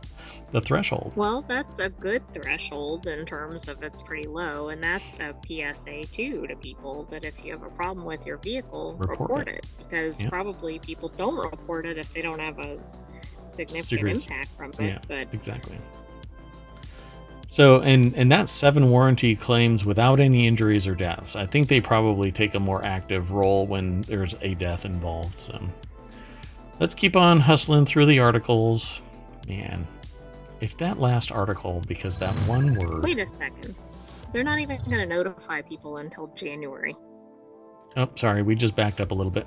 the 0.52 0.60
threshold. 0.60 1.12
Well, 1.16 1.42
that's 1.48 1.78
a 1.78 1.88
good 1.88 2.22
threshold 2.32 3.06
in 3.06 3.24
terms 3.26 3.68
of 3.68 3.82
it's 3.82 4.02
pretty 4.02 4.28
low, 4.28 4.68
and 4.68 4.82
that's 4.82 5.18
a 5.18 5.34
PSA 5.46 6.04
too 6.12 6.46
to 6.46 6.56
people 6.56 7.06
that 7.10 7.24
if 7.24 7.44
you 7.44 7.52
have 7.52 7.62
a 7.62 7.70
problem 7.70 8.04
with 8.06 8.26
your 8.26 8.38
vehicle, 8.38 8.94
Report 8.94 9.20
report, 9.20 9.48
it. 9.48 9.54
it. 9.56 9.66
because 9.78 10.20
Yeah. 10.22 10.28
probably 10.28 10.78
people 10.78 11.08
don't 11.08 11.36
report 11.36 11.86
it 11.86 11.98
if 11.98 12.12
they 12.12 12.20
don't 12.22 12.40
have 12.40 12.58
a 12.58 12.78
significant 13.48 14.10
impact 14.28 14.48
from 14.56 14.70
it. 14.72 14.80
yeah. 14.80 14.98
But 15.08 15.28
Exactly. 15.32 15.76
So, 17.52 17.82
and 17.82 18.14
and 18.16 18.32
that's 18.32 18.50
seven 18.50 18.88
warranty 18.88 19.36
claims 19.36 19.84
without 19.84 20.20
any 20.20 20.46
injuries 20.46 20.88
or 20.88 20.94
deaths. 20.94 21.36
I 21.36 21.44
think 21.44 21.68
they 21.68 21.82
probably 21.82 22.32
take 22.32 22.54
a 22.54 22.58
more 22.58 22.82
active 22.82 23.30
role 23.30 23.66
when 23.66 24.00
there's 24.02 24.34
a 24.40 24.54
death 24.54 24.86
involved. 24.86 25.38
So, 25.38 25.60
let's 26.80 26.94
keep 26.94 27.14
on 27.14 27.40
hustling 27.40 27.84
through 27.84 28.06
the 28.06 28.20
articles. 28.20 29.02
Man, 29.46 29.86
if 30.62 30.78
that 30.78 30.98
last 30.98 31.30
article, 31.30 31.82
because 31.86 32.18
that 32.20 32.32
one 32.48 32.74
word. 32.78 33.04
wait 33.04 33.18
a 33.18 33.28
second, 33.28 33.74
they're 34.32 34.44
not 34.44 34.58
even 34.58 34.78
going 34.88 35.06
to 35.06 35.14
notify 35.14 35.60
people 35.60 35.98
until 35.98 36.28
January. 36.28 36.96
Oh, 37.98 38.08
sorry, 38.14 38.40
we 38.40 38.54
just 38.54 38.74
backed 38.74 38.98
up 38.98 39.10
a 39.10 39.14
little 39.14 39.30
bit. 39.30 39.46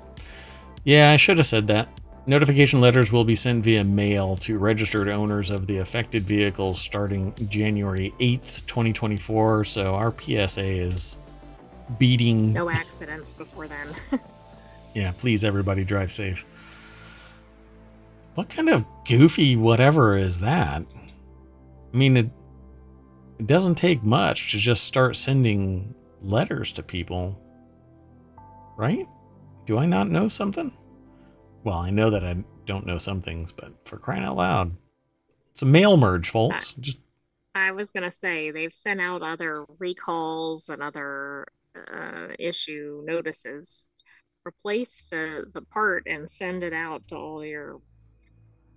Yeah, 0.84 1.10
I 1.10 1.16
should 1.16 1.38
have 1.38 1.46
said 1.48 1.66
that. 1.66 1.88
Notification 2.28 2.80
letters 2.80 3.12
will 3.12 3.24
be 3.24 3.36
sent 3.36 3.62
via 3.62 3.84
mail 3.84 4.36
to 4.38 4.58
registered 4.58 5.08
owners 5.08 5.48
of 5.48 5.68
the 5.68 5.78
affected 5.78 6.24
vehicles 6.24 6.80
starting 6.80 7.32
January 7.48 8.12
8th, 8.18 8.66
2024. 8.66 9.64
So 9.64 9.94
our 9.94 10.12
PSA 10.18 10.64
is 10.64 11.18
beating. 11.98 12.52
No 12.52 12.68
accidents 12.68 13.32
before 13.32 13.68
then. 13.68 13.88
Yeah, 14.96 15.12
please, 15.12 15.44
everybody, 15.44 15.84
drive 15.84 16.10
safe. 16.10 16.46
What 18.34 18.48
kind 18.48 18.70
of 18.70 18.86
goofy 19.06 19.54
whatever 19.54 20.16
is 20.16 20.40
that? 20.40 20.86
I 21.92 21.96
mean, 21.96 22.16
it, 22.16 22.30
it 23.38 23.46
doesn't 23.46 23.74
take 23.74 24.02
much 24.02 24.52
to 24.52 24.56
just 24.56 24.84
start 24.84 25.16
sending 25.16 25.94
letters 26.22 26.72
to 26.72 26.82
people, 26.82 27.38
right? 28.78 29.06
Do 29.66 29.76
I 29.76 29.84
not 29.84 30.08
know 30.08 30.28
something? 30.28 30.72
Well, 31.66 31.78
I 31.78 31.90
know 31.90 32.10
that 32.10 32.22
I 32.22 32.36
don't 32.64 32.86
know 32.86 32.98
some 32.98 33.20
things, 33.20 33.50
but 33.50 33.72
for 33.86 33.96
crying 33.96 34.22
out 34.22 34.36
loud, 34.36 34.76
it's 35.50 35.62
a 35.62 35.66
mail 35.66 35.96
merge, 35.96 36.30
folks. 36.30 36.72
Just 36.78 36.98
I 37.56 37.72
was 37.72 37.90
going 37.90 38.04
to 38.04 38.10
say 38.12 38.52
they've 38.52 38.72
sent 38.72 39.00
out 39.00 39.22
other 39.22 39.64
recalls 39.80 40.68
and 40.68 40.80
other 40.80 41.44
uh, 41.74 42.28
issue 42.38 43.02
notices. 43.04 43.84
Replace 44.46 45.06
the 45.10 45.50
the 45.54 45.62
part 45.62 46.04
and 46.06 46.30
send 46.30 46.62
it 46.62 46.72
out 46.72 47.08
to 47.08 47.16
all 47.16 47.44
your 47.44 47.80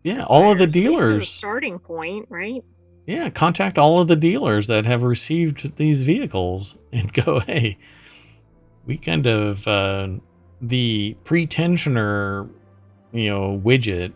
yeah, 0.01 0.23
all 0.23 0.51
of 0.51 0.57
the 0.57 0.65
buyers. 0.65 0.75
As 0.75 0.75
a 0.75 0.79
dealers. 0.79 1.29
starting 1.29 1.77
point, 1.77 2.25
right? 2.29 2.63
Yeah, 3.05 3.29
contact 3.29 3.77
all 3.77 3.99
of 3.99 4.07
the 4.07 4.15
dealers 4.15 4.65
that 4.65 4.87
have 4.87 5.03
received 5.03 5.75
these 5.75 6.01
vehicles 6.01 6.75
and 6.91 7.13
go, 7.25 7.39
hey, 7.41 7.77
we 8.87 8.97
kind 8.97 9.27
of 9.27 9.67
uh, 9.67 10.07
the 10.59 11.15
pretensioner, 11.23 12.49
you 13.11 13.29
know, 13.29 13.61
widget 13.63 14.13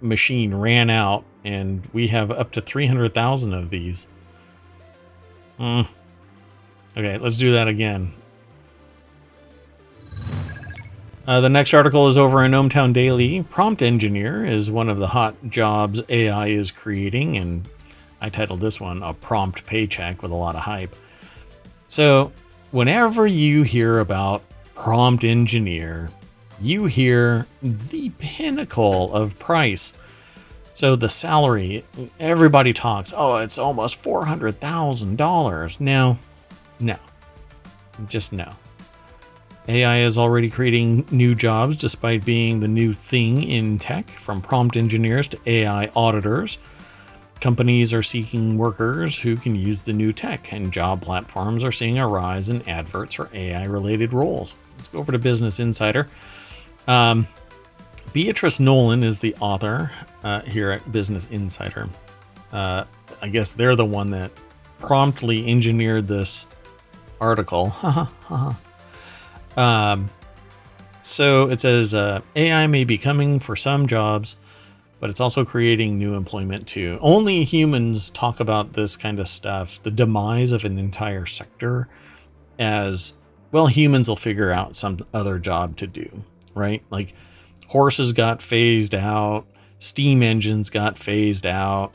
machine 0.00 0.54
ran 0.54 0.90
out, 0.90 1.24
and 1.44 1.88
we 1.92 2.08
have 2.08 2.30
up 2.30 2.52
to 2.52 2.60
three 2.60 2.86
hundred 2.86 3.14
thousand 3.14 3.54
of 3.54 3.70
these. 3.70 4.08
Hmm. 5.58 5.82
Okay, 6.96 7.18
let's 7.18 7.38
do 7.38 7.52
that 7.52 7.68
again. 7.68 8.12
Uh, 11.26 11.40
the 11.40 11.48
next 11.48 11.74
article 11.74 12.06
is 12.06 12.16
over 12.16 12.44
in 12.44 12.52
Ohmtown 12.52 12.92
Daily. 12.92 13.42
Prompt 13.42 13.82
engineer 13.82 14.44
is 14.44 14.70
one 14.70 14.88
of 14.88 14.98
the 14.98 15.08
hot 15.08 15.34
jobs 15.48 16.00
AI 16.08 16.46
is 16.48 16.70
creating, 16.70 17.36
and 17.36 17.68
I 18.20 18.28
titled 18.28 18.60
this 18.60 18.80
one 18.80 19.02
A 19.02 19.12
Prompt 19.12 19.66
Paycheck 19.66 20.22
with 20.22 20.30
a 20.30 20.36
lot 20.36 20.54
of 20.54 20.62
hype. 20.62 20.94
So, 21.88 22.32
whenever 22.70 23.26
you 23.26 23.64
hear 23.64 23.98
about 23.98 24.42
prompt 24.76 25.24
engineer, 25.24 26.10
you 26.60 26.86
hear 26.86 27.46
the 27.62 28.10
pinnacle 28.18 29.12
of 29.14 29.38
price. 29.38 29.92
So, 30.72 30.94
the 30.94 31.08
salary, 31.08 31.84
everybody 32.20 32.72
talks, 32.74 33.12
oh, 33.16 33.36
it's 33.36 33.58
almost 33.58 34.02
$400,000. 34.02 35.80
No, 35.80 36.18
no, 36.78 36.96
just 38.08 38.32
no. 38.32 38.52
AI 39.68 40.00
is 40.02 40.16
already 40.16 40.48
creating 40.48 41.06
new 41.10 41.34
jobs 41.34 41.76
despite 41.76 42.24
being 42.24 42.60
the 42.60 42.68
new 42.68 42.92
thing 42.92 43.42
in 43.42 43.78
tech, 43.78 44.08
from 44.08 44.40
prompt 44.40 44.76
engineers 44.76 45.26
to 45.28 45.38
AI 45.46 45.90
auditors. 45.96 46.58
Companies 47.40 47.92
are 47.92 48.02
seeking 48.02 48.56
workers 48.56 49.18
who 49.18 49.36
can 49.36 49.56
use 49.56 49.82
the 49.82 49.92
new 49.92 50.12
tech, 50.12 50.52
and 50.52 50.72
job 50.72 51.02
platforms 51.02 51.64
are 51.64 51.72
seeing 51.72 51.98
a 51.98 52.06
rise 52.06 52.48
in 52.48 52.66
adverts 52.68 53.14
for 53.16 53.28
AI 53.32 53.64
related 53.64 54.12
roles. 54.12 54.56
Let's 54.76 54.88
go 54.88 55.00
over 55.00 55.12
to 55.12 55.18
Business 55.18 55.58
Insider. 55.58 56.08
Um, 56.86 57.26
Beatrice 58.12 58.60
Nolan 58.60 59.02
is 59.02 59.18
the 59.18 59.34
author 59.40 59.90
uh, 60.24 60.40
here 60.42 60.70
at 60.70 60.90
Business 60.92 61.26
Insider. 61.30 61.88
Uh, 62.52 62.84
I 63.20 63.28
guess 63.28 63.52
they're 63.52 63.76
the 63.76 63.84
one 63.84 64.10
that 64.12 64.30
promptly 64.78 65.50
engineered 65.50 66.06
this 66.08 66.46
article. 67.20 67.74
Um, 69.56 70.10
so 71.02 71.48
it 71.48 71.60
says 71.60 71.94
uh, 71.94 72.20
AI 72.34 72.66
may 72.66 72.84
be 72.84 72.98
coming 72.98 73.38
for 73.38 73.56
some 73.56 73.86
jobs, 73.86 74.36
but 75.00 75.08
it's 75.08 75.20
also 75.20 75.44
creating 75.44 75.98
new 75.98 76.14
employment 76.14 76.66
too. 76.66 76.98
Only 77.00 77.44
humans 77.44 78.10
talk 78.10 78.40
about 78.40 78.74
this 78.74 78.96
kind 78.96 79.18
of 79.18 79.28
stuff, 79.28 79.82
the 79.82 79.90
demise 79.90 80.52
of 80.52 80.64
an 80.64 80.78
entire 80.78 81.26
sector, 81.26 81.88
as 82.58 83.14
well, 83.52 83.66
humans 83.68 84.08
will 84.08 84.16
figure 84.16 84.50
out 84.50 84.76
some 84.76 84.98
other 85.14 85.38
job 85.38 85.76
to 85.78 85.86
do, 85.86 86.24
right? 86.56 86.82
Like 86.90 87.12
horses 87.68 88.12
got 88.12 88.40
phased 88.42 88.94
out, 88.94 89.46
steam 89.78 90.22
engines 90.22 90.70
got 90.70 90.98
phased 90.98 91.46
out, 91.46 91.92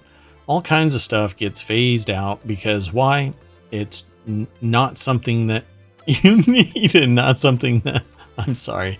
all 0.48 0.62
kinds 0.62 0.96
of 0.96 1.02
stuff 1.02 1.36
gets 1.36 1.62
phased 1.62 2.10
out 2.10 2.46
because 2.48 2.94
why? 2.94 3.34
It's 3.72 4.04
n- 4.28 4.48
not 4.62 4.98
something 4.98 5.48
that 5.48 5.66
you 6.06 6.38
need 6.44 6.96
and 6.96 7.16
not 7.16 7.40
something 7.40 7.80
that 7.82 8.04
I'm 8.38 8.56
sorry. 8.56 9.00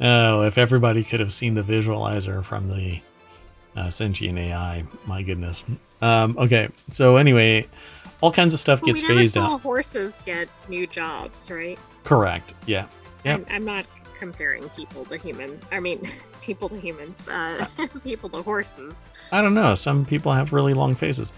Oh, 0.00 0.42
if 0.42 0.58
everybody 0.58 1.02
could 1.02 1.20
have 1.20 1.32
seen 1.32 1.54
the 1.54 1.62
visualizer 1.62 2.44
from 2.44 2.68
the 2.68 3.00
uh, 3.74 3.88
sentient 3.90 4.38
AI, 4.38 4.84
my 5.06 5.22
goodness. 5.22 5.64
Um, 6.02 6.36
okay, 6.38 6.68
so 6.88 7.16
anyway, 7.16 7.66
all 8.20 8.30
kinds 8.30 8.52
of 8.52 8.60
stuff 8.60 8.82
Well, 8.82 8.92
gets 8.92 9.02
we 9.02 9.08
never 9.08 9.20
phased 9.20 9.34
saw 9.34 9.54
out. 9.54 9.60
horses 9.62 10.20
get 10.26 10.48
new 10.68 10.86
jobs, 10.86 11.50
right? 11.50 11.78
Correct. 12.04 12.52
Yeah. 12.66 12.86
Yep. 13.24 13.46
I'm, 13.48 13.54
I'm 13.54 13.64
not 13.64 13.86
comparing 14.18 14.68
people 14.70 15.04
to 15.06 15.16
human. 15.16 15.58
I 15.70 15.80
mean, 15.80 16.02
people 16.40 16.68
to 16.68 16.78
humans. 16.78 17.28
Uh, 17.28 17.66
people 18.04 18.28
to 18.30 18.42
horses. 18.42 19.10
I 19.32 19.42
don't 19.42 19.54
know. 19.54 19.74
Some 19.74 20.04
people 20.04 20.32
have 20.32 20.52
really 20.52 20.74
long 20.74 20.94
faces. 20.94 21.32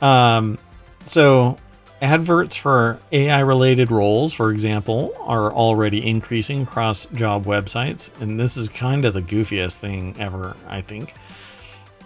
Um, 0.00 0.58
so 1.06 1.56
adverts 2.02 2.56
for 2.56 2.98
AI 3.12 3.40
related 3.40 3.90
roles, 3.90 4.32
for 4.32 4.50
example, 4.50 5.14
are 5.20 5.52
already 5.52 6.06
increasing 6.06 6.62
across 6.62 7.06
job 7.06 7.44
websites. 7.44 8.10
And 8.20 8.38
this 8.38 8.56
is 8.56 8.68
kind 8.68 9.04
of 9.04 9.14
the 9.14 9.22
goofiest 9.22 9.76
thing 9.76 10.14
ever, 10.18 10.56
I 10.68 10.80
think. 10.80 11.14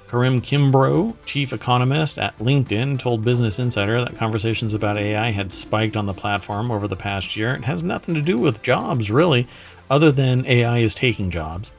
Karin 0.08 0.40
Kimbrough, 0.40 1.14
chief 1.24 1.52
economist 1.52 2.18
at 2.18 2.36
LinkedIn, 2.38 2.98
told 2.98 3.24
Business 3.24 3.60
Insider 3.60 4.04
that 4.04 4.16
conversations 4.16 4.74
about 4.74 4.98
AI 4.98 5.30
had 5.30 5.52
spiked 5.52 5.96
on 5.96 6.06
the 6.06 6.12
platform 6.12 6.72
over 6.72 6.88
the 6.88 6.96
past 6.96 7.36
year. 7.36 7.54
It 7.54 7.62
has 7.62 7.84
nothing 7.84 8.16
to 8.16 8.20
do 8.20 8.36
with 8.36 8.60
jobs, 8.60 9.08
really, 9.08 9.46
other 9.90 10.12
than 10.12 10.46
AI 10.46 10.78
is 10.78 10.94
taking 10.94 11.30
jobs. 11.30 11.72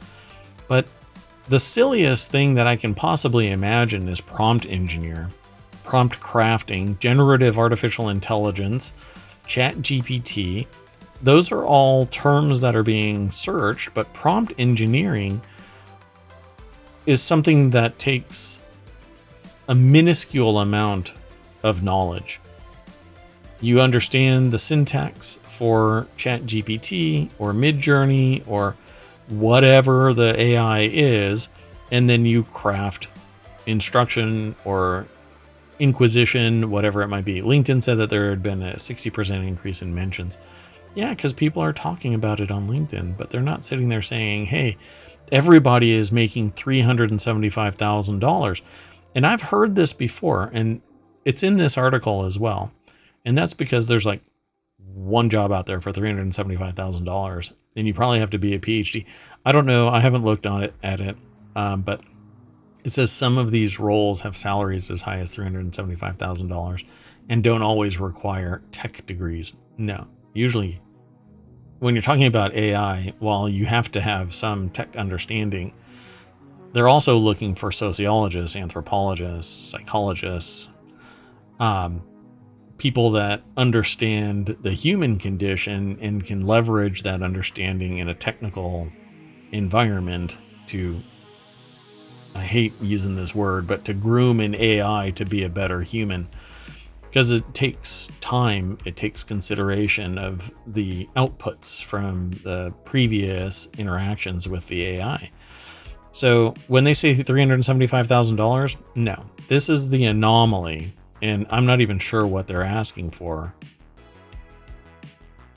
But 0.67 0.85
the 1.47 1.59
silliest 1.59 2.29
thing 2.29 2.53
that 2.55 2.67
I 2.67 2.75
can 2.75 2.93
possibly 2.93 3.49
imagine 3.49 4.07
is 4.09 4.21
prompt 4.21 4.65
engineer, 4.65 5.29
prompt 5.83 6.19
crafting, 6.19 6.99
generative 6.99 7.57
artificial 7.57 8.09
intelligence, 8.09 8.93
chat 9.47 9.77
GPT. 9.77 10.67
Those 11.21 11.51
are 11.51 11.65
all 11.65 12.05
terms 12.07 12.59
that 12.59 12.75
are 12.75 12.83
being 12.83 13.31
searched, 13.31 13.93
but 13.93 14.13
prompt 14.13 14.53
engineering 14.57 15.41
is 17.05 17.21
something 17.21 17.69
that 17.69 17.97
takes 17.97 18.59
a 19.67 19.75
minuscule 19.75 20.59
amount 20.59 21.13
of 21.63 21.81
knowledge. 21.81 22.40
You 23.61 23.79
understand 23.79 24.51
the 24.51 24.59
syntax 24.59 25.37
for 25.43 26.07
ChatGPT 26.17 27.29
or 27.37 27.53
Midjourney 27.53 28.43
or 28.47 28.75
whatever 29.27 30.13
the 30.13 30.39
AI 30.39 30.89
is, 30.91 31.47
and 31.91 32.09
then 32.09 32.25
you 32.25 32.43
craft 32.43 33.07
instruction 33.67 34.55
or 34.65 35.05
inquisition, 35.77 36.71
whatever 36.71 37.03
it 37.03 37.07
might 37.07 37.25
be. 37.25 37.41
LinkedIn 37.41 37.83
said 37.83 37.99
that 37.99 38.09
there 38.09 38.31
had 38.31 38.41
been 38.41 38.63
a 38.63 38.73
60% 38.73 39.47
increase 39.47 39.81
in 39.81 39.95
mentions. 39.95 40.37
Yeah, 40.95 41.11
because 41.11 41.31
people 41.31 41.61
are 41.61 41.71
talking 41.71 42.13
about 42.13 42.39
it 42.39 42.51
on 42.51 42.67
LinkedIn, 42.67 43.15
but 43.15 43.29
they're 43.29 43.41
not 43.41 43.63
sitting 43.63 43.89
there 43.89 44.01
saying, 44.01 44.47
hey, 44.47 44.75
everybody 45.31 45.93
is 45.93 46.11
making 46.11 46.51
$375,000. 46.51 48.61
And 49.15 49.25
I've 49.25 49.43
heard 49.43 49.75
this 49.75 49.93
before, 49.93 50.49
and 50.51 50.81
it's 51.25 51.43
in 51.43 51.57
this 51.57 51.77
article 51.77 52.25
as 52.25 52.39
well. 52.39 52.73
And 53.25 53.37
that's 53.37 53.53
because 53.53 53.87
there's 53.87 54.05
like 54.05 54.21
one 54.77 55.29
job 55.29 55.51
out 55.51 55.65
there 55.65 55.79
for 55.81 55.91
$375,000, 55.91 57.53
and 57.75 57.87
you 57.87 57.93
probably 57.93 58.19
have 58.19 58.31
to 58.31 58.39
be 58.39 58.53
a 58.53 58.59
PhD. 58.59 59.05
I 59.45 59.51
don't 59.51 59.65
know. 59.65 59.89
I 59.89 59.99
haven't 59.99 60.25
looked 60.25 60.47
on 60.47 60.63
it 60.63 60.73
at 60.83 60.99
it, 60.99 61.15
um, 61.55 61.81
but 61.81 62.01
it 62.83 62.89
says 62.89 63.11
some 63.11 63.37
of 63.37 63.51
these 63.51 63.79
roles 63.79 64.21
have 64.21 64.35
salaries 64.35 64.89
as 64.89 65.03
high 65.03 65.19
as 65.19 65.35
$375,000 65.35 66.83
and 67.29 67.43
don't 67.43 67.61
always 67.61 67.99
require 67.99 68.61
tech 68.71 69.05
degrees. 69.05 69.53
No, 69.77 70.07
usually 70.33 70.81
when 71.81 71.95
you're 71.95 72.03
talking 72.03 72.27
about 72.27 72.53
AI, 72.53 73.11
while 73.17 73.49
you 73.49 73.65
have 73.65 73.91
to 73.91 74.01
have 74.01 74.35
some 74.35 74.69
tech 74.69 74.95
understanding, 74.95 75.73
they're 76.73 76.87
also 76.87 77.17
looking 77.17 77.55
for 77.55 77.71
sociologists, 77.71 78.55
anthropologists, 78.55 79.71
psychologists, 79.71 80.69
um, 81.59 82.03
people 82.81 83.11
that 83.11 83.43
understand 83.55 84.57
the 84.61 84.71
human 84.71 85.19
condition 85.19 85.99
and 86.01 86.25
can 86.25 86.41
leverage 86.41 87.03
that 87.03 87.21
understanding 87.21 87.99
in 87.99 88.09
a 88.09 88.15
technical 88.15 88.91
environment 89.51 90.35
to 90.65 90.99
I 92.33 92.41
hate 92.41 92.73
using 92.81 93.15
this 93.15 93.35
word, 93.35 93.67
but 93.67 93.85
to 93.85 93.93
groom 93.93 94.39
an 94.39 94.55
AI 94.55 95.11
to 95.15 95.25
be 95.25 95.43
a 95.43 95.49
better 95.49 95.81
human 95.81 96.27
because 97.03 97.29
it 97.29 97.53
takes 97.53 98.09
time, 98.19 98.79
it 98.83 98.95
takes 98.95 99.23
consideration 99.23 100.17
of 100.17 100.49
the 100.65 101.07
outputs 101.15 101.83
from 101.83 102.31
the 102.43 102.73
previous 102.83 103.67
interactions 103.77 104.49
with 104.49 104.65
the 104.65 104.87
AI. 104.87 105.29
So 106.13 106.55
when 106.67 106.83
they 106.85 106.95
say 106.95 107.13
$375,000, 107.13 108.75
no, 108.95 109.23
this 109.49 109.69
is 109.69 109.89
the 109.89 110.05
anomaly, 110.05 110.95
and 111.21 111.45
I'm 111.49 111.65
not 111.65 111.81
even 111.81 111.99
sure 111.99 112.25
what 112.25 112.47
they're 112.47 112.63
asking 112.63 113.11
for. 113.11 113.53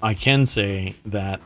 I 0.03 0.15
can 0.15 0.45
say 0.47 0.95
that 1.07 1.41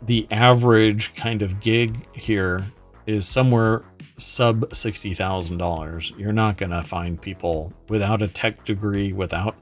the 0.00 0.26
average 0.30 1.14
kind 1.14 1.42
of 1.42 1.60
gig 1.60 1.98
here 2.14 2.64
is 3.06 3.26
somewhere 3.26 3.82
sub 4.16 4.70
$60,000. 4.70 6.18
You're 6.18 6.32
not 6.32 6.56
going 6.56 6.70
to 6.70 6.82
find 6.82 7.20
people 7.20 7.72
without 7.88 8.22
a 8.22 8.28
tech 8.28 8.64
degree, 8.64 9.12
without 9.12 9.56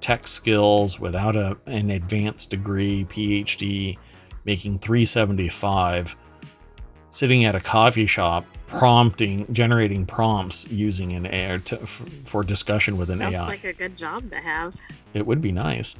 tech 0.00 0.26
skills, 0.26 1.00
without 1.00 1.36
a, 1.36 1.56
an 1.66 1.90
advanced 1.90 2.50
degree, 2.50 3.06
PhD, 3.08 3.96
making 4.44 4.78
375 4.80 6.16
sitting 7.14 7.44
at 7.44 7.54
a 7.54 7.60
coffee 7.60 8.06
shop 8.06 8.44
prompting 8.66 9.52
generating 9.52 10.04
prompts 10.04 10.66
using 10.68 11.12
an 11.12 11.26
AI 11.26 11.58
to, 11.58 11.76
for 11.76 12.42
discussion 12.42 12.96
with 12.96 13.08
an 13.08 13.18
Sounds 13.18 13.34
AI. 13.34 13.38
Sounds 13.38 13.48
like 13.48 13.64
a 13.64 13.72
good 13.72 13.96
job 13.96 14.30
to 14.30 14.36
have. 14.36 14.76
It 15.12 15.24
would 15.24 15.40
be 15.40 15.52
nice. 15.52 15.94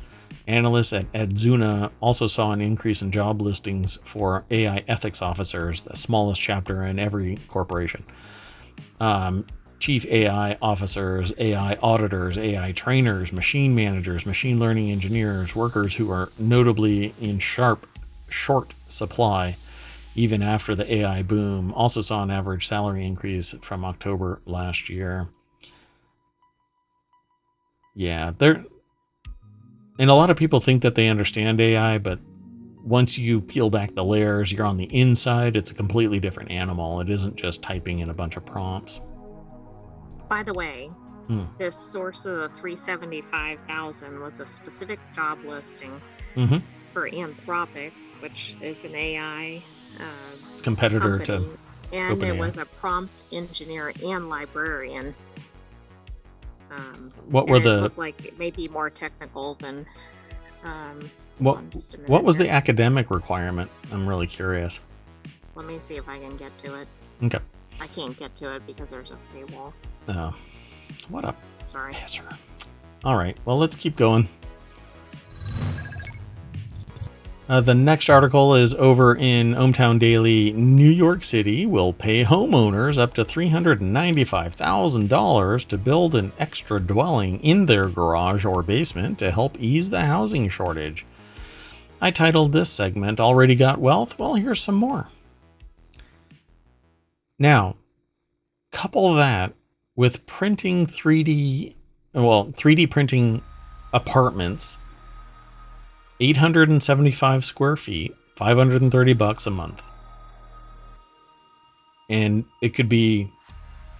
Analysts 0.49 0.93
at 0.93 1.11
Adzuna 1.13 1.93
also 2.01 2.27
saw 2.27 2.51
an 2.51 2.61
increase 2.61 3.01
in 3.01 3.13
job 3.13 3.41
listings 3.41 3.99
for 4.03 4.45
AI 4.51 4.83
ethics 4.89 5.23
officers, 5.23 5.83
the 5.83 5.97
smallest 5.97 6.41
chapter 6.41 6.83
in 6.83 6.99
every 6.99 7.39
corporation. 7.47 8.05
Um, 8.99 9.47
chief 9.79 10.05
AI 10.07 10.59
officers, 10.61 11.33
AI 11.39 11.77
auditors, 11.77 12.37
AI 12.37 12.73
trainers, 12.73 13.33
machine 13.33 13.75
managers, 13.75 14.27
machine 14.27 14.59
learning 14.59 14.91
engineers, 14.91 15.55
workers 15.55 15.95
who 15.95 16.11
are 16.11 16.31
notably 16.39 17.15
in 17.21 17.39
sharp, 17.39 17.87
short 18.29 18.73
supply 18.89 19.57
even 20.15 20.43
after 20.43 20.75
the 20.75 20.93
AI 20.93 21.23
boom, 21.23 21.73
also 21.73 22.01
saw 22.01 22.23
an 22.23 22.31
average 22.31 22.67
salary 22.67 23.07
increase 23.07 23.55
from 23.63 23.85
October 23.85 24.41
last 24.47 24.89
year. 24.89 25.29
Yeah, 27.95 28.33
they're 28.37 28.65
and 29.99 30.11
a 30.11 30.15
lot 30.15 30.31
of 30.31 30.37
people 30.37 30.61
think 30.61 30.83
that 30.83 30.97
they 30.97 31.09
understand 31.09 31.61
AI, 31.61 31.99
but 31.99 32.19
once 32.83 33.17
you 33.17 33.41
peel 33.41 33.71
back 33.71 33.95
the 33.95 34.05
layers, 34.05 34.51
you're 34.53 34.67
on 34.67 34.77
the 34.77 34.85
inside, 34.85 35.57
it's 35.57 35.71
a 35.71 35.75
completely 35.75 36.19
different 36.19 36.51
animal. 36.51 37.01
It 37.01 37.09
isn't 37.09 37.37
just 37.37 37.63
typing 37.63 38.01
in 38.01 38.11
a 38.11 38.15
bunch 38.15 38.37
of 38.37 38.45
prompts. 38.45 39.01
By 40.29 40.43
the 40.43 40.53
way, 40.53 40.91
hmm. 41.29 41.45
this 41.59 41.77
source 41.77 42.27
of 42.27 42.37
the 42.39 42.49
375,000 42.49 44.21
was 44.21 44.41
a 44.41 44.47
specific 44.47 44.99
job 45.15 45.39
listing 45.45 46.01
mm-hmm. 46.35 46.59
for 46.93 47.09
Anthropic, 47.09 47.93
which 48.21 48.57
is 48.61 48.85
an 48.85 48.95
AI 48.95 49.63
uh, 50.01 50.63
competitor 50.63 51.19
company. 51.19 51.47
to. 51.47 51.97
And 51.97 52.23
it 52.23 52.37
was 52.37 52.59
a 52.59 52.65
prompt 52.65 53.25
engineer 53.33 53.93
and 54.05 54.29
librarian. 54.29 55.15
Um, 56.71 57.13
what 57.29 57.47
were 57.47 57.61
the 57.61 57.93
like 57.97 58.37
maybe 58.37 58.67
more 58.67 58.91
technical 58.91 59.55
than 59.55 59.87
um, 60.65 61.09
what 61.39 61.59
what 62.07 62.25
was 62.25 62.37
the 62.37 62.49
academic 62.49 63.11
requirement? 63.11 63.71
I'm 63.93 64.09
really 64.09 64.27
curious. 64.27 64.81
Let 65.55 65.67
me 65.67 65.79
see 65.79 65.97
if 65.97 66.09
i 66.09 66.19
can 66.19 66.37
get 66.37 66.57
to 66.59 66.81
it. 66.81 66.89
Okay. 67.23 67.39
I 67.81 67.87
can't 67.89 68.17
get 68.17 68.35
to 68.37 68.55
it 68.55 68.67
because 68.67 68.91
there's 68.91 69.13
a 69.13 69.19
paywall. 69.35 69.73
Oh. 70.09 70.37
What 71.09 71.25
up 71.25 71.37
sorry. 71.65 71.93
pisser. 71.93 72.37
all 73.05 73.17
right. 73.17 73.37
Well 73.45 73.59
let's 73.59 73.77
keep 73.77 73.97
going 73.97 74.29
uh, 77.49 77.61
the 77.61 77.75
next 77.75 78.09
article 78.09 78.55
is 78.55 78.73
over 78.75 79.13
in 79.15 79.55
ohmTown 79.55 79.99
Daily. 79.99 80.53
New 80.53 80.89
York 80.89 81.23
City 81.23 81.67
will 81.67 81.93
pay 81.93 82.25
homeowners 82.25 82.97
up 82.99 83.13
to 83.15 83.23
$395,000 83.25 85.69
to 85.69 85.79
build 85.79 86.15
an 86.15 86.33
extra 86.39 86.81
dwelling 86.81 87.39
in 87.41 87.67
their 87.67 87.89
garage 87.89 88.47
or 88.47 88.63
basement 88.63 89.19
to 89.19 89.31
help 89.31 89.61
ease 89.61 89.91
the 89.91 90.07
housing 90.07 90.49
shortage. 90.49 91.05
I 92.01 92.11
titled 92.11 92.53
this 92.53 92.71
segment 92.71 93.21
Already 93.21 93.57
Got 93.57 93.79
Wealth? 93.79 94.19
Well, 94.19 94.37
here's 94.37 94.63
some 94.63 94.77
more. 94.77 95.09
Now, 97.39 97.77
couple 98.71 99.13
that 99.15 99.53
with 99.97 100.25
printing 100.27 100.87
3D, 100.87 101.75
well, 102.15 102.47
3D 102.47 102.91
printing 102.91 103.43
apartments 103.93 104.79
875 106.21 107.45
square 107.45 107.77
feet, 107.77 108.15
530 108.37 109.13
bucks 109.15 109.47
a 109.47 109.51
month. 109.51 109.83
And 112.09 112.45
it 112.61 112.71
could 112.71 112.89
be 112.89 113.31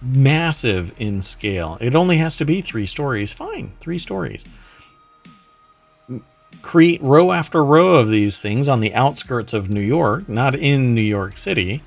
massive 0.01 0.93
in 0.97 1.21
scale. 1.21 1.77
It 1.81 1.95
only 1.95 2.17
has 2.17 2.37
to 2.37 2.45
be 2.45 2.61
three 2.61 2.85
stories. 2.85 3.33
Fine, 3.33 3.73
three 3.79 3.99
stories. 3.99 4.45
Create 6.61 7.01
row 7.01 7.31
after 7.31 7.63
row 7.63 7.95
of 7.95 8.09
these 8.09 8.41
things 8.41 8.67
on 8.67 8.79
the 8.79 8.93
outskirts 8.93 9.53
of 9.53 9.69
New 9.69 9.81
York, 9.81 10.29
not 10.29 10.55
in 10.55 10.95
New 10.95 11.01
York 11.01 11.33
City. 11.33 11.83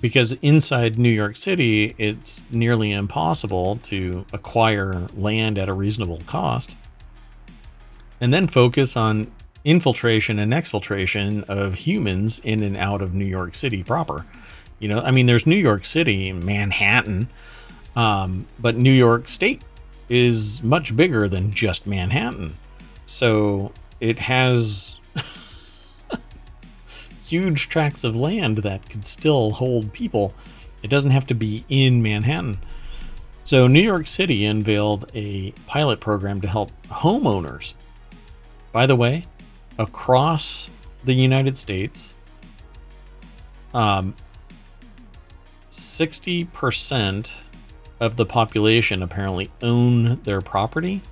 Because 0.00 0.32
inside 0.42 0.98
New 0.98 1.10
York 1.10 1.36
City, 1.36 1.94
it's 1.96 2.44
nearly 2.50 2.92
impossible 2.92 3.76
to 3.84 4.26
acquire 4.32 5.08
land 5.14 5.58
at 5.58 5.68
a 5.68 5.72
reasonable 5.72 6.22
cost 6.26 6.76
and 8.20 8.32
then 8.32 8.46
focus 8.46 8.96
on 8.96 9.30
infiltration 9.64 10.38
and 10.38 10.52
exfiltration 10.52 11.44
of 11.44 11.74
humans 11.74 12.40
in 12.44 12.62
and 12.62 12.76
out 12.76 13.02
of 13.02 13.14
New 13.14 13.24
York 13.24 13.54
City 13.54 13.82
proper. 13.82 14.24
You 14.78 14.88
know, 14.88 15.00
I 15.00 15.10
mean, 15.10 15.26
there's 15.26 15.46
New 15.46 15.56
York 15.56 15.84
City, 15.84 16.32
Manhattan, 16.32 17.28
um, 17.96 18.46
but 18.58 18.76
New 18.76 18.92
York 18.92 19.26
State 19.26 19.62
is 20.08 20.62
much 20.62 20.94
bigger 20.94 21.28
than 21.28 21.50
just 21.50 21.86
Manhattan. 21.86 22.56
So 23.06 23.72
it 24.00 24.18
has 24.20 25.00
huge 27.26 27.68
tracts 27.68 28.04
of 28.04 28.14
land 28.14 28.58
that 28.58 28.88
could 28.88 29.06
still 29.06 29.52
hold 29.52 29.92
people. 29.92 30.34
It 30.82 30.88
doesn't 30.88 31.10
have 31.10 31.26
to 31.26 31.34
be 31.34 31.64
in 31.68 32.02
Manhattan. 32.02 32.58
So 33.42 33.66
New 33.66 33.80
York 33.80 34.06
City 34.06 34.44
unveiled 34.44 35.10
a 35.14 35.52
pilot 35.66 36.00
program 36.00 36.40
to 36.40 36.48
help 36.48 36.70
homeowners. 36.88 37.74
By 38.72 38.86
the 38.86 38.96
way, 38.96 39.26
across 39.78 40.70
the 41.04 41.14
United 41.14 41.56
States, 41.56 42.14
um, 43.72 44.14
60% 45.70 47.32
of 48.00 48.16
the 48.16 48.26
population 48.26 49.02
apparently 49.02 49.50
own 49.62 50.20
their 50.22 50.40
property. 50.40 51.02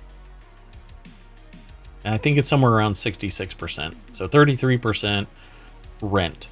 And 2.03 2.13
I 2.13 2.17
think 2.17 2.37
it's 2.37 2.47
somewhere 2.47 2.71
around 2.71 2.93
66%. 2.93 3.95
So 4.11 4.27
33% 4.27 5.27
rent. 6.01 6.49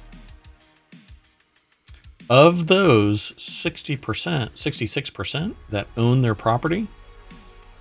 Of 2.30 2.68
those 2.68 3.32
60%, 3.32 3.98
66% 4.00 5.54
that 5.70 5.86
own 5.96 6.22
their 6.22 6.34
property, 6.34 6.88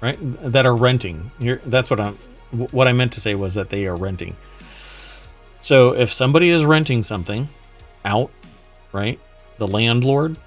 right? 0.02 0.18
That 0.22 0.66
are 0.66 0.76
renting. 0.76 1.32
Here 1.40 1.62
that's 1.66 1.90
what 1.90 2.00
I'm 2.00 2.18
what 2.54 2.88
I 2.88 2.93
meant 2.93 3.14
to 3.14 3.22
say 3.22 3.36
was 3.36 3.56
that 3.56 3.70
they 3.70 3.86
are 3.88 3.95
renting. 3.95 4.36
So 5.60 5.95
if 5.95 6.12
somebody 6.12 6.49
is 6.49 6.66
renting 6.66 7.04
something 7.04 7.49
out, 8.06 8.32
right? 8.91 9.20
The 9.58 9.68
landlord 9.68 10.38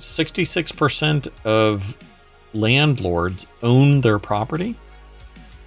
66% 0.00 1.28
of 1.44 1.96
landlords 2.52 3.46
own 3.62 4.00
their 4.00 4.18
property, 4.18 4.76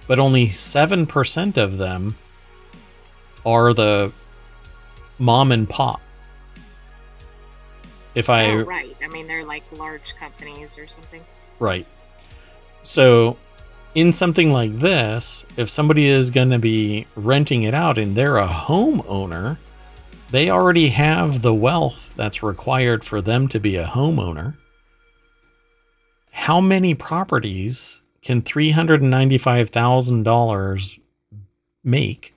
but 0.06 0.18
only 0.18 0.48
7% 0.48 1.56
of 1.56 1.78
them 1.78 2.16
are 3.46 3.72
the 3.72 4.12
mom 5.18 5.52
and 5.52 5.68
pop. 5.68 6.00
If 8.14 8.30
I 8.30 8.50
oh, 8.52 8.62
right, 8.62 8.96
I 9.02 9.08
mean 9.08 9.26
they're 9.26 9.44
like 9.44 9.64
large 9.72 10.14
companies 10.14 10.78
or 10.78 10.86
something. 10.86 11.24
Right. 11.58 11.86
So, 12.82 13.36
in 13.94 14.12
something 14.12 14.52
like 14.52 14.78
this, 14.78 15.44
if 15.56 15.68
somebody 15.68 16.08
is 16.08 16.30
going 16.30 16.50
to 16.50 16.58
be 16.58 17.06
renting 17.14 17.62
it 17.62 17.74
out 17.74 17.96
and 17.96 18.16
they're 18.16 18.38
a 18.38 18.48
homeowner, 18.48 19.58
they 20.30 20.50
already 20.50 20.88
have 20.88 21.42
the 21.42 21.54
wealth 21.54 22.12
that's 22.16 22.42
required 22.42 23.04
for 23.04 23.20
them 23.20 23.46
to 23.48 23.60
be 23.60 23.76
a 23.76 23.86
homeowner. 23.86 24.56
How 26.32 26.60
many 26.60 26.94
properties 26.94 28.00
can 28.20 28.42
$395,000 28.42 31.00
make 31.84 32.34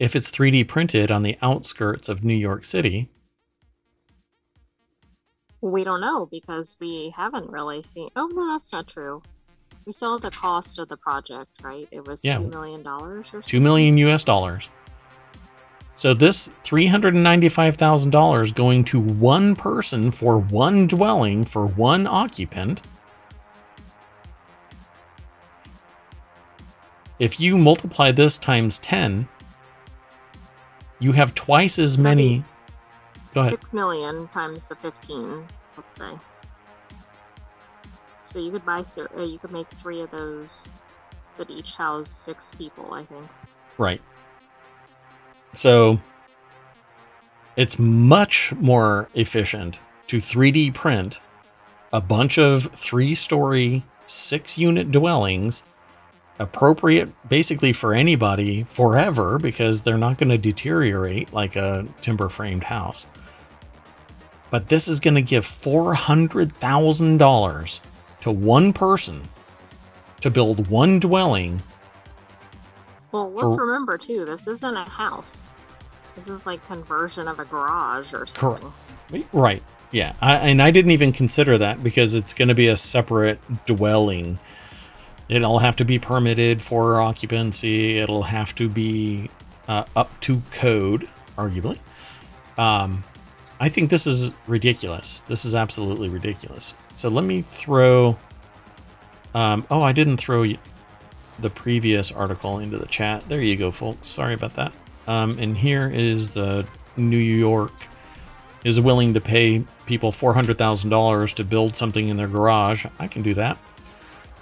if 0.00 0.16
it's 0.16 0.30
3D 0.30 0.66
printed 0.66 1.12
on 1.12 1.22
the 1.22 1.38
outskirts 1.40 2.08
of 2.08 2.24
New 2.24 2.34
York 2.34 2.64
City? 2.64 3.08
We 5.60 5.84
don't 5.84 6.00
know 6.00 6.26
because 6.26 6.74
we 6.80 7.12
haven't 7.16 7.50
really 7.50 7.82
seen. 7.82 8.08
Oh, 8.16 8.26
no, 8.26 8.52
that's 8.52 8.72
not 8.72 8.88
true. 8.88 9.22
We 9.88 9.92
saw 9.92 10.18
the 10.18 10.30
cost 10.30 10.78
of 10.78 10.88
the 10.88 10.98
project, 10.98 11.62
right? 11.62 11.88
It 11.90 12.06
was 12.06 12.22
Yeah. 12.22 12.36
$2 12.36 12.50
million 12.50 12.86
or 12.86 13.24
something. 13.24 13.40
2 13.40 13.58
million 13.58 13.96
US 13.96 14.22
dollars. 14.22 14.68
So 15.94 16.12
this 16.12 16.50
$395,000 16.64 18.54
going 18.54 18.84
to 18.84 19.00
one 19.00 19.56
person 19.56 20.10
for 20.10 20.38
one 20.38 20.88
dwelling 20.88 21.46
for 21.46 21.66
one 21.66 22.06
occupant. 22.06 22.82
If 27.18 27.40
you 27.40 27.56
multiply 27.56 28.12
this 28.12 28.36
times 28.36 28.76
10, 28.80 29.26
you 30.98 31.12
have 31.12 31.34
twice 31.34 31.78
as 31.78 31.96
many. 31.96 32.44
Go 33.32 33.40
ahead. 33.40 33.52
Six 33.52 33.72
million 33.72 34.28
times 34.28 34.68
the 34.68 34.76
fifteen, 34.76 35.46
let's 35.78 35.96
say. 35.96 36.10
So 38.28 38.38
you 38.38 38.50
could 38.50 38.66
buy, 38.66 38.84
you 39.18 39.38
could 39.38 39.52
make 39.52 39.68
three 39.68 40.00
of 40.00 40.10
those 40.10 40.68
that 41.38 41.48
each 41.48 41.76
house 41.76 42.10
six 42.10 42.50
people. 42.50 42.92
I 42.92 43.04
think. 43.04 43.26
Right. 43.78 44.02
So 45.54 46.00
it's 47.56 47.78
much 47.78 48.52
more 48.56 49.08
efficient 49.14 49.78
to 50.08 50.18
3D 50.18 50.74
print 50.74 51.20
a 51.92 52.00
bunch 52.02 52.38
of 52.38 52.64
three 52.72 53.14
story, 53.14 53.84
six 54.06 54.58
unit 54.58 54.92
dwellings, 54.92 55.62
appropriate 56.38 57.08
basically 57.28 57.72
for 57.72 57.94
anybody 57.94 58.62
forever 58.64 59.38
because 59.38 59.82
they're 59.82 59.96
not 59.96 60.18
going 60.18 60.28
to 60.28 60.38
deteriorate 60.38 61.32
like 61.32 61.56
a 61.56 61.88
timber 62.02 62.28
framed 62.28 62.64
house. 62.64 63.06
But 64.50 64.68
this 64.68 64.86
is 64.86 65.00
going 65.00 65.14
to 65.14 65.22
give 65.22 65.44
$400,000 65.44 67.80
to 68.28 68.32
one 68.32 68.72
person 68.72 69.26
to 70.20 70.30
build 70.30 70.68
one 70.68 71.00
dwelling 71.00 71.62
Well, 73.12 73.32
let's 73.32 73.54
For- 73.54 73.64
remember 73.66 73.96
too. 73.96 74.24
This 74.26 74.46
isn't 74.48 74.76
a 74.76 74.84
house. 74.84 75.48
This 76.14 76.28
is 76.28 76.46
like 76.46 76.64
conversion 76.66 77.26
of 77.28 77.38
a 77.40 77.44
garage 77.46 78.12
or 78.12 78.26
something. 78.26 78.72
Right. 79.32 79.62
Yeah. 79.92 80.14
I, 80.20 80.36
and 80.36 80.60
I 80.60 80.70
didn't 80.70 80.90
even 80.90 81.12
consider 81.12 81.56
that 81.58 81.82
because 81.82 82.14
it's 82.14 82.34
going 82.34 82.48
to 82.48 82.54
be 82.54 82.68
a 82.68 82.76
separate 82.76 83.40
dwelling. 83.66 84.38
It'll 85.28 85.60
have 85.60 85.76
to 85.76 85.84
be 85.84 85.98
permitted 85.98 86.62
for 86.62 87.00
occupancy. 87.00 87.98
It'll 87.98 88.24
have 88.24 88.54
to 88.56 88.68
be 88.68 89.30
uh, 89.68 89.84
up 89.96 90.20
to 90.22 90.42
code, 90.50 91.08
arguably. 91.38 91.78
Um, 92.58 93.04
I 93.60 93.68
think 93.68 93.90
this 93.90 94.06
is 94.06 94.30
ridiculous. 94.46 95.20
This 95.28 95.44
is 95.44 95.54
absolutely 95.54 96.08
ridiculous. 96.08 96.74
So 96.94 97.08
let 97.08 97.24
me 97.24 97.42
throw. 97.42 98.18
Um, 99.34 99.66
oh, 99.70 99.82
I 99.82 99.92
didn't 99.92 100.18
throw 100.18 100.44
the 101.38 101.50
previous 101.50 102.10
article 102.10 102.58
into 102.58 102.78
the 102.78 102.86
chat. 102.86 103.28
There 103.28 103.42
you 103.42 103.56
go, 103.56 103.70
folks. 103.70 104.08
Sorry 104.08 104.34
about 104.34 104.54
that. 104.54 104.72
Um, 105.06 105.38
and 105.38 105.56
here 105.56 105.88
is 105.88 106.30
the 106.30 106.66
New 106.96 107.16
York 107.16 107.72
is 108.64 108.80
willing 108.80 109.14
to 109.14 109.20
pay 109.20 109.64
people 109.86 110.12
$400,000 110.12 111.34
to 111.34 111.44
build 111.44 111.76
something 111.76 112.08
in 112.08 112.16
their 112.16 112.28
garage. 112.28 112.86
I 112.98 113.06
can 113.06 113.22
do 113.22 113.34
that. 113.34 113.58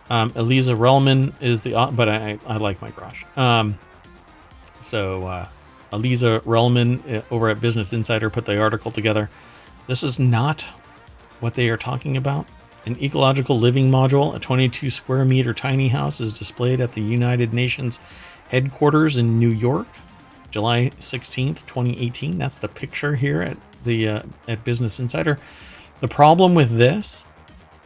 Um, 0.08 0.32
Eliza 0.36 0.72
Relman 0.72 1.32
is 1.40 1.62
the, 1.62 1.72
but 1.92 2.08
I, 2.08 2.38
I 2.46 2.56
like 2.56 2.80
my 2.80 2.90
garage. 2.90 3.24
Um, 3.36 3.78
so, 4.80 5.26
uh, 5.26 5.48
Eliza 5.92 6.40
Relman 6.44 7.18
uh, 7.18 7.22
over 7.30 7.48
at 7.48 7.60
Business 7.60 7.92
Insider 7.92 8.30
put 8.30 8.46
the 8.46 8.60
article 8.60 8.90
together. 8.90 9.30
This 9.86 10.02
is 10.02 10.18
not 10.18 10.62
what 11.40 11.54
they 11.54 11.68
are 11.68 11.76
talking 11.76 12.16
about. 12.16 12.46
An 12.84 13.00
ecological 13.02 13.58
living 13.58 13.90
module, 13.90 14.34
a 14.34 14.38
22 14.38 14.90
square 14.90 15.24
meter 15.24 15.52
tiny 15.52 15.88
house, 15.88 16.20
is 16.20 16.32
displayed 16.32 16.80
at 16.80 16.92
the 16.92 17.02
United 17.02 17.52
Nations 17.52 17.98
headquarters 18.48 19.16
in 19.16 19.38
New 19.38 19.48
York, 19.48 19.88
July 20.50 20.92
16th, 20.98 21.66
2018. 21.66 22.38
That's 22.38 22.56
the 22.56 22.68
picture 22.68 23.16
here 23.16 23.42
at 23.42 23.56
the 23.84 24.08
uh, 24.08 24.22
at 24.46 24.64
Business 24.64 25.00
Insider. 25.00 25.38
The 26.00 26.08
problem 26.08 26.54
with 26.54 26.76
this 26.76 27.26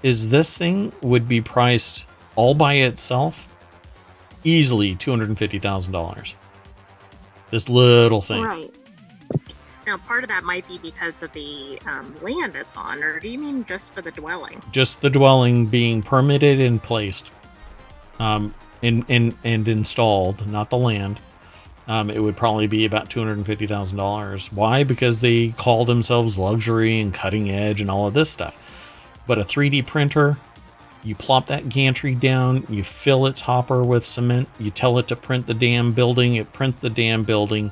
is 0.03 0.31
this 0.31 0.57
thing 0.57 0.93
would 1.01 1.29
be 1.29 1.41
priced 1.41 2.05
all 2.37 2.55
by 2.55 2.75
itself 2.75 3.47
easily 4.45 4.95
$250,000. 4.95 6.35
This 7.51 7.69
little 7.69 8.23
thing. 8.23 8.43
Right. 8.43 8.75
Now, 9.87 9.97
part 9.97 10.23
of 10.23 10.29
that 10.29 10.45
might 10.45 10.69
be 10.69 10.79
because 10.79 11.23
of 11.23 11.33
the 11.33 11.81
um, 11.87 12.15
land 12.23 12.55
it's 12.55 12.77
on, 12.77 13.03
or 13.03 13.19
do 13.19 13.29
you 13.29 13.39
mean 13.39 13.65
just 13.65 13.93
for 13.93 14.03
the 14.03 14.11
dwelling? 14.13 14.63
just 14.71 15.01
the 15.01 15.11
dwelling 15.11 15.67
being 15.67 16.03
permitted 16.03 16.61
and 16.61 16.83
placed 16.83 17.31
um, 18.21 18.55
and, 18.83 19.05
and, 19.09 19.35
and 19.43 19.67
installed, 19.67 20.47
not 20.47 20.71
the 20.71 20.77
land, 20.77 21.19
um, 21.89 22.09
it 22.11 22.21
would 22.21 22.37
probably 22.37 22.69
be 22.69 22.85
about 22.85 23.11
$250,000. 23.11 24.53
Why? 24.53 24.85
Because 24.85 25.21
they 25.21 25.49
call 25.49 25.85
themselves 25.85 26.39
luxury 26.39 27.01
and 27.01 27.13
cutting 27.13 27.51
edge 27.51 27.81
and 27.81 27.91
all 27.91 28.07
of 28.07 28.15
this 28.15 28.31
stuff. 28.31 28.57
But 29.27 29.39
a 29.39 29.43
3D 29.43 29.87
printer, 29.87 30.39
you 31.03 31.15
plop 31.15 31.47
that 31.47 31.69
gantry 31.69 32.15
down, 32.15 32.67
you 32.69 32.85
fill 32.85 33.27
its 33.27 33.41
hopper 33.41 33.83
with 33.83 34.05
cement, 34.05 34.49
you 34.59 34.71
tell 34.71 34.99
it 34.99 35.09
to 35.09 35.17
print 35.17 35.47
the 35.47 35.55
damn 35.55 35.93
building, 35.93 36.35
it 36.35 36.53
prints 36.53 36.79
the 36.79 36.91
damn 36.91 37.25
building, 37.25 37.71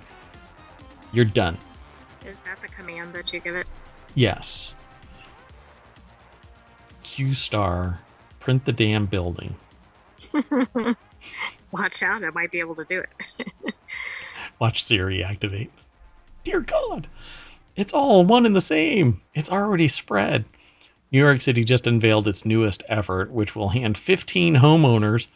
you're 1.13 1.25
done. 1.25 1.59
Is 2.27 2.37
that 2.45 2.61
the 2.63 2.69
command 2.69 3.13
that 3.15 3.33
you 3.33 3.41
give 3.41 3.55
it? 3.55 3.67
Yes. 4.15 4.75
Q 7.03 7.35
star, 7.35 8.01
print 8.41 8.65
the 8.65 8.73
damn 8.73 9.07
building. 9.07 9.57
Watch 11.71 12.03
out, 12.03 12.25
I 12.25 12.31
might 12.31 12.51
be 12.51 12.61
able 12.61 12.75
to 12.77 12.85
do 12.85 13.01
it. 13.01 13.75
Watch 14.59 14.83
Siri 14.83 15.23
activate. 15.23 15.71
Dear 16.45 16.61
God. 16.61 17.09
It's 17.77 17.93
all 17.93 18.25
one 18.25 18.45
and 18.45 18.57
the 18.57 18.61
same. 18.61 19.21
It's 19.35 19.53
already 19.53 19.87
spread. 19.87 20.47
New 21.11 21.19
York 21.19 21.41
City 21.41 21.65
just 21.65 21.87
unveiled 21.87 22.29
its 22.29 22.45
newest 22.45 22.83
effort, 22.89 23.31
which 23.31 23.57
will 23.57 23.71
hand 23.71 23.97
15 23.97 24.57
homeowners. 24.57 25.29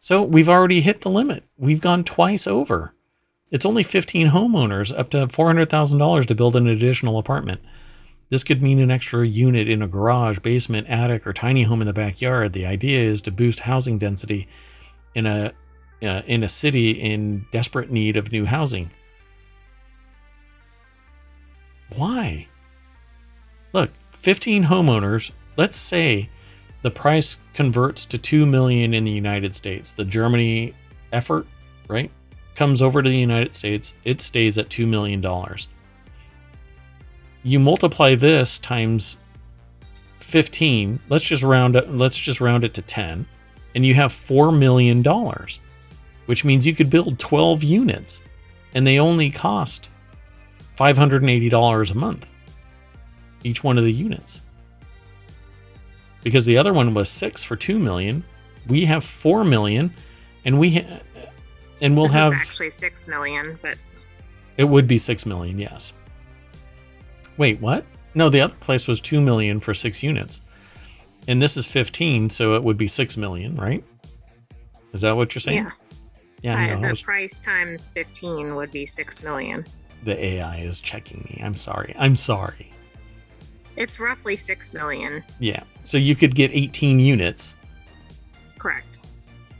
So 0.00 0.22
we've 0.22 0.48
already 0.48 0.80
hit 0.80 1.02
the 1.02 1.10
limit. 1.10 1.44
We've 1.56 1.80
gone 1.80 2.04
twice 2.04 2.46
over. 2.46 2.94
It's 3.50 3.66
only 3.66 3.82
15 3.82 4.28
homeowners, 4.28 4.96
up 4.96 5.10
to 5.10 5.26
$400,000 5.26 6.26
to 6.26 6.34
build 6.34 6.56
an 6.56 6.66
additional 6.66 7.18
apartment. 7.18 7.60
This 8.30 8.44
could 8.44 8.62
mean 8.62 8.78
an 8.78 8.90
extra 8.90 9.26
unit 9.26 9.68
in 9.68 9.80
a 9.80 9.88
garage, 9.88 10.38
basement, 10.40 10.86
attic, 10.88 11.26
or 11.26 11.32
tiny 11.32 11.62
home 11.62 11.80
in 11.80 11.86
the 11.86 11.94
backyard. 11.94 12.52
The 12.52 12.66
idea 12.66 13.00
is 13.00 13.22
to 13.22 13.30
boost 13.30 13.60
housing 13.60 13.98
density 13.98 14.48
in 15.14 15.26
a 15.26 15.52
uh, 16.00 16.22
in 16.26 16.44
a 16.44 16.48
city 16.48 16.90
in 16.90 17.46
desperate 17.50 17.90
need 17.90 18.16
of 18.16 18.30
new 18.30 18.44
housing. 18.44 18.90
Why? 21.96 22.46
Look, 23.72 23.90
15 24.18 24.64
homeowners, 24.64 25.30
let's 25.56 25.76
say 25.76 26.28
the 26.82 26.90
price 26.90 27.36
converts 27.54 28.04
to 28.06 28.18
2 28.18 28.46
million 28.46 28.92
in 28.92 29.04
the 29.04 29.12
United 29.12 29.54
States. 29.54 29.92
The 29.92 30.04
Germany 30.04 30.74
effort, 31.12 31.46
right? 31.88 32.10
Comes 32.56 32.82
over 32.82 33.00
to 33.00 33.08
the 33.08 33.16
United 33.16 33.54
States, 33.54 33.94
it 34.04 34.20
stays 34.20 34.58
at 34.58 34.70
2 34.70 34.88
million 34.88 35.20
dollars. 35.20 35.68
You 37.44 37.60
multiply 37.60 38.16
this 38.16 38.58
times 38.58 39.18
15, 40.18 40.98
let's 41.08 41.24
just 41.24 41.44
round 41.44 41.76
it 41.76 41.88
let's 41.88 42.18
just 42.18 42.40
round 42.40 42.64
it 42.64 42.74
to 42.74 42.82
10 42.82 43.24
and 43.76 43.86
you 43.86 43.94
have 43.94 44.12
4 44.12 44.50
million 44.50 45.00
dollars, 45.00 45.60
which 46.26 46.44
means 46.44 46.66
you 46.66 46.74
could 46.74 46.90
build 46.90 47.20
12 47.20 47.62
units 47.62 48.22
and 48.74 48.84
they 48.84 48.98
only 48.98 49.30
cost 49.30 49.90
$580 50.76 51.90
a 51.90 51.94
month 51.94 52.26
each 53.44 53.62
one 53.64 53.78
of 53.78 53.84
the 53.84 53.92
units. 53.92 54.40
Because 56.22 56.44
the 56.46 56.58
other 56.58 56.72
one 56.72 56.94
was 56.94 57.08
6 57.08 57.42
for 57.44 57.56
2 57.56 57.78
million, 57.78 58.24
we 58.66 58.84
have 58.84 59.04
4 59.04 59.44
million 59.44 59.92
and 60.44 60.58
we 60.58 60.74
ha- 60.76 61.00
and 61.80 61.96
we'll 61.96 62.06
This 62.06 62.14
have 62.14 62.32
actually 62.32 62.70
six 62.72 63.06
million, 63.06 63.56
but 63.62 63.78
it 64.56 64.64
would 64.64 64.88
be 64.88 64.98
6 64.98 65.24
million, 65.26 65.58
yes. 65.58 65.92
Wait, 67.36 67.60
what? 67.60 67.84
No, 68.14 68.28
the 68.28 68.40
other 68.40 68.54
place 68.58 68.88
was 68.88 69.00
2 69.00 69.20
million 69.20 69.60
for 69.60 69.72
6 69.72 70.02
units. 70.02 70.40
And 71.28 71.40
this 71.40 71.56
is 71.56 71.66
15, 71.66 72.30
so 72.30 72.54
it 72.56 72.64
would 72.64 72.76
be 72.76 72.88
6 72.88 73.16
million, 73.16 73.54
right? 73.54 73.84
Is 74.92 75.02
that 75.02 75.16
what 75.16 75.34
you're 75.34 75.40
saying? 75.40 75.64
yeah, 75.64 75.70
Yeah, 76.42 76.56
I- 76.56 76.74
no, 76.74 76.80
the 76.80 76.88
was- 76.90 77.02
price 77.02 77.40
times 77.40 77.92
fifteen 77.92 78.54
would 78.56 78.72
be 78.72 78.86
six 78.86 79.22
million. 79.22 79.64
the 80.04 80.18
AI 80.24 80.56
is 80.58 80.80
checking 80.80 81.18
me. 81.28 81.40
I'm 81.44 81.54
sorry. 81.54 81.94
I'm 81.98 82.16
sorry. 82.16 82.72
It's 83.78 84.00
roughly 84.00 84.34
six 84.36 84.72
million, 84.74 85.22
Yeah. 85.38 85.62
So 85.84 85.96
you 85.98 86.14
could 86.16 86.34
get 86.34 86.50
18 86.52 86.98
units 87.00 87.54
correct? 88.58 88.98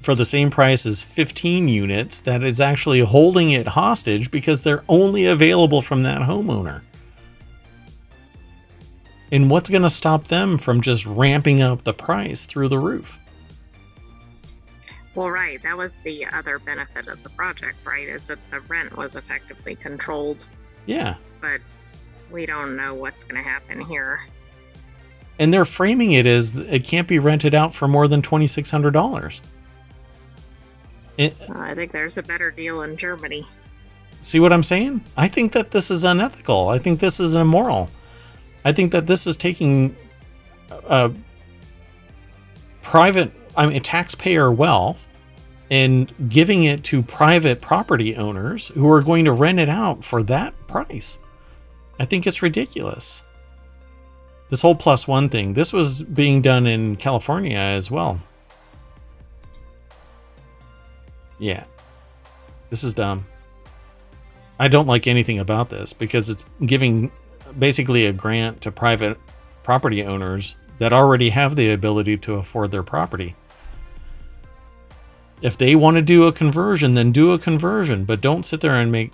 for 0.01 0.15
the 0.17 0.25
same 0.25 0.51
price 0.51 0.85
as 0.87 1.03
15 1.03 1.69
units 1.69 2.21
that 2.23 2.43
is 2.43 2.61
actually 2.61 3.01
holding 3.01 3.51
it 3.53 3.69
hostage 3.69 4.31
because 4.31 4.63
they're 4.65 4.83
only 4.89 5.25
available 5.27 5.81
from 5.83 6.03
that 6.03 6.23
homeowner. 6.23 6.83
And 9.31 9.51
what's 9.51 9.69
going 9.71 9.83
to 9.83 9.91
stop 9.91 10.29
them 10.29 10.59
from 10.59 10.81
just 10.81 11.05
ramping 11.07 11.61
up 11.61 11.85
the 11.85 11.93
price 11.93 12.45
through 12.47 12.69
the 12.69 12.79
roof? 12.79 13.19
Well, 15.15 15.31
right. 15.31 15.63
That 15.63 15.77
was 15.77 15.95
the 16.05 16.25
other 16.27 16.59
benefit 16.59 17.09
of 17.09 17.23
the 17.23 17.29
project, 17.31 17.77
right? 17.85 18.09
Is 18.09 18.29
that 18.29 18.39
the 18.51 18.61
rent 18.61 18.97
was 18.97 19.17
effectively 19.17 19.75
controlled, 19.75 20.45
Yeah. 20.87 21.17
but 21.41 21.61
we 22.31 22.47
don't 22.47 22.77
know 22.77 22.95
what's 22.95 23.25
going 23.25 23.43
to 23.43 23.49
happen 23.49 23.81
here. 23.81 24.21
And 25.39 25.53
they're 25.55 25.65
framing 25.65 26.13
it 26.13 26.27
as 26.27 26.55
it 26.57 26.85
can't 26.85 27.07
be 27.07 27.19
rented 27.19 27.55
out 27.55 27.75
for 27.75 27.87
more 27.87 28.09
than 28.09 28.23
$2,600. 28.23 29.41
It, 31.17 31.37
Uh, 31.41 31.59
I 31.59 31.75
think 31.75 31.93
there's 31.93 32.19
a 32.19 32.23
better 32.23 32.51
deal 32.51 32.83
in 32.83 32.97
Germany. 32.97 33.47
See 34.21 34.41
what 34.41 34.53
I'm 34.53 34.63
saying? 34.63 35.05
I 35.17 35.29
think 35.29 35.53
that 35.53 35.71
this 35.71 35.91
is 35.91 36.05
unethical. 36.05 36.69
I 36.69 36.79
think 36.79 37.01
this 37.01 37.21
is 37.21 37.35
immoral. 37.35 37.89
I 38.65 38.73
think 38.73 38.93
that 38.93 39.07
this 39.07 39.27
is 39.27 39.37
taking 39.37 39.97
uh, 40.87 41.11
private, 42.83 43.33
I 43.57 43.69
mean, 43.69 43.83
taxpayer 43.83 44.51
wealth 44.51 45.07
and 45.71 46.13
giving 46.29 46.65
it 46.65 46.83
to 46.85 47.03
private 47.03 47.61
property 47.61 48.17
owners 48.17 48.69
who 48.69 48.91
are 48.91 49.03
going 49.03 49.25
to 49.25 49.33
rent 49.33 49.61
it 49.61 49.69
out 49.69 50.03
for 50.05 50.23
that 50.25 50.55
price. 50.67 51.19
I 51.99 52.05
think 52.05 52.27
it's 52.27 52.43
ridiculous. 52.43 53.25
This 54.51 54.63
whole 54.63 54.75
plus 54.75 55.07
one 55.07 55.29
thing, 55.29 55.55
this 55.55 55.73
was 55.73 56.03
being 56.03 56.41
done 56.41 56.67
in 56.67 56.97
California 56.97 57.59
as 57.59 57.91
well. 57.91 58.23
Yeah. 61.39 61.65
This 62.71 62.85
is 62.85 62.95
dumb. 62.95 63.27
I 64.59 64.69
don't 64.69 64.87
like 64.87 65.07
anything 65.07 65.39
about 65.39 65.71
this 65.71 65.93
because 65.93 66.29
it's 66.29 66.45
giving 66.65 67.13
basically 67.59 68.07
a 68.07 68.13
grant 68.13 68.61
to 68.63 68.73
private 68.73 69.19
property 69.63 70.03
owners 70.03 70.57
that 70.79 70.93
already 70.93 71.31
have 71.31 71.57
the 71.57 71.73
ability 71.73 72.17
to 72.19 72.35
afford 72.35 72.71
their 72.71 72.83
property. 72.83 73.37
If 75.43 75.57
they 75.57 75.77
want 75.77 75.97
to 75.97 76.03
do 76.03 76.25
a 76.25 76.33
conversion, 76.33 76.95
then 76.95 77.13
do 77.13 77.33
a 77.33 77.39
conversion, 77.39 78.05
but 78.05 78.21
don't 78.21 78.45
sit 78.45 78.61
there 78.61 78.75
and 78.75 78.91
make 78.91 79.13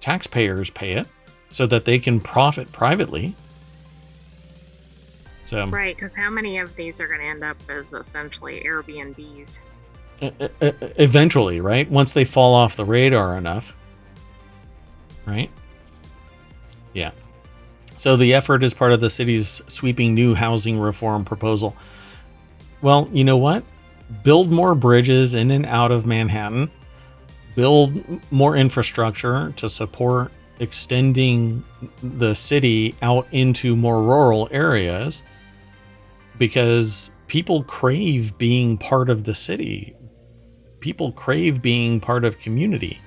taxpayers 0.00 0.70
pay 0.70 0.92
it 0.92 1.06
so 1.52 1.66
that 1.66 1.84
they 1.84 1.98
can 2.00 2.18
profit 2.18 2.72
privately. 2.72 3.34
So, 5.44 5.66
Right, 5.68 5.94
because 5.94 6.14
how 6.14 6.30
many 6.30 6.58
of 6.58 6.74
these 6.76 6.98
are 7.00 7.06
going 7.06 7.20
to 7.20 7.26
end 7.26 7.44
up 7.44 7.56
as 7.68 7.92
essentially 7.92 8.62
Airbnbs? 8.64 9.60
eventually, 10.20 11.60
right? 11.60 11.90
Once 11.90 12.12
they 12.12 12.24
fall 12.24 12.54
off 12.54 12.76
the 12.76 12.84
radar 12.84 13.36
enough, 13.36 13.76
right? 15.26 15.50
Yeah. 16.92 17.10
So 17.96 18.16
the 18.16 18.32
effort 18.34 18.62
is 18.62 18.72
part 18.72 18.92
of 18.92 19.00
the 19.00 19.10
city's 19.10 19.60
sweeping 19.66 20.14
new 20.14 20.34
housing 20.34 20.78
reform 20.78 21.24
proposal. 21.24 21.76
Well, 22.80 23.08
you 23.12 23.24
know 23.24 23.36
what? 23.36 23.64
Build 24.22 24.50
more 24.50 24.74
bridges 24.74 25.34
in 25.34 25.50
and 25.50 25.66
out 25.66 25.90
of 25.90 26.06
Manhattan. 26.06 26.70
Build 27.56 28.22
more 28.32 28.56
infrastructure 28.56 29.52
to 29.56 29.68
support 29.68 30.30
extending 30.62 31.64
the 32.04 32.34
city 32.34 32.94
out 33.02 33.26
into 33.32 33.74
more 33.74 34.00
rural 34.00 34.48
areas 34.52 35.24
because 36.38 37.10
people 37.26 37.64
crave 37.64 38.38
being 38.38 38.78
part 38.78 39.10
of 39.10 39.24
the 39.24 39.34
city. 39.34 39.96
People 40.78 41.10
crave 41.10 41.60
being 41.60 41.98
part 41.98 42.24
of 42.24 42.38
community. 42.38 43.00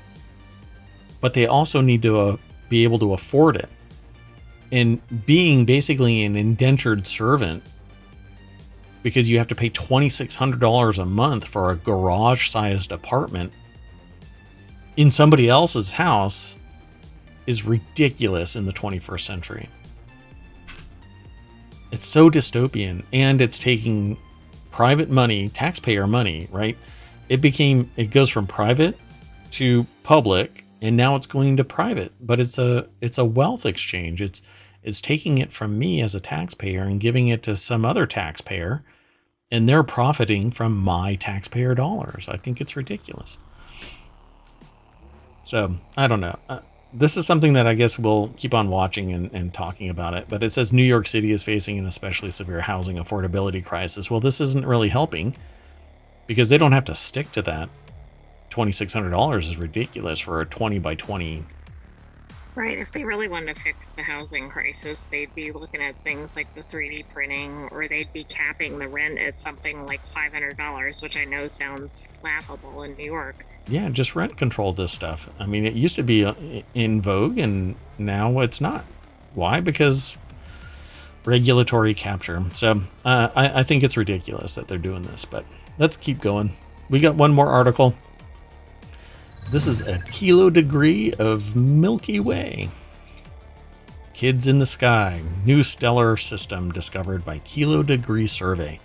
But 1.22 1.34
they 1.34 1.48
also 1.48 1.80
need 1.80 2.02
to 2.02 2.20
uh, 2.20 2.38
be 2.68 2.84
able 2.84 3.00
to 3.00 3.14
afford 3.14 3.56
it. 3.56 3.70
And 4.74 5.00
being 5.26 5.64
basically 5.64 6.24
an 6.24 6.36
indentured 6.36 7.08
servant 7.08 7.64
because 9.02 9.30
you 9.30 9.38
have 9.38 9.48
to 9.48 9.56
pay 9.56 9.70
$2,600 9.70 10.98
a 10.98 11.06
month 11.06 11.48
for 11.48 11.72
a 11.72 11.78
garage 11.78 12.50
sized 12.50 12.92
apartment 12.92 13.54
in 14.98 15.10
somebody 15.10 15.48
else's 15.48 15.94
house 15.94 16.55
is 17.46 17.66
ridiculous 17.66 18.56
in 18.56 18.66
the 18.66 18.74
21st 18.74 19.22
century. 19.22 19.70
It's 21.92 22.04
so 22.04 22.30
dystopian 22.30 23.04
and 23.14 23.42
it's 23.42 23.60
taking 23.60 24.18
private 24.72 25.10
money, 25.10 25.50
taxpayer 25.50 26.08
money, 26.08 26.48
right? 26.52 26.78
It 27.30 27.42
became 27.42 27.92
it 27.96 28.12
goes 28.12 28.30
from 28.30 28.48
private 28.48 28.98
to 29.52 29.86
public 30.04 30.66
and 30.82 30.98
now 30.98 31.16
it's 31.16 31.28
going 31.28 31.58
to 31.58 31.64
private, 31.64 32.12
but 32.20 32.40
it's 32.40 32.58
a 32.58 32.90
it's 33.02 33.18
a 33.18 33.26
wealth 33.26 33.66
exchange. 33.66 34.22
It's 34.22 34.42
it's 34.84 35.02
taking 35.02 35.38
it 35.38 35.54
from 35.54 35.80
me 35.80 36.02
as 36.02 36.14
a 36.14 36.20
taxpayer 36.20 36.82
and 36.82 37.00
giving 37.00 37.28
it 37.28 37.42
to 37.44 37.56
some 37.56 37.86
other 37.86 38.06
taxpayer 38.06 38.84
and 39.52 39.70
they're 39.70 39.84
profiting 39.84 40.52
from 40.52 40.76
my 40.76 41.16
taxpayer 41.16 41.76
dollars. 41.76 42.28
I 42.28 42.38
think 42.38 42.60
it's 42.60 42.76
ridiculous. 42.76 43.38
So, 45.44 45.76
I 45.96 46.08
don't 46.08 46.20
know. 46.20 46.38
Uh, 46.50 46.60
this 46.98 47.18
is 47.18 47.28
something 47.28 47.54
that 47.54 47.68
I 47.68 47.74
guess 47.74 48.00
we'll 48.00 48.30
keep 48.38 48.54
on 48.54 48.70
watching 48.70 49.12
and, 49.12 49.30
and 49.34 49.54
talking 49.54 49.90
about 49.90 50.14
it. 50.14 50.26
But 50.30 50.44
it 50.44 50.54
says 50.54 50.72
New 50.72 50.84
York 50.84 51.08
City 51.08 51.32
is 51.32 51.44
facing 51.44 51.78
an 51.78 51.86
especially 51.86 52.32
severe 52.32 52.62
housing 52.62 52.96
affordability 52.96 53.64
crisis. 53.64 54.10
Well, 54.10 54.22
this 54.22 54.40
isn't 54.40 54.66
really 54.66 54.90
helping 54.90 55.36
because 56.28 56.50
they 56.50 56.58
don't 56.58 56.72
have 56.72 56.86
to 56.86 56.96
stick 56.96 57.32
to 57.34 57.42
that. 57.44 57.70
$2,600 58.50 59.40
is 59.40 59.58
ridiculous 59.58 60.20
for 60.20 60.40
a 60.40 60.46
20 60.46 60.80
by 60.80 60.96
20. 60.96 61.46
Right, 62.56 62.78
if 62.78 62.90
they 62.94 63.04
really 63.04 63.28
wanted 63.28 63.54
to 63.54 63.62
fix 63.62 63.90
the 63.90 64.02
housing 64.02 64.50
crisis, 64.50 65.04
they'd 65.06 65.34
be 65.36 65.52
looking 65.52 65.82
at 65.82 66.02
things 66.06 66.38
like 66.38 66.54
the 66.56 66.62
3D 66.62 67.04
printing, 67.14 67.68
or 67.70 67.90
they'd 67.90 68.14
be 68.14 68.24
capping 68.24 68.80
the 68.80 68.88
rent 68.88 69.20
at 69.20 69.42
something 69.42 69.86
like 69.86 70.06
$500, 70.08 71.02
which 71.02 71.18
I 71.18 71.26
know 71.26 71.50
sounds 71.50 72.08
laughable 72.24 72.84
in 72.84 72.96
New 72.96 73.04
York. 73.04 73.46
Yeah, 73.68 73.90
just 73.90 74.16
rent 74.16 74.38
control 74.38 74.74
this 74.74 74.92
stuff. 74.92 75.30
I 75.40 75.46
mean, 75.46 75.66
it 75.66 75.74
used 75.74 75.96
to 75.96 76.04
be 76.04 76.24
uh, 76.24 76.36
in 76.74 77.02
vogue 77.02 77.38
and 77.38 77.76
now 77.98 78.40
it's 78.40 78.62
not. 78.62 78.86
Why? 79.34 79.60
Because 79.60 80.18
regulatory 81.26 81.94
capture. 81.94 82.44
So 82.54 82.82
uh, 83.04 83.30
I, 83.36 83.62
I 83.62 83.64
think 83.64 83.84
it's 83.84 83.98
ridiculous 83.98 84.56
that 84.56 84.68
they're 84.68 84.78
doing 84.78 85.04
this, 85.04 85.26
but 85.26 85.46
let's 85.78 85.98
keep 85.98 86.22
going. 86.22 86.52
We 86.90 87.00
got 87.00 87.16
one 87.16 87.34
more 87.34 87.48
article. 87.48 87.96
This 89.52 89.68
is 89.68 89.82
a 89.82 90.00
kilo 90.12 90.50
degree 90.50 91.14
of 91.20 91.56
Milky 91.56 92.20
Way. 92.20 92.70
Kids 94.14 94.48
in 94.48 94.60
the 94.60 94.66
Sky, 94.66 95.22
new 95.44 95.62
stellar 95.62 96.16
system 96.18 96.72
discovered 96.72 97.26
by 97.26 97.40
Kilo 97.40 97.84
Degree 97.84 98.28
Survey. 98.28 98.80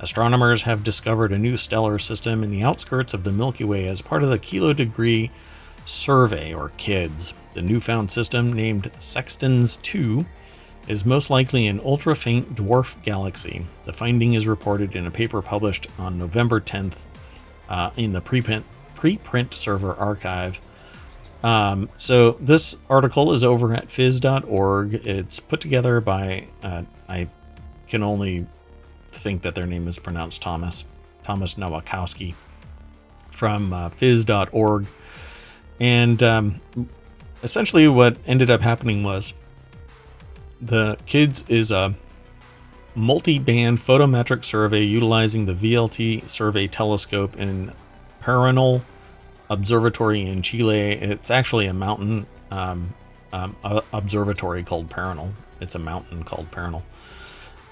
Astronomers 0.00 0.62
have 0.62 0.84
discovered 0.84 1.32
a 1.32 1.38
new 1.38 1.56
stellar 1.56 1.98
system 1.98 2.44
in 2.44 2.50
the 2.50 2.62
outskirts 2.62 3.14
of 3.14 3.24
the 3.24 3.32
Milky 3.32 3.64
Way 3.64 3.88
as 3.88 4.00
part 4.00 4.22
of 4.22 4.30
the 4.30 4.38
Kilo 4.38 4.72
Degree 4.72 5.30
Survey, 5.84 6.54
or 6.54 6.70
KIDS. 6.70 7.32
The 7.54 7.62
newfound 7.62 8.10
system, 8.10 8.52
named 8.52 8.92
Sextans 9.00 9.80
2, 9.82 10.24
is 10.86 11.04
most 11.04 11.30
likely 11.30 11.66
an 11.66 11.80
ultra 11.84 12.14
faint 12.14 12.54
dwarf 12.54 13.00
galaxy. 13.02 13.66
The 13.86 13.92
finding 13.92 14.34
is 14.34 14.46
reported 14.46 14.94
in 14.94 15.06
a 15.06 15.10
paper 15.10 15.42
published 15.42 15.88
on 15.98 16.18
November 16.18 16.60
10th 16.60 16.98
uh, 17.68 17.90
in 17.96 18.12
the 18.12 18.22
preprint, 18.22 18.62
preprint 18.94 19.54
server 19.54 19.94
arXiv. 19.94 20.60
Um, 21.42 21.88
so 21.96 22.32
this 22.40 22.76
article 22.88 23.32
is 23.32 23.42
over 23.42 23.74
at 23.74 23.88
phys.org. 23.88 24.94
It's 24.94 25.40
put 25.40 25.60
together 25.60 26.00
by, 26.00 26.48
uh, 26.62 26.84
I 27.08 27.28
can 27.86 28.02
only 28.02 28.46
think 29.12 29.42
that 29.42 29.54
their 29.54 29.66
name 29.66 29.88
is 29.88 29.98
pronounced 29.98 30.42
Thomas, 30.42 30.84
Thomas 31.22 31.54
Nowakowski 31.54 32.34
from 33.30 33.72
uh, 33.72 33.90
phys.org. 33.90 34.86
And 35.80 36.22
um, 36.22 36.60
essentially, 37.42 37.88
what 37.88 38.16
ended 38.26 38.50
up 38.50 38.62
happening 38.62 39.02
was 39.02 39.34
the 40.60 40.96
KIDS 41.06 41.48
is 41.48 41.70
a 41.70 41.94
multi 42.94 43.38
band 43.38 43.78
photometric 43.78 44.44
survey 44.44 44.82
utilizing 44.82 45.46
the 45.46 45.54
VLT 45.54 46.28
survey 46.28 46.66
telescope 46.66 47.36
in 47.36 47.72
Paranal 48.22 48.82
Observatory 49.48 50.26
in 50.26 50.42
Chile. 50.42 50.92
It's 50.92 51.30
actually 51.30 51.66
a 51.66 51.72
mountain 51.72 52.26
um, 52.50 52.94
um, 53.32 53.56
observatory 53.92 54.62
called 54.62 54.90
Paranal. 54.90 55.32
It's 55.60 55.74
a 55.74 55.78
mountain 55.78 56.24
called 56.24 56.50
Paranal. 56.50 56.82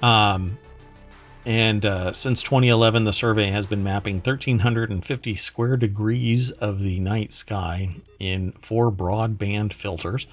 Um, 0.02 0.58
and 1.46 1.86
uh, 1.86 2.12
since 2.12 2.42
2011, 2.42 3.04
the 3.04 3.12
survey 3.12 3.50
has 3.50 3.66
been 3.66 3.84
mapping 3.84 4.16
1,350 4.16 5.36
square 5.36 5.76
degrees 5.76 6.50
of 6.50 6.80
the 6.80 6.98
night 6.98 7.32
sky 7.32 7.88
in 8.18 8.50
four 8.52 8.90
broadband 8.90 9.72
filters. 9.72 10.26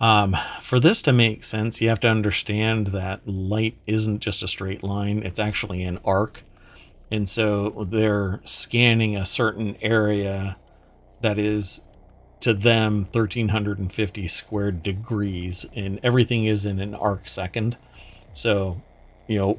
Um, 0.00 0.36
for 0.60 0.80
this 0.80 1.02
to 1.02 1.12
make 1.12 1.44
sense, 1.44 1.80
you 1.80 1.88
have 1.88 2.00
to 2.00 2.08
understand 2.08 2.88
that 2.88 3.28
light 3.28 3.76
isn't 3.86 4.18
just 4.18 4.42
a 4.42 4.48
straight 4.48 4.82
line, 4.82 5.22
it's 5.22 5.38
actually 5.38 5.84
an 5.84 6.00
arc. 6.04 6.42
And 7.12 7.28
so 7.28 7.86
they're 7.88 8.40
scanning 8.44 9.16
a 9.16 9.24
certain 9.24 9.76
area 9.80 10.56
that 11.20 11.38
is 11.38 11.80
to 12.40 12.54
them 12.54 13.06
1350 13.12 14.26
square 14.26 14.72
degrees, 14.72 15.64
and 15.76 16.00
everything 16.02 16.44
is 16.44 16.64
in 16.64 16.80
an 16.80 16.96
arc 16.96 17.28
second. 17.28 17.76
So, 18.32 18.82
you 19.28 19.38
know, 19.38 19.58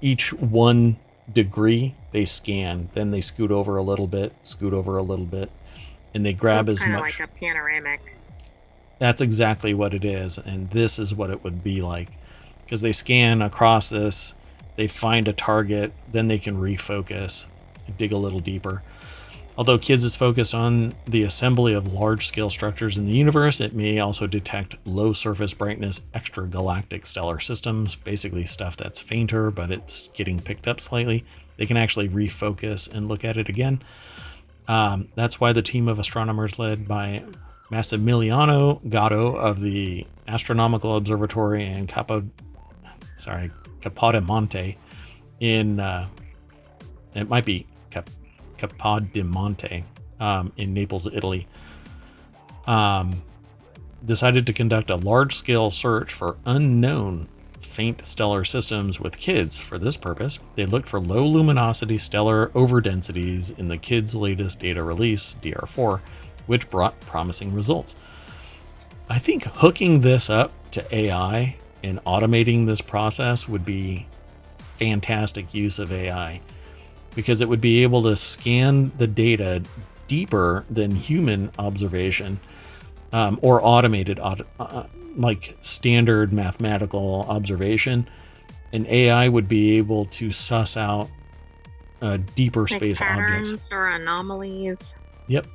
each 0.00 0.32
one 0.32 0.96
degree 1.32 1.94
they 2.12 2.24
scan, 2.24 2.88
then 2.94 3.10
they 3.10 3.20
scoot 3.20 3.50
over 3.50 3.76
a 3.76 3.82
little 3.82 4.06
bit, 4.06 4.32
scoot 4.42 4.72
over 4.72 4.96
a 4.96 5.02
little 5.02 5.26
bit, 5.26 5.50
and 6.12 6.24
they 6.26 6.32
grab 6.32 6.66
so 6.66 6.72
as 6.72 6.84
much. 6.86 7.20
like 7.20 7.28
a 7.28 7.32
panoramic. 7.32 8.16
That's 8.98 9.20
exactly 9.20 9.72
what 9.72 9.94
it 9.94 10.04
is, 10.04 10.38
and 10.38 10.70
this 10.70 10.98
is 10.98 11.14
what 11.14 11.30
it 11.30 11.42
would 11.42 11.62
be 11.62 11.80
like, 11.80 12.10
because 12.64 12.82
they 12.82 12.92
scan 12.92 13.40
across 13.42 13.88
this, 13.88 14.34
they 14.76 14.88
find 14.88 15.28
a 15.28 15.32
target, 15.32 15.92
then 16.10 16.28
they 16.28 16.38
can 16.38 16.56
refocus, 16.56 17.46
dig 17.96 18.12
a 18.12 18.16
little 18.16 18.40
deeper. 18.40 18.82
Although 19.60 19.78
KIDS 19.78 20.04
is 20.04 20.16
focused 20.16 20.54
on 20.54 20.94
the 21.04 21.22
assembly 21.22 21.74
of 21.74 21.92
large 21.92 22.26
scale 22.26 22.48
structures 22.48 22.96
in 22.96 23.04
the 23.04 23.12
universe, 23.12 23.60
it 23.60 23.74
may 23.74 23.98
also 23.98 24.26
detect 24.26 24.78
low 24.86 25.12
surface 25.12 25.52
brightness 25.52 26.00
extragalactic 26.14 27.04
stellar 27.04 27.38
systems, 27.40 27.94
basically 27.94 28.46
stuff 28.46 28.74
that's 28.78 29.02
fainter, 29.02 29.50
but 29.50 29.70
it's 29.70 30.08
getting 30.14 30.40
picked 30.40 30.66
up 30.66 30.80
slightly. 30.80 31.26
They 31.58 31.66
can 31.66 31.76
actually 31.76 32.08
refocus 32.08 32.90
and 32.90 33.06
look 33.06 33.22
at 33.22 33.36
it 33.36 33.50
again. 33.50 33.82
Um, 34.66 35.08
that's 35.14 35.38
why 35.38 35.52
the 35.52 35.60
team 35.60 35.88
of 35.88 35.98
astronomers 35.98 36.58
led 36.58 36.88
by 36.88 37.22
Massimiliano 37.70 38.80
Gatto 38.88 39.36
of 39.36 39.60
the 39.60 40.06
Astronomical 40.26 40.96
Observatory 40.96 41.66
in 41.66 41.86
Capo, 41.86 42.24
sorry, 43.18 43.50
Capodimonte 43.82 44.78
in, 45.38 45.80
uh, 45.80 46.08
it 47.14 47.28
might 47.28 47.44
be 47.44 47.66
Capodimonte 48.60 49.84
um, 50.20 50.52
in 50.56 50.74
Naples, 50.74 51.06
Italy, 51.06 51.46
um, 52.66 53.22
decided 54.04 54.46
to 54.46 54.52
conduct 54.52 54.90
a 54.90 54.96
large 54.96 55.34
scale 55.34 55.70
search 55.70 56.12
for 56.12 56.36
unknown 56.44 57.28
faint 57.58 58.04
stellar 58.06 58.44
systems 58.44 58.98
with 58.98 59.18
KIDS 59.18 59.60
for 59.60 59.78
this 59.78 59.96
purpose. 59.96 60.38
They 60.54 60.66
looked 60.66 60.88
for 60.88 61.00
low 61.00 61.26
luminosity 61.26 61.98
stellar 61.98 62.48
overdensities 62.48 63.58
in 63.58 63.68
the 63.68 63.76
KIDS 63.78 64.14
latest 64.14 64.60
data 64.60 64.82
release, 64.82 65.36
DR4, 65.42 66.00
which 66.46 66.70
brought 66.70 66.98
promising 67.00 67.54
results. 67.54 67.96
I 69.08 69.18
think 69.18 69.44
hooking 69.44 70.00
this 70.00 70.30
up 70.30 70.52
to 70.72 70.94
AI 70.94 71.56
and 71.82 72.02
automating 72.04 72.66
this 72.66 72.80
process 72.80 73.48
would 73.48 73.64
be 73.64 74.06
fantastic 74.76 75.52
use 75.52 75.78
of 75.78 75.92
AI 75.92 76.40
because 77.14 77.40
it 77.40 77.48
would 77.48 77.60
be 77.60 77.82
able 77.82 78.02
to 78.04 78.16
scan 78.16 78.92
the 78.96 79.06
data 79.06 79.62
deeper 80.08 80.64
than 80.70 80.92
human 80.92 81.50
observation 81.58 82.40
um, 83.12 83.38
or 83.42 83.64
automated, 83.64 84.18
uh, 84.18 84.36
like 85.16 85.56
standard 85.60 86.32
mathematical 86.32 87.26
observation. 87.28 88.08
And 88.72 88.86
AI 88.86 89.28
would 89.28 89.48
be 89.48 89.78
able 89.78 90.04
to 90.06 90.30
suss 90.30 90.76
out 90.76 91.08
uh, 92.02 92.18
deeper 92.34 92.62
like 92.62 92.70
space 92.70 93.00
objects 93.00 93.72
or 93.72 93.88
anomalies. 93.88 94.94
Yep. 95.26 95.46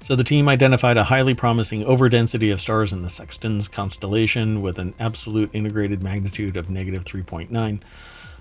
So 0.00 0.14
the 0.14 0.24
team 0.24 0.48
identified 0.48 0.96
a 0.96 1.04
highly 1.04 1.34
promising 1.34 1.84
overdensity 1.84 2.52
of 2.52 2.60
stars 2.60 2.92
in 2.92 3.02
the 3.02 3.08
Sextans 3.08 3.70
constellation 3.70 4.62
with 4.62 4.78
an 4.78 4.94
absolute 5.00 5.50
integrated 5.52 6.02
magnitude 6.02 6.56
of 6.56 6.70
negative 6.70 7.04
3.9. 7.04 7.80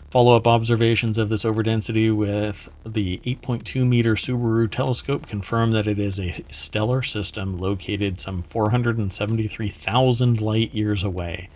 Follow 0.10 0.38
up 0.38 0.48
observations 0.48 1.18
of 1.18 1.28
this 1.28 1.44
overdensity 1.44 2.16
with 2.16 2.70
the 2.86 3.18
8.2 3.26 3.86
meter 3.86 4.16
Subaru 4.16 4.72
telescope 4.72 5.28
confirm 5.28 5.72
that 5.72 5.86
it 5.86 6.00
is 6.00 6.18
a 6.18 6.46
stellar 6.50 7.04
system 7.04 7.58
located 7.58 8.22
some 8.22 8.42
473,000 8.42 10.40
light 10.40 10.74
years 10.74 11.04
away. 11.04 11.50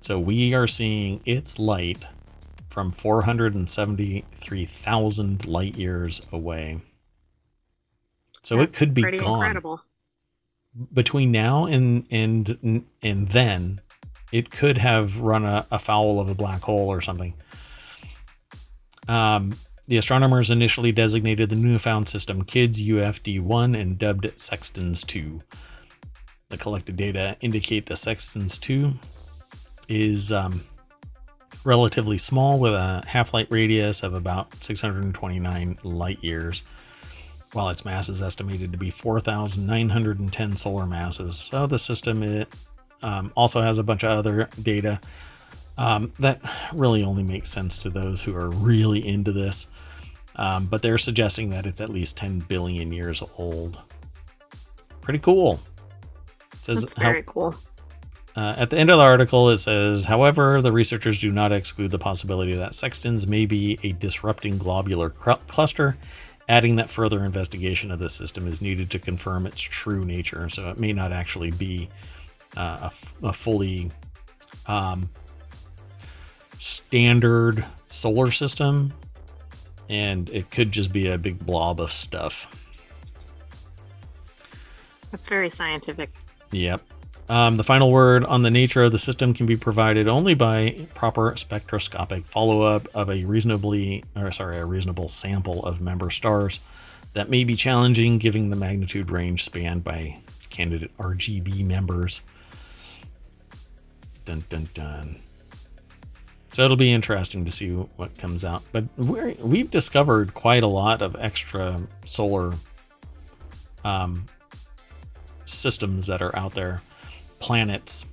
So 0.00 0.18
we 0.18 0.54
are 0.54 0.66
seeing 0.66 1.20
its 1.26 1.58
light 1.58 2.06
from 2.70 2.90
473,000 2.90 5.46
light 5.46 5.76
years 5.76 6.22
away. 6.32 6.80
So 8.42 8.56
That's 8.56 8.76
it 8.76 8.78
could 8.78 8.94
be 8.94 9.02
gone. 9.02 9.40
Incredible. 9.40 9.82
Between 10.92 11.32
now 11.32 11.66
and 11.66 12.06
and 12.10 12.86
and 13.02 13.28
then, 13.28 13.80
it 14.32 14.50
could 14.50 14.78
have 14.78 15.18
run 15.18 15.44
a, 15.44 15.66
afoul 15.70 16.18
of 16.20 16.30
a 16.30 16.34
black 16.34 16.62
hole 16.62 16.88
or 16.88 17.02
something. 17.02 17.34
Um, 19.08 19.54
the 19.88 19.96
astronomers 19.96 20.50
initially 20.50 20.92
designated 20.92 21.48
the 21.48 21.56
newfound 21.56 22.08
system 22.08 22.44
KIDS 22.44 22.86
UFD1 22.86 23.80
and 23.80 23.98
dubbed 23.98 24.26
it 24.26 24.36
Sextans 24.36 25.04
2. 25.06 25.40
The 26.50 26.58
collected 26.58 26.96
data 26.96 27.36
indicate 27.40 27.86
the 27.86 27.94
Sextans 27.94 28.60
2 28.60 28.92
is 29.88 30.30
um, 30.30 30.62
relatively 31.64 32.18
small 32.18 32.58
with 32.58 32.74
a 32.74 33.02
half 33.06 33.32
light 33.32 33.46
radius 33.50 34.02
of 34.02 34.12
about 34.12 34.54
629 34.62 35.78
light 35.82 36.22
years, 36.22 36.62
while 37.52 37.70
its 37.70 37.86
mass 37.86 38.10
is 38.10 38.20
estimated 38.20 38.72
to 38.72 38.78
be 38.78 38.90
4,910 38.90 40.56
solar 40.56 40.86
masses. 40.86 41.38
So 41.38 41.66
the 41.66 41.78
system 41.78 42.22
it, 42.22 42.48
um, 43.02 43.32
also 43.34 43.62
has 43.62 43.78
a 43.78 43.82
bunch 43.82 44.04
of 44.04 44.10
other 44.10 44.50
data 44.62 45.00
um, 45.78 46.12
that 46.18 46.42
really 46.74 47.04
only 47.04 47.22
makes 47.22 47.48
sense 47.48 47.78
to 47.78 47.90
those 47.90 48.22
who 48.22 48.36
are 48.36 48.50
really 48.50 49.06
into 49.06 49.32
this. 49.32 49.68
Um, 50.36 50.66
but 50.66 50.82
they're 50.82 50.98
suggesting 50.98 51.50
that 51.50 51.66
it's 51.66 51.80
at 51.80 51.88
least 51.88 52.16
10 52.16 52.40
billion 52.40 52.92
years 52.92 53.22
old. 53.38 53.82
Pretty 55.00 55.20
cool. 55.20 55.60
It 56.52 56.64
says 56.64 56.80
That's 56.80 56.94
very 56.94 57.22
how, 57.22 57.32
cool. 57.32 57.54
Uh, 58.36 58.54
at 58.56 58.70
the 58.70 58.78
end 58.78 58.90
of 58.90 58.98
the 58.98 59.04
article, 59.04 59.50
it 59.50 59.58
says, 59.58 60.04
however, 60.04 60.60
the 60.60 60.70
researchers 60.70 61.18
do 61.18 61.32
not 61.32 61.50
exclude 61.50 61.90
the 61.90 61.98
possibility 61.98 62.54
that 62.54 62.72
sextans 62.72 63.26
may 63.26 63.46
be 63.46 63.78
a 63.82 63.92
disrupting 63.92 64.58
globular 64.58 65.12
cl- 65.20 65.40
cluster, 65.48 65.96
adding 66.48 66.76
that 66.76 66.90
further 66.90 67.24
investigation 67.24 67.90
of 67.90 67.98
the 67.98 68.08
system 68.08 68.46
is 68.46 68.60
needed 68.60 68.90
to 68.90 68.98
confirm 68.98 69.46
its 69.46 69.60
true 69.60 70.04
nature. 70.04 70.48
So 70.48 70.70
it 70.70 70.78
may 70.78 70.92
not 70.92 71.12
actually 71.12 71.50
be 71.50 71.88
uh, 72.56 72.78
a, 72.82 72.86
f- 72.86 73.14
a 73.24 73.32
fully 73.32 73.90
um, 74.66 75.08
standard 76.58 77.64
solar 77.86 78.30
system, 78.30 78.92
and 79.88 80.28
it 80.30 80.50
could 80.50 80.72
just 80.72 80.92
be 80.92 81.08
a 81.08 81.16
big 81.16 81.44
blob 81.44 81.80
of 81.80 81.90
stuff. 81.90 82.54
That's 85.10 85.28
very 85.28 85.48
scientific. 85.48 86.10
Yep. 86.50 86.82
Um, 87.30 87.56
the 87.58 87.64
final 87.64 87.92
word 87.92 88.24
on 88.24 88.42
the 88.42 88.50
nature 88.50 88.84
of 88.84 88.92
the 88.92 88.98
system 88.98 89.34
can 89.34 89.44
be 89.44 89.56
provided 89.56 90.08
only 90.08 90.34
by 90.34 90.86
proper 90.94 91.36
spectroscopic 91.36 92.24
follow-up 92.24 92.88
of 92.94 93.10
a 93.10 93.24
reasonably, 93.24 94.04
or 94.16 94.32
sorry, 94.32 94.58
a 94.58 94.64
reasonable 94.64 95.08
sample 95.08 95.64
of 95.64 95.80
member 95.80 96.10
stars. 96.10 96.60
That 97.12 97.28
may 97.28 97.44
be 97.44 97.54
challenging, 97.54 98.18
given 98.18 98.50
the 98.50 98.56
magnitude 98.56 99.10
range 99.10 99.44
spanned 99.44 99.84
by 99.84 100.18
candidate 100.50 100.90
RGB 100.98 101.64
members. 101.66 102.20
Dun 104.24 104.44
dun 104.48 104.68
dun. 104.72 105.16
So 106.52 106.64
it'll 106.64 106.76
be 106.76 106.92
interesting 106.92 107.44
to 107.44 107.50
see 107.50 107.70
what 107.70 108.16
comes 108.18 108.44
out. 108.44 108.62
But 108.72 108.84
we're, 108.96 109.34
we've 109.40 109.70
discovered 109.70 110.34
quite 110.34 110.62
a 110.62 110.66
lot 110.68 111.02
of 111.02 111.14
extra 111.18 111.80
solar 112.04 112.54
um, 113.84 114.24
systems 115.44 116.06
that 116.06 116.22
are 116.22 116.34
out 116.36 116.54
there, 116.54 116.82
planets, 117.38 118.06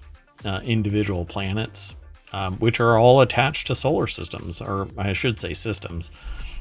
uh, 0.44 0.62
individual 0.64 1.26
planets, 1.26 1.95
um, 2.34 2.57
which 2.57 2.80
are 2.80 2.98
all 2.98 3.22
attached 3.22 3.68
to 3.68 3.76
solar 3.76 4.07
systems, 4.07 4.62
or 4.62 4.88
I 4.98 5.14
should 5.14 5.40
say 5.40 5.53
systems. 5.53 6.12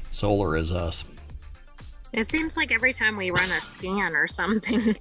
Solar 0.09 0.55
is 0.55 0.71
us. 0.71 1.03
It 2.13 2.29
seems 2.29 2.55
like 2.55 2.71
every 2.71 2.93
time 2.93 3.17
we 3.17 3.31
run 3.31 3.51
a 3.51 3.59
scan 3.59 4.15
or 4.15 4.27
something, 4.27 4.95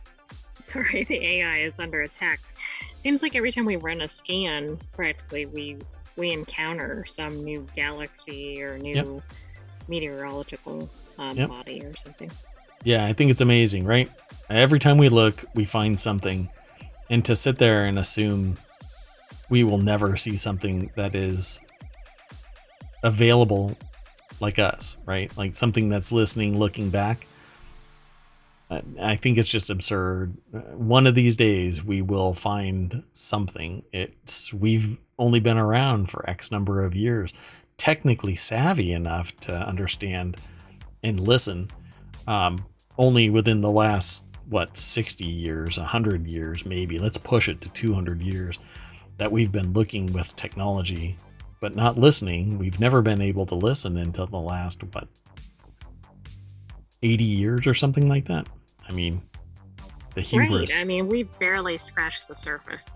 sorry, 0.54 1.04
the 1.04 1.24
AI 1.24 1.58
is 1.58 1.78
under 1.78 2.02
attack. 2.02 2.40
Seems 2.98 3.22
like 3.22 3.36
every 3.36 3.52
time 3.52 3.64
we 3.64 3.76
run 3.76 4.00
a 4.00 4.08
scan, 4.08 4.76
practically 4.92 5.46
we 5.46 5.76
we 6.16 6.32
encounter 6.32 7.04
some 7.04 7.44
new 7.44 7.66
galaxy 7.74 8.62
or 8.62 8.78
new 8.78 8.94
Yep. 8.94 9.22
meteorological 9.88 10.88
um, 11.18 11.36
Yep. 11.36 11.48
body 11.48 11.82
or 11.84 11.96
something. 11.96 12.30
Yeah, 12.84 13.04
I 13.06 13.12
think 13.12 13.30
it's 13.30 13.40
amazing, 13.40 13.84
right? 13.84 14.10
Every 14.48 14.78
time 14.78 14.98
we 14.98 15.08
look, 15.08 15.44
we 15.54 15.64
find 15.64 15.98
something. 15.98 16.48
And 17.10 17.24
to 17.24 17.36
sit 17.36 17.58
there 17.58 17.84
and 17.84 17.98
assume 17.98 18.56
we 19.48 19.62
will 19.64 19.78
never 19.78 20.16
see 20.16 20.36
something 20.36 20.90
that 20.96 21.14
is 21.14 21.60
available 23.02 23.76
like 24.40 24.58
us, 24.58 24.96
right? 25.06 25.34
Like 25.36 25.54
something 25.54 25.88
that's 25.88 26.12
listening, 26.12 26.58
looking 26.58 26.90
back. 26.90 27.26
I- 28.68 29.16
think 29.16 29.38
it's 29.38 29.48
just 29.48 29.70
absurd. 29.70 30.36
One 30.74 31.06
of 31.06 31.14
these 31.14 31.36
days, 31.36 31.84
we 31.84 32.02
will 32.02 32.34
find 32.34 33.04
something. 33.12 33.84
It's 33.92 34.52
we've 34.52 34.98
only 35.18 35.40
been 35.40 35.58
around 35.58 36.10
for 36.10 36.28
X 36.28 36.50
number 36.50 36.84
of 36.84 36.94
years, 36.94 37.32
technically 37.76 38.34
savvy 38.34 38.92
enough 38.92 39.36
to 39.40 39.52
understand 39.52 40.36
and 41.02 41.20
listen 41.20 41.70
um, 42.26 42.66
only 42.98 43.30
within 43.30 43.60
the 43.60 43.70
last 43.70 44.24
what 44.48 44.76
60 44.76 45.24
years 45.24 45.76
100 45.76 46.26
years 46.26 46.64
maybe 46.64 46.98
let's 46.98 47.18
push 47.18 47.48
it 47.48 47.60
to 47.60 47.68
200 47.70 48.22
years 48.22 48.58
that 49.18 49.32
we've 49.32 49.50
been 49.50 49.72
looking 49.72 50.12
with 50.12 50.34
technology 50.36 51.18
but 51.60 51.74
not 51.74 51.98
listening 51.98 52.56
we've 52.56 52.78
never 52.78 53.02
been 53.02 53.20
able 53.20 53.44
to 53.44 53.56
listen 53.56 53.96
until 53.96 54.26
the 54.26 54.36
last 54.36 54.82
what 54.94 55.08
80 57.02 57.24
years 57.24 57.66
or 57.66 57.74
something 57.74 58.08
like 58.08 58.26
that 58.26 58.46
i 58.88 58.92
mean 58.92 59.22
the 60.16 60.22
hubris 60.22 60.72
Right. 60.72 60.80
I 60.80 60.84
mean, 60.84 61.08
we 61.08 61.24
barely 61.24 61.76
scratched 61.76 62.26
the 62.26 62.34
surface. 62.34 62.86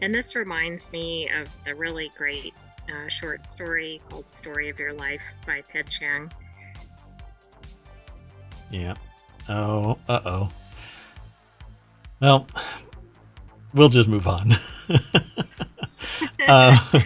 And 0.00 0.14
this 0.14 0.36
reminds 0.36 0.90
me 0.92 1.28
of 1.28 1.48
the 1.64 1.74
really 1.74 2.12
great 2.16 2.54
uh, 2.88 3.08
short 3.08 3.48
story 3.48 4.00
called 4.08 4.30
Story 4.30 4.68
of 4.68 4.78
Your 4.78 4.92
Life 4.92 5.34
by 5.46 5.62
Ted 5.62 5.90
Chiang. 5.90 6.32
Yeah. 8.70 8.94
Oh, 9.48 9.98
uh 10.08 10.20
oh. 10.24 10.48
Well, 12.20 12.46
we'll 13.74 13.88
just 13.88 14.08
move 14.08 14.28
on. 14.28 14.52
uh, 16.48 17.00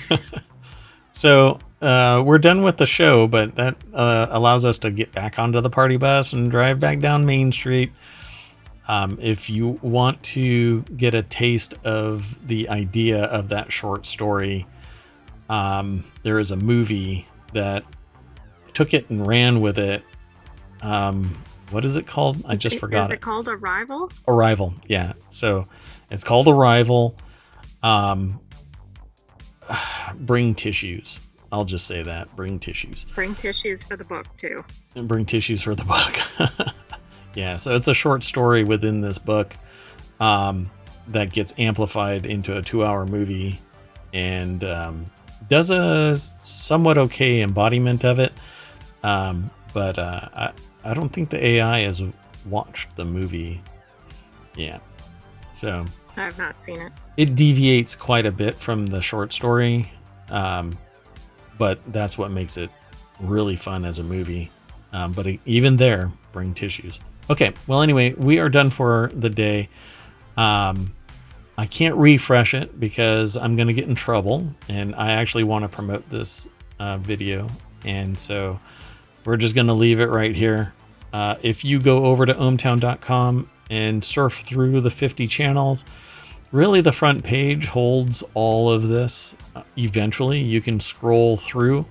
so 1.11 1.59
uh, 1.81 2.23
we're 2.25 2.39
done 2.39 2.63
with 2.63 2.77
the 2.77 2.87
show, 2.87 3.27
but 3.29 3.55
that 3.57 3.77
uh, 3.95 4.27
allows 4.31 4.65
us 4.65 4.79
to 4.79 4.91
get 4.91 5.13
back 5.13 5.39
onto 5.39 5.61
the 5.61 5.71
party 5.71 5.97
bus 5.97 6.33
and 6.33 6.51
drive 6.51 6.81
back 6.81 7.01
down 7.01 7.25
Main 7.27 7.53
Street. 7.53 7.93
Um, 8.89 9.19
if 9.21 9.51
you 9.51 9.79
want 9.83 10.23
to 10.25 10.83
get 10.83 11.15
a 11.15 11.23
taste 11.23 11.75
of 11.85 12.39
the 12.49 12.69
idea 12.71 13.25
of 13.25 13.51
that 13.51 13.71
short 13.73 14.07
story, 14.07 14.67
um, 15.51 16.05
there 16.23 16.39
is 16.39 16.51
a 16.51 16.57
movie 16.57 17.27
that 17.53 17.85
took 18.73 18.95
it 18.95 19.09
and 19.11 19.27
ran 19.27 19.61
with 19.61 19.79
it. 19.79 20.03
Um, 20.81 21.37
what 21.71 21.85
is 21.85 21.97
it 21.97 22.07
called? 22.07 22.43
I 22.47 22.57
just 22.57 22.77
it- 22.77 22.79
forgot 22.79 23.05
Is 23.05 23.11
it. 23.11 23.15
it 23.15 23.21
called 23.21 23.47
Arrival? 23.49 24.11
Arrival. 24.27 24.75
Yeah. 24.87 25.13
So 25.31 25.69
it's 26.11 26.25
called 26.25 26.49
Arrival. 26.49 27.17
Um, 27.83 28.41
bring 30.17 30.55
tissues. 30.55 31.21
I'll 31.51 31.65
just 31.65 31.87
say 31.87 32.03
that. 32.03 32.35
Bring 32.37 32.59
tissues. 32.59 33.05
Bring 33.15 33.35
tissues 33.35 33.83
for 33.83 33.97
the 33.97 34.05
book, 34.05 34.27
too. 34.37 34.65
And 34.95 35.09
bring 35.09 35.25
tissues 35.25 35.63
for 35.63 35.75
the 35.75 35.85
book. 35.85 36.69
yeah. 37.35 37.57
So 37.57 37.75
it's 37.75 37.89
a 37.89 37.95
short 37.95 38.23
story 38.25 38.65
within 38.65 39.01
this 39.01 39.19
book 39.19 39.57
um, 40.21 40.71
that 41.09 41.33
gets 41.33 41.55
amplified 41.59 42.27
into 42.27 42.57
a 42.57 42.63
two 42.63 42.85
hour 42.85 43.07
movie 43.07 43.61
and 44.13 44.63
um, 44.65 45.11
does 45.49 45.71
a 45.71 46.17
somewhat 46.19 46.99
okay 46.99 47.41
embodiment 47.41 48.05
of 48.05 48.19
it. 48.19 48.33
Um, 49.03 49.51
but 49.73 49.99
uh, 49.99 50.29
I, 50.35 50.53
I 50.85 50.95
don't 50.95 51.11
think 51.11 51.31
the 51.31 51.45
AI 51.45 51.81
has 51.81 52.03
watched 52.47 52.95
the 52.97 53.05
movie. 53.05 53.63
Yeah. 54.55 54.79
So 55.53 55.85
I 56.17 56.25
have 56.25 56.39
not 56.39 56.61
seen 56.61 56.81
it. 56.81 56.93
it 57.17 57.37
deviates 57.37 57.95
quite 57.95 58.27
a 58.27 58.33
bit 58.33 58.57
from 58.57 58.87
the 58.87 59.01
short 59.01 59.33
story, 59.33 59.91
um, 60.31 60.77
but 61.59 61.81
that's 61.93 62.17
what 62.17 62.31
makes 62.31 62.57
it 62.57 62.71
really 63.21 63.57
fun 63.57 63.85
as 63.85 63.99
a 63.99 64.03
movie. 64.03 64.51
Um, 64.93 65.13
but 65.13 65.27
even 65.45 65.77
there, 65.77 66.13
bring 66.33 66.55
tissues. 66.55 67.01
Okay, 67.29 67.53
well, 67.67 67.83
anyway, 67.83 68.15
we 68.15 68.39
are 68.39 68.49
done 68.49 68.71
for 68.71 69.11
the 69.15 69.29
day. 69.29 69.69
Um, 70.37 70.95
I 71.59 71.67
can't 71.67 71.97
refresh 71.97 72.55
it 72.55 72.79
because 72.79 73.37
I'm 73.37 73.57
going 73.57 73.69
to 73.69 73.75
get 73.75 73.89
in 73.89 73.95
trouble, 73.95 74.55
and 74.69 74.95
I 74.95 75.13
actually 75.13 75.45
want 75.45 75.65
to 75.65 75.69
promote 75.69 76.09
this 76.09 76.49
uh, 76.79 76.99
video, 76.99 77.49
and 77.85 78.19
so 78.19 78.61
we're 79.25 79.37
just 79.37 79.55
going 79.55 79.67
to 79.67 79.73
leave 79.75 80.01
it 80.01 80.07
right 80.07 80.35
here. 80.35 80.73
Uh, 81.13 81.35
if 81.43 81.65
you 81.65 81.81
go 81.81 82.07
over 82.07 82.25
to 82.25 82.35
ohmtown.com 82.35 83.51
and 83.69 84.05
surf 84.05 84.35
through 84.47 84.81
the 84.81 84.91
50 84.91 85.27
channels, 85.27 85.85
really 86.53 86.81
the 86.81 86.93
front 86.93 87.25
page 87.25 87.67
holds 87.69 88.23
all 88.35 88.71
of 88.71 88.89
this. 88.89 89.35
Uh, 89.55 89.63
eventually 89.77 90.39
you 90.39 90.61
can 90.61 90.81
scroll 90.81 91.37
through 91.37 91.87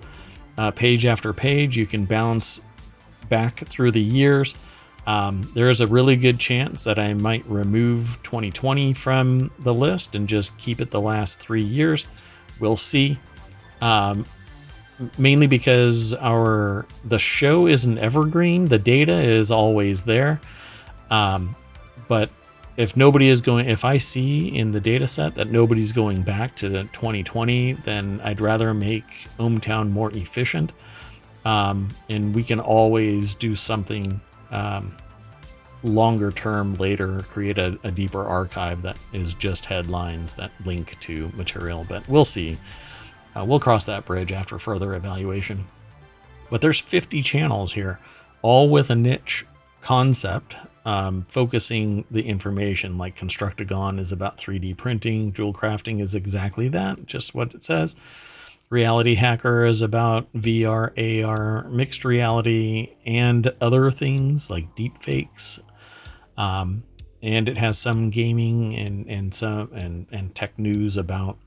uh, 0.57 0.71
page 0.71 1.05
after 1.05 1.33
page. 1.33 1.77
You 1.77 1.85
can 1.85 2.05
bounce 2.05 2.61
back 3.29 3.57
through 3.57 3.91
the 3.91 4.01
years. 4.01 4.55
Um, 5.05 5.49
there 5.53 5.69
is 5.69 5.79
a 5.79 5.87
really 5.87 6.17
good 6.17 6.37
chance 6.37 6.83
that 6.83 6.99
i 6.99 7.13
might 7.13 7.47
remove 7.47 8.19
2020 8.23 8.93
from 8.93 9.51
the 9.59 9.73
list 9.73 10.15
and 10.15 10.27
just 10.27 10.57
keep 10.57 10.81
it 10.81 10.91
the 10.91 10.99
last 10.99 11.39
three 11.39 11.63
years. 11.63 12.07
We'll 12.59 12.75
see. 12.75 13.17
Um, 13.81 14.25
mainly 15.17 15.47
because 15.47 16.13
our 16.15 16.85
the 17.05 17.19
show 17.19 17.67
isn't 17.67 17.97
evergreen. 17.99 18.65
The 18.65 18.79
data 18.79 19.13
is 19.13 19.51
always 19.51 20.03
there. 20.03 20.41
Um, 21.09 21.55
but 22.07 22.29
if 22.77 22.95
nobody 22.95 23.27
is 23.27 23.41
going 23.41 23.67
if 23.67 23.83
i 23.83 23.97
see 23.97 24.47
in 24.47 24.71
the 24.71 24.79
data 24.79 25.07
set 25.07 25.35
that 25.35 25.49
nobody's 25.51 25.91
going 25.91 26.21
back 26.21 26.55
to 26.55 26.69
2020 26.69 27.73
then 27.73 28.21
i'd 28.23 28.39
rather 28.39 28.73
make 28.73 29.27
ohmTown 29.39 29.89
more 29.91 30.11
efficient. 30.11 30.71
Um, 31.45 31.89
and 32.09 32.35
we 32.35 32.43
can 32.43 32.59
always 32.59 33.33
do 33.33 33.55
something 33.55 34.19
um, 34.51 34.97
longer 35.81 36.31
term 36.31 36.75
later 36.75 37.21
create 37.29 37.57
a, 37.57 37.79
a 37.83 37.91
deeper 37.91 38.25
archive 38.25 38.81
that 38.81 38.97
is 39.13 39.33
just 39.33 39.65
headlines 39.65 40.35
that 40.35 40.51
link 40.65 40.99
to 41.01 41.31
material 41.35 41.85
but 41.87 42.07
we'll 42.09 42.25
see. 42.25 42.57
Uh, 43.35 43.45
we'll 43.45 43.59
cross 43.59 43.85
that 43.85 44.03
bridge 44.05 44.31
after 44.31 44.57
further 44.57 44.95
evaluation. 44.95 45.67
But 46.49 46.61
there's 46.61 46.79
50 46.79 47.21
channels 47.21 47.73
here 47.73 47.99
all 48.41 48.69
with 48.69 48.89
a 48.89 48.95
niche 48.95 49.45
concept 49.81 50.55
um, 50.87 51.23
focusing 51.23 52.05
the 52.09 52.23
information 52.23 52.97
like 52.97 53.15
constructagon 53.15 53.99
is 53.99 54.11
about 54.11 54.37
3d 54.37 54.77
printing 54.77 55.33
jewel 55.33 55.53
crafting 55.53 56.01
is 56.01 56.15
exactly 56.15 56.67
that 56.69 57.05
just 57.05 57.35
what 57.35 57.53
it 57.53 57.63
says 57.63 57.95
reality 58.69 59.15
hacker 59.15 59.65
is 59.65 59.81
about 59.81 60.31
vr 60.33 61.25
ar 61.25 61.67
mixed 61.69 62.05
reality 62.05 62.95
and 63.05 63.53
other 63.59 63.91
things 63.91 64.49
like 64.49 64.75
deep 64.75 64.97
fakes 64.97 65.59
um, 66.37 66.83
and 67.21 67.49
it 67.49 67.57
has 67.57 67.77
some 67.77 68.09
gaming 68.09 68.75
and 68.75 69.07
and 69.07 69.33
some 69.33 69.71
and 69.73 70.07
and 70.11 70.35
tech 70.35 70.57
news 70.59 70.97
about 70.97 71.37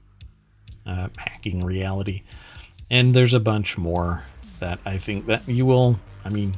uh, 0.86 1.08
hacking 1.16 1.64
reality, 1.64 2.22
and 2.90 3.14
there's 3.14 3.34
a 3.34 3.40
bunch 3.40 3.78
more 3.78 4.24
that 4.58 4.80
I 4.84 4.98
think 4.98 5.26
that 5.26 5.46
you 5.48 5.64
will. 5.66 5.98
I 6.24 6.30
mean, 6.30 6.54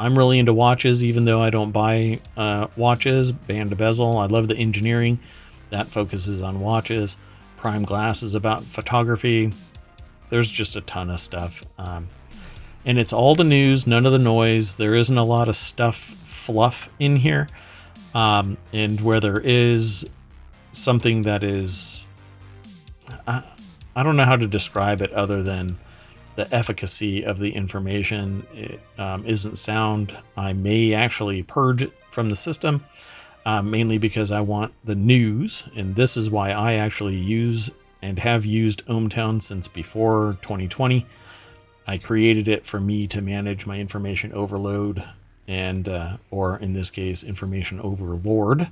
I'm 0.00 0.16
really 0.16 0.38
into 0.38 0.54
watches, 0.54 1.04
even 1.04 1.26
though 1.26 1.42
I 1.42 1.50
don't 1.50 1.72
buy 1.72 2.20
uh, 2.34 2.68
watches. 2.74 3.32
Band 3.32 3.70
of 3.70 3.78
Bezel, 3.78 4.16
I 4.16 4.24
love 4.24 4.48
the 4.48 4.56
engineering 4.56 5.20
that 5.68 5.88
focuses 5.88 6.40
on 6.40 6.60
watches. 6.60 7.18
Prime 7.58 7.84
Glass 7.84 8.22
is 8.22 8.34
about 8.34 8.64
photography. 8.64 9.52
There's 10.30 10.50
just 10.50 10.74
a 10.74 10.80
ton 10.80 11.10
of 11.10 11.20
stuff. 11.20 11.66
Um, 11.76 12.08
and 12.86 12.98
it's 12.98 13.12
all 13.12 13.34
the 13.34 13.44
news, 13.44 13.86
none 13.86 14.06
of 14.06 14.12
the 14.12 14.18
noise. 14.18 14.76
There 14.76 14.94
isn't 14.94 15.18
a 15.18 15.22
lot 15.22 15.50
of 15.50 15.56
stuff, 15.56 15.96
fluff 15.98 16.88
in 16.98 17.16
here. 17.16 17.48
Um, 18.14 18.56
and 18.72 19.02
where 19.02 19.20
there 19.20 19.38
is 19.38 20.08
something 20.72 21.24
that 21.24 21.44
is, 21.44 22.06
I, 23.28 23.44
I 23.94 24.02
don't 24.02 24.16
know 24.16 24.24
how 24.24 24.36
to 24.36 24.46
describe 24.46 25.02
it 25.02 25.12
other 25.12 25.42
than 25.42 25.76
the 26.40 26.56
efficacy 26.56 27.22
of 27.22 27.38
the 27.38 27.50
information 27.50 28.46
it, 28.54 28.80
um, 28.96 29.26
isn't 29.26 29.58
sound. 29.58 30.16
I 30.38 30.54
may 30.54 30.94
actually 30.94 31.42
purge 31.42 31.82
it 31.82 31.92
from 32.10 32.30
the 32.30 32.36
system, 32.36 32.82
um, 33.44 33.70
mainly 33.70 33.98
because 33.98 34.32
I 34.32 34.40
want 34.40 34.72
the 34.82 34.94
news, 34.94 35.64
and 35.76 35.94
this 35.94 36.16
is 36.16 36.30
why 36.30 36.52
I 36.52 36.74
actually 36.74 37.16
use 37.16 37.70
and 38.00 38.18
have 38.20 38.46
used 38.46 38.86
ohmTown 38.86 39.42
since 39.42 39.68
before 39.68 40.38
2020. 40.40 41.04
I 41.86 41.98
created 41.98 42.48
it 42.48 42.66
for 42.66 42.80
me 42.80 43.06
to 43.08 43.20
manage 43.20 43.66
my 43.66 43.78
information 43.78 44.32
overload 44.32 45.06
and, 45.46 45.86
uh, 45.90 46.16
or 46.30 46.56
in 46.56 46.72
this 46.72 46.88
case, 46.88 47.22
information 47.22 47.80
overlord. 47.80 48.70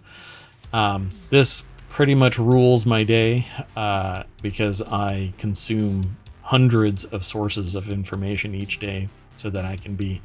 Um, 0.73 1.11
this 1.29 1.65
pretty 1.91 2.15
much 2.15 2.39
rules 2.39 2.87
my 2.87 3.05
day 3.05 3.47
uh, 3.77 4.23
because 4.41 4.81
I 4.81 5.35
consume 5.37 6.17
hundreds 6.49 7.05
of 7.05 7.27
sources 7.27 7.75
of 7.75 7.91
information 7.91 8.55
each 8.55 8.81
day 8.81 9.07
so 9.37 9.51
that 9.51 9.67
I 9.67 9.77
can 9.77 9.97
be 9.97 10.23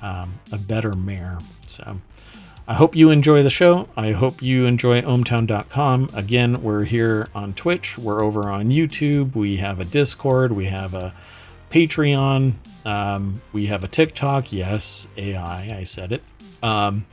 um, 0.00 0.40
a 0.50 0.56
better 0.56 0.94
mayor. 0.94 1.36
So 1.66 2.00
I 2.66 2.72
hope 2.72 2.96
you 2.96 3.10
enjoy 3.10 3.42
the 3.42 3.50
show. 3.50 3.86
I 3.94 4.12
hope 4.12 4.40
you 4.40 4.64
enjoy 4.64 5.02
ohmtown.com. 5.02 6.08
Again, 6.14 6.62
we're 6.62 6.84
here 6.84 7.28
on 7.34 7.52
Twitch, 7.52 7.98
we're 7.98 8.22
over 8.22 8.48
on 8.50 8.70
YouTube, 8.70 9.34
we 9.34 9.58
have 9.58 9.78
a 9.78 9.84
Discord, 9.84 10.52
we 10.52 10.64
have 10.66 10.94
a 10.94 11.12
Patreon, 11.68 12.54
um, 12.86 13.42
we 13.52 13.66
have 13.66 13.84
a 13.84 13.88
TikTok. 13.88 14.54
Yes, 14.54 15.06
AI, 15.18 15.76
I 15.76 15.84
said 15.84 16.12
it. 16.12 16.22
Um, 16.62 17.04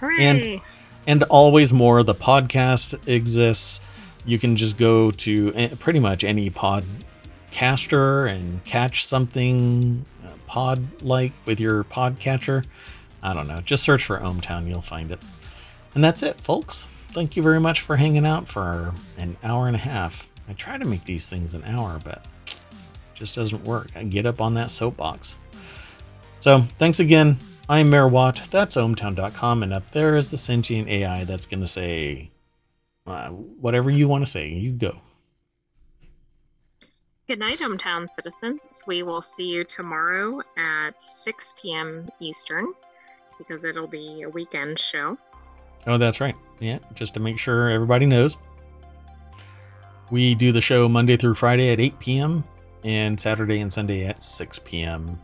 Hooray! 0.00 0.16
and 0.18 0.60
and 1.06 1.22
always 1.24 1.72
more. 1.72 2.02
The 2.02 2.14
podcast 2.14 3.06
exists. 3.06 3.80
You 4.24 4.40
can 4.40 4.56
just 4.56 4.76
go 4.76 5.12
to 5.12 5.68
pretty 5.78 6.00
much 6.00 6.24
any 6.24 6.50
podcaster 7.50 8.30
and 8.30 8.62
catch 8.64 9.06
something 9.06 10.04
uh, 10.24 10.30
pod 10.46 11.02
like 11.02 11.32
with 11.44 11.60
your 11.60 11.84
pod 11.84 12.18
catcher. 12.18 12.64
I 13.22 13.32
don't 13.32 13.48
know. 13.48 13.60
Just 13.60 13.82
search 13.82 14.04
for 14.04 14.18
ohmTown, 14.18 14.68
you'll 14.68 14.82
find 14.82 15.10
it. 15.10 15.20
And 15.94 16.04
that's 16.04 16.22
it, 16.22 16.40
folks. 16.40 16.88
Thank 17.08 17.36
you 17.36 17.42
very 17.42 17.60
much 17.60 17.80
for 17.80 17.96
hanging 17.96 18.26
out 18.26 18.48
for 18.48 18.92
an 19.16 19.36
hour 19.42 19.66
and 19.66 19.74
a 19.74 19.80
half. 19.80 20.28
I 20.48 20.52
try 20.52 20.78
to 20.78 20.84
make 20.84 21.04
these 21.04 21.28
things 21.28 21.54
an 21.54 21.64
hour, 21.64 22.00
but 22.04 22.24
just 23.14 23.34
doesn't 23.34 23.64
work. 23.64 23.88
I 23.96 24.04
get 24.04 24.26
up 24.26 24.40
on 24.40 24.54
that 24.54 24.70
soapbox. 24.70 25.36
So, 26.40 26.60
thanks 26.78 27.00
again. 27.00 27.38
I'm 27.68 27.90
Mayor 27.90 28.06
Watt. 28.06 28.40
That's 28.50 28.76
ohmtown.com. 28.76 29.62
And 29.62 29.72
up 29.72 29.90
there 29.92 30.16
is 30.16 30.30
the 30.30 30.38
sentient 30.38 30.88
AI 30.88 31.24
that's 31.24 31.46
going 31.46 31.62
to 31.62 31.66
say 31.66 32.30
uh, 33.06 33.30
whatever 33.30 33.90
you 33.90 34.06
want 34.06 34.24
to 34.24 34.30
say. 34.30 34.48
You 34.48 34.72
go. 34.72 35.00
Good 37.28 37.40
night, 37.40 37.58
ohmTown 37.58 38.08
citizens. 38.08 38.84
We 38.86 39.02
will 39.02 39.20
see 39.20 39.48
you 39.48 39.64
tomorrow 39.64 40.42
at 40.56 41.02
6 41.02 41.54
p.m. 41.60 42.08
Eastern 42.20 42.72
because 43.36 43.64
it'll 43.64 43.88
be 43.88 44.22
a 44.22 44.28
weekend 44.28 44.78
show. 44.78 45.18
Oh, 45.88 45.98
that's 45.98 46.20
right. 46.20 46.36
Yeah, 46.60 46.78
just 46.94 47.14
to 47.14 47.20
make 47.20 47.40
sure 47.40 47.68
everybody 47.68 48.06
knows. 48.06 48.36
We 50.08 50.36
do 50.36 50.52
the 50.52 50.60
show 50.60 50.88
Monday 50.88 51.16
through 51.16 51.34
Friday 51.34 51.72
at 51.72 51.80
8 51.80 51.98
p.m. 51.98 52.44
and 52.84 53.18
Saturday 53.18 53.58
and 53.58 53.72
Sunday 53.72 54.06
at 54.06 54.22
6 54.22 54.60
p.m. 54.60 55.20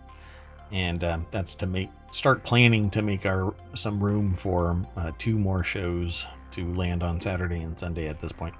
And 0.72 1.04
um, 1.04 1.26
that's 1.30 1.54
to 1.56 1.68
make 1.68 1.90
start 2.10 2.42
planning 2.42 2.90
to 2.90 3.02
make 3.02 3.26
our 3.26 3.54
some 3.74 4.02
room 4.02 4.34
for 4.34 4.76
uh, 4.96 5.12
two 5.18 5.38
more 5.38 5.62
shows 5.62 6.26
to 6.50 6.74
land 6.74 7.04
on 7.04 7.20
Saturday 7.20 7.60
and 7.60 7.78
Sunday 7.78 8.08
at 8.08 8.18
this 8.18 8.32
point. 8.32 8.56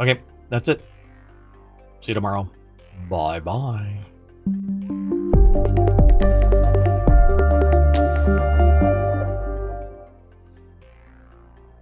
Okay, 0.00 0.22
that's 0.48 0.68
it. 0.68 0.82
See 2.00 2.12
you 2.12 2.14
tomorrow. 2.14 2.50
Bye 3.08 3.40
bye. 3.40 3.98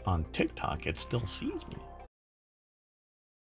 On 0.06 0.24
TikTok, 0.32 0.86
it 0.86 0.98
still 0.98 1.26
sees 1.26 1.66
me. 1.68 1.76